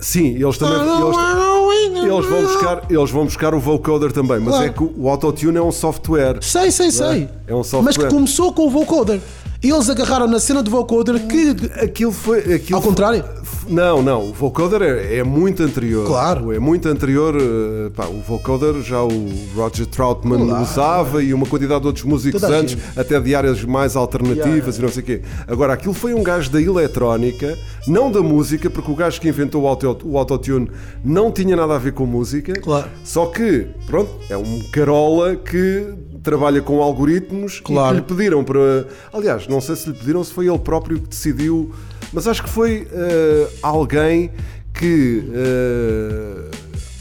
[0.00, 4.64] Sim, eles também eles, eles vão buscar, eles vão buscar o vocoder também, mas Claro.
[4.66, 6.38] é que o autotune é um software.
[6.42, 7.28] Sei, sei, sei.
[7.46, 7.82] É um software.
[7.82, 9.20] Mas que começou com o vocoder.
[9.62, 11.54] Eles agarraram na cena do vocoder que.
[11.82, 12.54] Aquilo foi.
[12.54, 13.22] Aquilo Ao contrário?
[13.22, 13.39] foi-
[13.70, 14.28] não, não.
[14.28, 16.06] O vocoder é, é muito anterior.
[16.06, 16.52] Claro.
[16.52, 17.34] É muito anterior.
[17.40, 20.62] eh, pá, o vocoder já o Roger Troutman Claro.
[20.62, 24.78] usava e uma quantidade de outros músicos Toda antes, até de áreas mais alternativas Yeah,
[24.78, 25.22] e não sei o quê.
[25.46, 27.56] Agora, aquilo foi um gajo da eletrónica,
[27.86, 30.70] não da música, porque o gajo que inventou o, auto, o autotune
[31.04, 32.52] não tinha nada a ver com música.
[32.54, 32.88] Claro.
[33.04, 35.86] Só que, pronto, é um carola que
[36.22, 37.96] trabalha com algoritmos Claro.
[37.98, 38.86] e que lhe pediram para.
[39.12, 41.72] Aliás, não sei se lhe pediram, se foi ele próprio que decidiu,
[42.12, 44.30] mas acho que foi eh, alguém
[44.74, 45.24] que.
[45.32, 46.50] eh,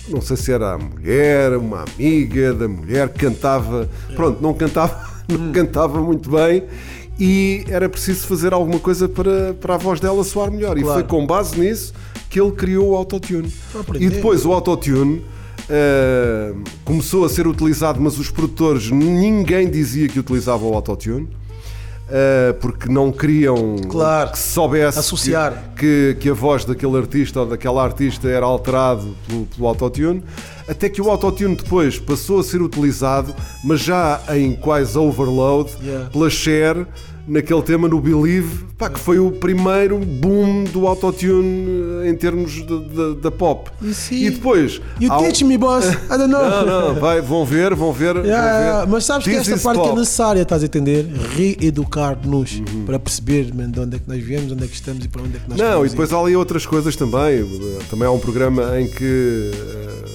[0.09, 3.87] não sei se era a mulher, uma amiga da mulher, que cantava.
[4.15, 6.63] Pronto, não cantava, não cantava muito bem.
[7.19, 10.77] E era preciso fazer alguma coisa para, para a voz dela soar melhor.
[10.77, 10.99] E Claro.
[11.01, 11.93] foi com base nisso
[12.29, 13.51] que ele criou o autotune.
[13.99, 15.23] E depois o autotune
[15.69, 21.29] Uh, começou a ser utilizado, mas os produtores ninguém dizia que utilizava o autotune.
[22.09, 24.31] Uh, porque não queriam Claro.
[24.31, 25.53] que se soubesse Associar.
[25.75, 30.23] Que, que, que a voz daquele artista ou daquela artista era alterado pelo, pelo autotune.
[30.67, 33.33] Até que o autotune depois passou a ser utilizado,
[33.63, 36.09] mas já em quase overload, Yeah.
[36.09, 36.85] pela Cher,
[37.29, 42.51] naquele tema no Believe, pá, que foi o primeiro boom do autotune eh, em termos
[42.53, 43.69] de- de- da pop.
[43.93, 44.25] See?
[44.25, 44.81] E depois.
[44.99, 45.85] You um- teach me, boss.
[45.85, 46.39] I don't know.
[46.49, 48.13] Não, não, vai, vão ver, vão ver.
[48.15, 48.91] vão Yeah, yeah, ver.
[48.91, 49.99] mas sabes que This esta is parte que é pop.
[49.99, 51.05] necessária, estás a entender?
[51.35, 52.85] Reeducar-nos Uhum.
[52.85, 55.21] para perceber man, de onde é que nós viemos, onde é que estamos e para
[55.21, 56.15] onde é que nós Não, e depois ir.
[56.15, 57.45] há ali outras coisas também.
[57.89, 60.09] Também há um programa em que eh,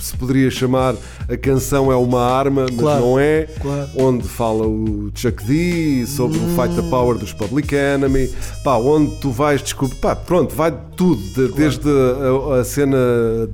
[0.00, 0.94] se poderia chamar
[1.32, 3.46] A Canção é uma Arma, mas Claro, não é.
[3.60, 3.88] claro.
[3.96, 8.28] Onde fala o Chuck D sobre o Fight the Power dos Public Enemy.
[8.62, 9.96] Pá, onde tu vais descobrir.
[9.96, 12.96] Pá, pronto, vai de tudo, de- desde a, a cena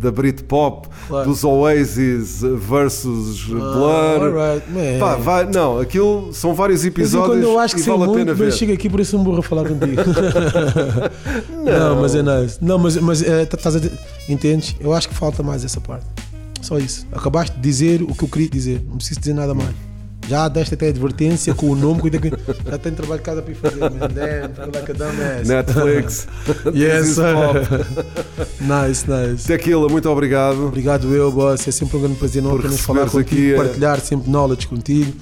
[0.00, 1.28] da Britpop, Claro.
[1.30, 3.62] dos Oasis versus Blur.
[4.22, 4.98] alright, man.
[4.98, 8.18] Pá, vai, não, aquilo são vários episódios quando eu acho que sei vale a muito,
[8.18, 8.52] pena mas ver.
[8.52, 10.02] chega aqui por isso um burro a falar contigo.
[11.64, 12.00] não.
[12.00, 12.59] mas é nice.
[12.60, 13.80] Não, mas, mas é, tá- estás a
[14.28, 14.74] entendes?
[14.80, 16.05] Eu acho que falta mais essa parte.
[16.69, 17.07] Só isso.
[17.11, 18.82] Acabaste de dizer o que eu queria dizer.
[18.86, 19.74] Não preciso dizer nada mais.
[20.28, 22.11] Já deste até advertência com o nome, que
[22.70, 23.78] já tenho trabalho de casa para fazer.
[23.78, 23.89] Man.
[23.89, 25.49] Damn, like a dumbass.
[25.49, 26.28] Netflix.
[26.74, 27.24] Yes, sir.
[28.61, 29.47] nice, nice.
[29.47, 30.66] Tequila, muito obrigado.
[30.66, 31.66] Obrigado eu, boss.
[31.66, 35.16] É sempre um grande prazer não apenas falar contigo, aqui, eh, partilhar sempre knowledge contigo.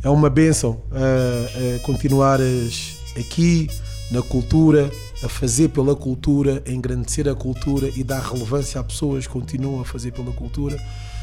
[0.00, 3.68] É uma benção eh, eh, continuares aqui
[4.12, 4.88] na cultura,
[5.24, 9.80] a fazer pela cultura, a engrandecer a cultura e dar relevância a pessoas que continuam
[9.80, 10.76] a fazer pela cultura.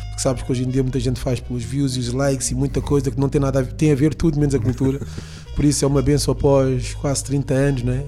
[0.07, 2.56] Porque sabes que hoje em dia muita gente faz pelos views e os likes e
[2.56, 4.99] muita coisa que não tem nada a ver, tem a ver tudo menos a cultura.
[5.56, 8.06] Por isso é uma benção após quase 30 anos, né?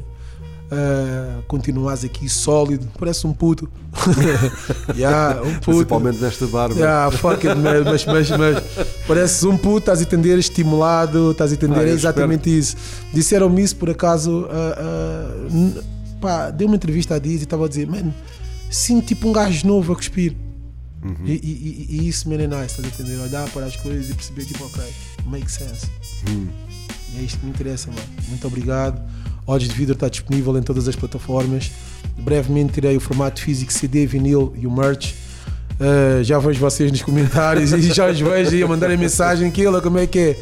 [0.74, 3.70] Uh, continuas aqui sólido, parece um puto.
[4.98, 5.62] yeah, um puto.
[5.72, 6.76] Principalmente nesta barba.
[6.76, 8.64] Yeah, fuck it, mas, mas, mas
[9.08, 12.76] pareces um puto, estás a entender, estimulado, estás a entender, Ah, é exatamente isso.
[13.14, 15.76] Disseram-me isso por acaso, ah, n-
[16.20, 18.12] pá, dei uma entrevista a Diz e estava a dizer, man,
[18.72, 20.36] sinto tipo um gajo novo a cuspir.
[21.04, 21.16] Uhum.
[21.26, 21.38] E, e-
[21.90, 23.22] e- e isso, man, é nice, estás a entender?
[23.22, 24.82] Olhar para as coisas e perceber, tipo, ok,
[25.28, 25.88] make sense.
[26.30, 26.48] Hum.
[27.14, 28.02] E é isto que me interessa, mano.
[28.30, 29.00] Muito obrigado.
[29.46, 31.72] Olhos de Vidro está disponível em todas as plataformas.
[32.18, 35.14] Brevemente tirei o formato físico CD, vinil e o merch.
[35.74, 39.82] Uh, já vejo vocês nos comentários e já os vejo aí a mandarem mensagem aquilo,
[39.82, 40.40] como é que é?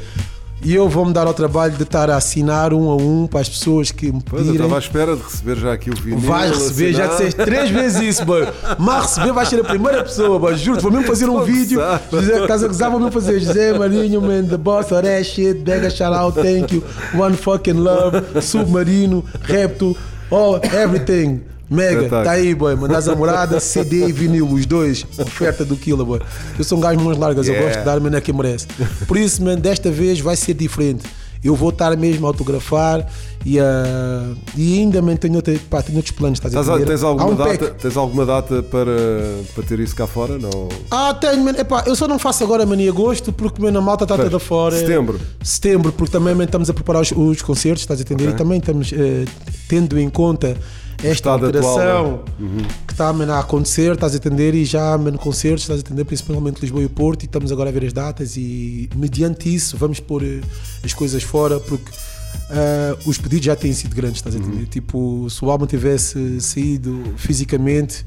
[0.64, 3.50] E eu vou-me dar ao trabalho de estar a assinar um a um para as
[3.50, 4.56] pessoas que me Pois, eu pedirem.
[4.56, 6.20] estava à espera de receber já aqui o vinil.
[6.20, 7.18] Vais receber, já assinar.
[7.18, 8.48] disseste três vezes isso, boy.
[8.78, 10.56] Mas receber vais ser a primeira pessoa, boy.
[10.56, 11.82] Juro-te, vou mesmo fazer um vídeo.
[12.12, 13.40] José, estás a gozar, vou mesmo fazer.
[13.40, 15.64] José Marinho, man, the boss of that shit.
[15.68, 16.84] Mega shout out, thank you.
[17.16, 18.22] One fucking love.
[18.42, 19.98] Submarino, Repto,
[20.30, 21.42] all, everything.
[21.72, 22.24] Mega, Espetáculo.
[22.26, 22.76] tá aí, boy.
[22.76, 25.06] Mandas a morada, CD e vinil, os dois.
[25.18, 26.20] Oferta do Killa, boy.
[26.58, 27.70] Eu sou um gajo de mãos largas, eu Yeah.
[27.70, 28.68] gosto de dar, mas é que merece.
[29.08, 31.04] Por isso, man, desta vez vai ser diferente.
[31.44, 33.08] Eu vou estar mesmo a autografar
[33.44, 36.38] e, ah, e ainda man, tenho, outra, pá, tenho outros planos.
[36.38, 37.82] Estás a Tens, alguma um data, pack.
[37.82, 38.92] tens alguma data para,
[39.56, 40.38] para ter isso cá fora?
[40.38, 40.68] Não.
[40.92, 41.54] Ah, tenho, man.
[41.58, 44.38] Epá, eu só não faço agora, mano, em agosto, porque man, a malta está toda
[44.40, 44.76] fora.
[44.78, 45.20] setembro.
[45.42, 48.26] Setembro, porque também man, estamos a preparar os, os concertos, estás a entender?
[48.26, 48.36] Ok.
[48.36, 49.26] E também estamos eh,
[49.68, 50.56] tendo em conta
[51.04, 52.64] esta atual, alteração né?
[52.88, 54.54] que está a acontecer, estás a entender?
[54.56, 56.06] E já man, concertos, estás a entender?
[56.06, 60.00] Principalmente Lisboa e Porto, e estamos agora a ver as datas e mediante isso vamos
[60.00, 60.42] pôr eh,
[60.84, 61.90] as coisas fora, porque
[62.50, 64.46] ah, os pedidos já têm sido grandes, estás a Uhum.
[64.46, 64.66] entender?
[64.68, 68.06] Tipo, se o álbum tivesse saído fisicamente,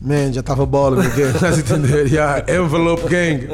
[0.00, 2.06] man, já estava bola no game, estás a entender?
[2.12, 3.48] Yeah, envelope gang.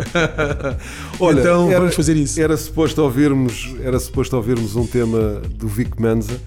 [1.20, 2.40] Olha, então era- vamos fazer isso.
[2.40, 6.38] Era suposto ouvirmos, era suposto ouvirmos um tema do Vic Menza.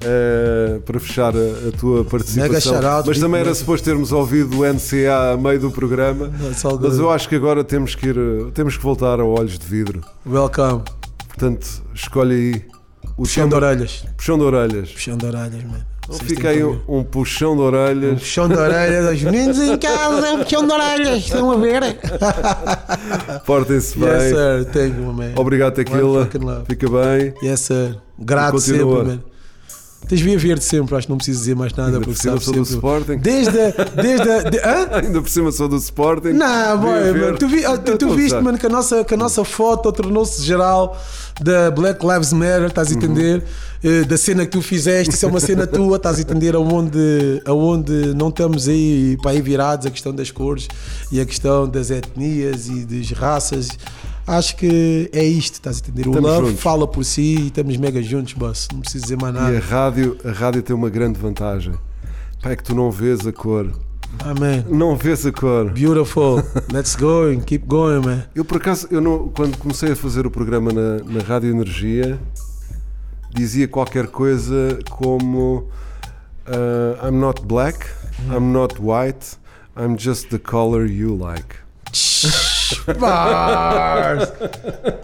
[0.00, 4.60] Eh, para fechar a, a tua participação, Mega shout-out, mas também era suposto termos ouvido
[4.60, 6.28] o NCA a meio do programa.
[6.40, 8.16] That's all Mas eu acho que agora temos que ir,
[8.54, 10.00] temos que voltar a olhos de vidro.
[10.26, 10.82] Welcome.
[11.28, 12.64] Portanto, escolhe aí
[13.16, 14.04] o Puxão de tema- orelhas.
[14.16, 14.90] puxão de orelhas.
[14.92, 15.84] Puxão de orelhas, mano.
[16.10, 18.20] Então fica aí um, um puxão de orelhas.
[18.20, 21.82] Puxão de orelhas, os meninos em casa, puxão de orelhas, estão a ver?
[23.44, 24.08] Portem-se bem.
[24.08, 24.64] Yes, sir.
[24.72, 25.32] Thank you, man.
[25.36, 26.28] Obrigado, Tequila.
[26.66, 27.34] Fica bem.
[27.42, 27.96] Yes, sir.
[28.18, 29.20] Grato sempre, man.
[30.06, 32.54] Tens via verde sempre, acho que não preciso dizer mais nada Ainda por cima sou
[32.54, 32.62] do.
[32.62, 33.18] Sporting.
[33.18, 33.70] Desde a.
[34.02, 34.88] Desde a de, hã?
[35.04, 36.30] Ainda por cima sou do Sporting.
[36.30, 39.44] Não, boy, mano, tu, vi, tu, tu viste, mano, que a nossa, que a nossa
[39.44, 40.96] foto tornou-se geral
[41.42, 42.96] da Black Lives Matter, estás a Uhum.
[42.96, 43.44] entender?
[43.84, 46.54] Eh, Da cena que tu fizeste, isso é uma cena tua, estás a entender?
[46.56, 50.68] Aonde, aonde não estamos aí para aí virados a questão das cores
[51.12, 53.68] e a questão das etnias e das raças.
[54.28, 56.06] Acho que é isto, estás a entender?
[56.06, 56.62] O Estamos love juntos.
[56.62, 58.68] fala por si e estamos mega juntos, boss.
[58.72, 59.58] Não preciso dizer mais E a nada.
[59.60, 61.72] rádio, a rádio tem uma grande vantagem.
[62.42, 63.72] Pá, é que tu não vês a cor.
[64.20, 64.64] Amém.
[64.68, 65.70] Não vês a cor.
[65.70, 66.42] Beautiful.
[66.72, 68.24] Let's go keep going, man.
[68.34, 72.18] Eu por acaso, eu não, quando comecei a fazer o programa na, na Rádio Energia,
[73.34, 75.68] dizia qualquer coisa como
[76.46, 77.86] uh, I'm not black,
[78.30, 79.36] I'm not white,
[79.76, 81.56] I'm just the color you like.
[82.98, 84.32] Bars.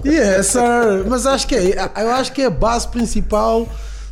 [0.04, 1.04] Yes, sir.
[1.08, 3.68] Mas acho que é, eu acho que é a base principal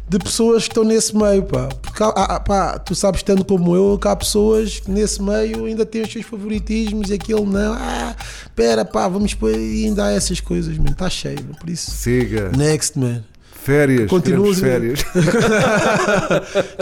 [0.08, 1.68] de pessoas que estão nesse meio, pá.
[1.80, 2.02] Porque
[2.46, 6.12] pá, tu sabes tanto como eu que há pessoas que nesse meio ainda têm os
[6.12, 7.72] seus favoritismos e aquele não.
[7.74, 8.14] Ah,
[8.54, 10.90] pera, pá, vamos pôr e ainda há essas coisas, man.
[10.90, 11.54] Está cheio, man.
[11.58, 11.90] por isso.
[11.90, 12.50] Siga.
[12.56, 13.22] Next, man.
[13.64, 15.04] Férias, Continua queremos a- férias.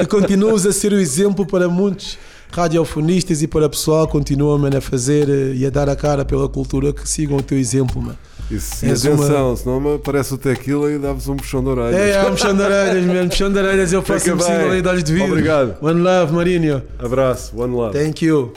[0.08, 2.18] Continuas a ser o exemplo para muitos
[2.52, 5.96] radiofonistas e para o pessoal que continua mano, a fazer eh, e a dar a
[5.96, 8.18] cara pela cultura, que sigam o teu exemplo, mano.
[8.50, 11.94] Isso, e atenção, uma- senão me aparece o tequila e dá-vos um puxão de orelhas.
[11.94, 13.28] É, é um puxão de orelhas, mano.
[13.28, 14.44] Puxão de orelhas, eu faço bem.
[14.46, 15.28] single aí de olhos de vidro.
[15.30, 15.76] Obrigado.
[15.80, 16.82] One love, Marinho.
[16.98, 17.96] Abraço, one love.
[17.96, 18.52] Thank you.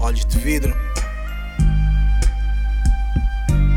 [0.00, 0.74] olhos de vidro.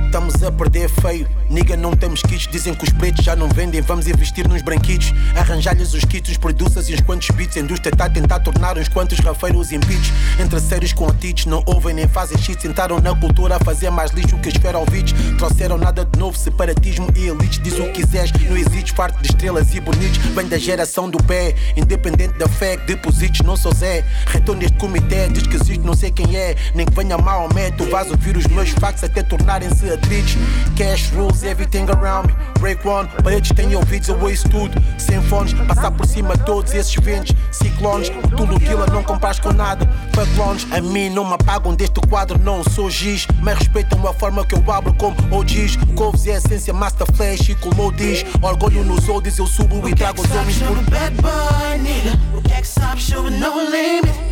[0.05, 1.27] Estamos a perder feio.
[1.51, 2.47] Niga, não temos kits.
[2.49, 3.81] Dizem que os pretos já não vendem.
[3.81, 5.13] Vamos investir nos branquitos.
[5.35, 7.57] Arranjar-lhes os kits, os produças e uns quantos beats.
[7.57, 10.13] A indústria está a tentar tornar uns quantos rafeiros em beats.
[10.39, 12.61] Entre sérios com atites, não ouvem nem fazem shit.
[12.61, 15.13] Sentaram na cultura a fazer mais lixo que as ferovites.
[15.37, 17.59] Trouxeram nada de novo, separatismo e elites.
[17.61, 20.19] Diz o que quiseres, não existe farto de estrelas e bonitos.
[20.33, 23.45] Vem da geração do pé, independente da fé deposites.
[23.45, 25.27] Não sou Zé, retorno neste comitê.
[25.27, 26.55] Diz que existe, não sei quem é.
[26.73, 30.37] Nem que venha Maomé, tu vais ouvir os meus factos até tornarem-se atritos.
[30.77, 32.35] Cash rules everything around me.
[32.59, 34.81] Break one, paredes têm ouvidos, eu ouço tudo.
[34.97, 37.35] Sem fones, passar por cima de todos esses ventos.
[37.51, 39.89] Ciclones, o Tulo Killer não compras com nada.
[40.37, 43.27] Loans, a mim não me apagam deste quadro, não sou giz.
[43.41, 45.77] Mas respeitam a forma que eu abro como OGs.
[45.95, 48.23] Couves é a essência, Master Flash e como diz.
[48.41, 53.69] Orgulho nos oldies, eu subo e trago os homens por é que sabes sobre no
[53.69, 54.31] limit?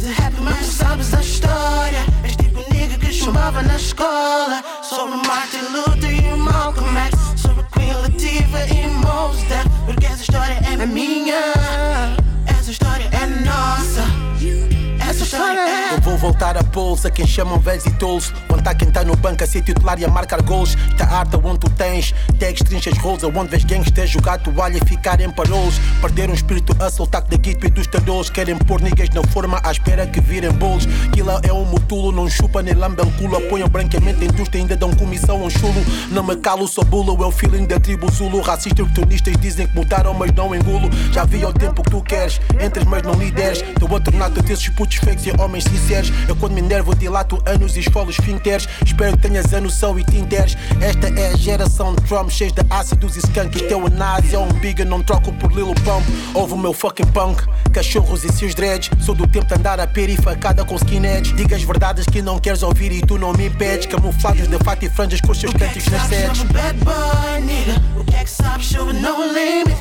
[0.00, 2.00] De rap, mas sabes a história.
[3.20, 4.64] Chumbava na escola.
[4.82, 7.42] Sobre Martin Luther e Malcolm X.
[7.42, 8.88] Sobre Queen Latifah e
[9.46, 9.68] Def.
[9.84, 11.52] Porque essa história é minha.
[12.46, 14.19] Essa história é nossa.
[15.22, 15.94] É.
[15.94, 18.32] Eu vou voltar a pulse a quem chamam velhos e tolos.
[18.48, 20.76] Contar quem tá no banco a ser titular e a marcar gols.
[20.96, 23.22] Tá arte onde tu tens, tags, trinchas, roles.
[23.22, 25.78] Onde vês gangsters jogar toalha e ficar em parolos.
[26.00, 28.30] Perder um espírito a soltar da guito e dos tarolos.
[28.30, 30.86] Querem pôr niggas na forma à espera que virem bolos.
[31.12, 33.36] Kila é um mutulo, não chupa nem lambe o culo.
[33.36, 35.84] Apoiam branqueamente a indústria, ainda dão comissão a um chulo.
[36.10, 38.40] Não me calo, sou bulo, é o feeling da tribo Zulu.
[38.40, 40.88] Racistas oportunistas dizem que mudaram, mas não engulo.
[41.12, 43.62] Já vi ao tempo que tu queres, entras, mas não lideres.
[43.78, 46.12] Teu outro nato desses putos e homens sinceros.
[46.28, 48.68] Eu quando me enervo, dilato anos e esfolo os finteres.
[48.84, 50.56] Espero que tenhas a noção e te interes.
[50.80, 53.66] Esta é a geração de drums cheios de ácidos e skunk.
[53.70, 56.04] É o anásio, é um big, eu não troco por Lilo Pump.
[56.34, 58.90] Ouve o meu fucking punk, cachorros e seus dreads.
[59.04, 61.34] Sou do tempo de andar a pera e facada com skinheads.
[61.34, 63.86] Diga as verdades que não queres ouvir e tu não me impedes.
[63.86, 66.40] Camuflados de fato e franjas com os seus é cantos nas sedes.
[67.96, 69.76] O que é que sabes sobre no limit?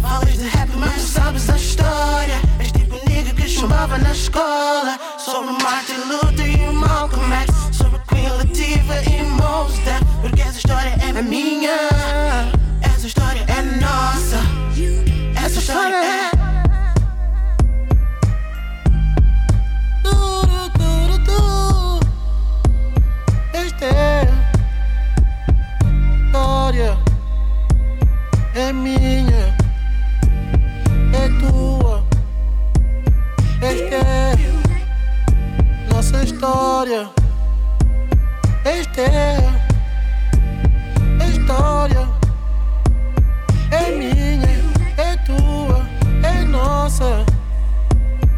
[0.00, 2.40] Falas de rap, mas sabes a história.
[3.62, 4.98] Chumbava na escola.
[5.16, 7.76] Sobre Martin Luther e Malcolm X.
[7.76, 10.02] Sobre Queen Latifah e Mos Def.
[10.20, 11.70] Porque essa história é minha.
[12.80, 14.40] Essa história é nossa.
[15.36, 16.32] Essa história é.
[23.52, 24.28] Esta é
[26.26, 26.98] história
[28.54, 29.31] é minha,
[33.94, 37.10] É nossa história.
[38.64, 38.70] É
[41.20, 42.08] a história.
[43.70, 44.48] É minha,
[44.96, 45.86] é tua,
[46.22, 47.24] é nossa.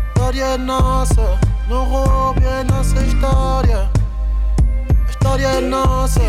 [0.08, 3.88] História é nossa, não roube a nossa história.
[5.06, 6.20] A história é nossa.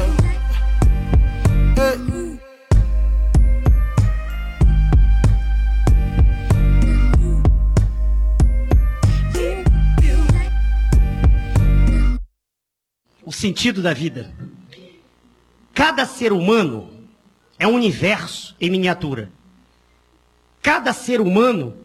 [1.77, 2.24] Ei.
[13.25, 14.33] O sentido da vida.
[15.73, 16.89] Cada ser humano
[17.57, 19.31] é um universo em miniatura.
[20.61, 21.75] Cada ser humano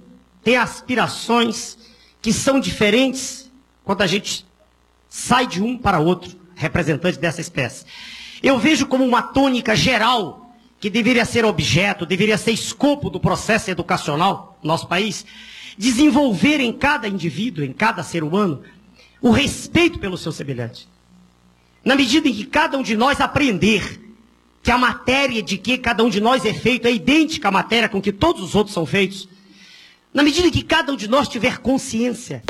[0.43, 1.79] tem aspirações
[2.21, 3.51] que são diferentes
[3.85, 4.47] quando a gente
[5.09, 7.85] sai de um para outro, representante dessa espécie.
[8.43, 13.71] Eu vejo como uma tônica geral que deveria ser objeto, deveria ser escopo do processo
[13.71, 15.27] educacional no nosso país,
[15.77, 18.63] desenvolver em cada indivíduo, em cada ser humano,
[19.21, 20.89] o respeito pelo seu semelhante.
[21.85, 24.01] Na medida em que cada um de nós aprender
[24.63, 27.89] que a matéria de que cada um de nós é feito é idêntica à matéria
[27.89, 29.29] com que todos os outros são feitos,
[30.13, 32.43] na medida em que cada um de nós tiver consciência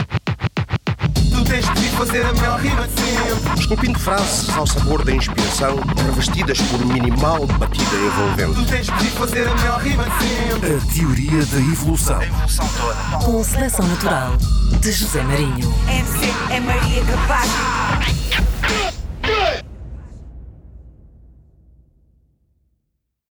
[1.30, 1.66] Tu tens
[2.00, 3.60] fazer a melhor rima de sempre.
[3.60, 5.76] Esculpindo frases ao sabor da inspiração,
[6.06, 8.54] revestidas por minimal batida envolvente.
[8.54, 10.74] Tu tens que fazer a melhor rima de sempre.
[10.74, 12.22] A teoria da evolução.
[12.22, 13.24] evolução toda.
[13.24, 14.36] Com seleção natural
[14.80, 15.74] de José Marinho.
[15.88, 18.49] MC é Maria Capaz.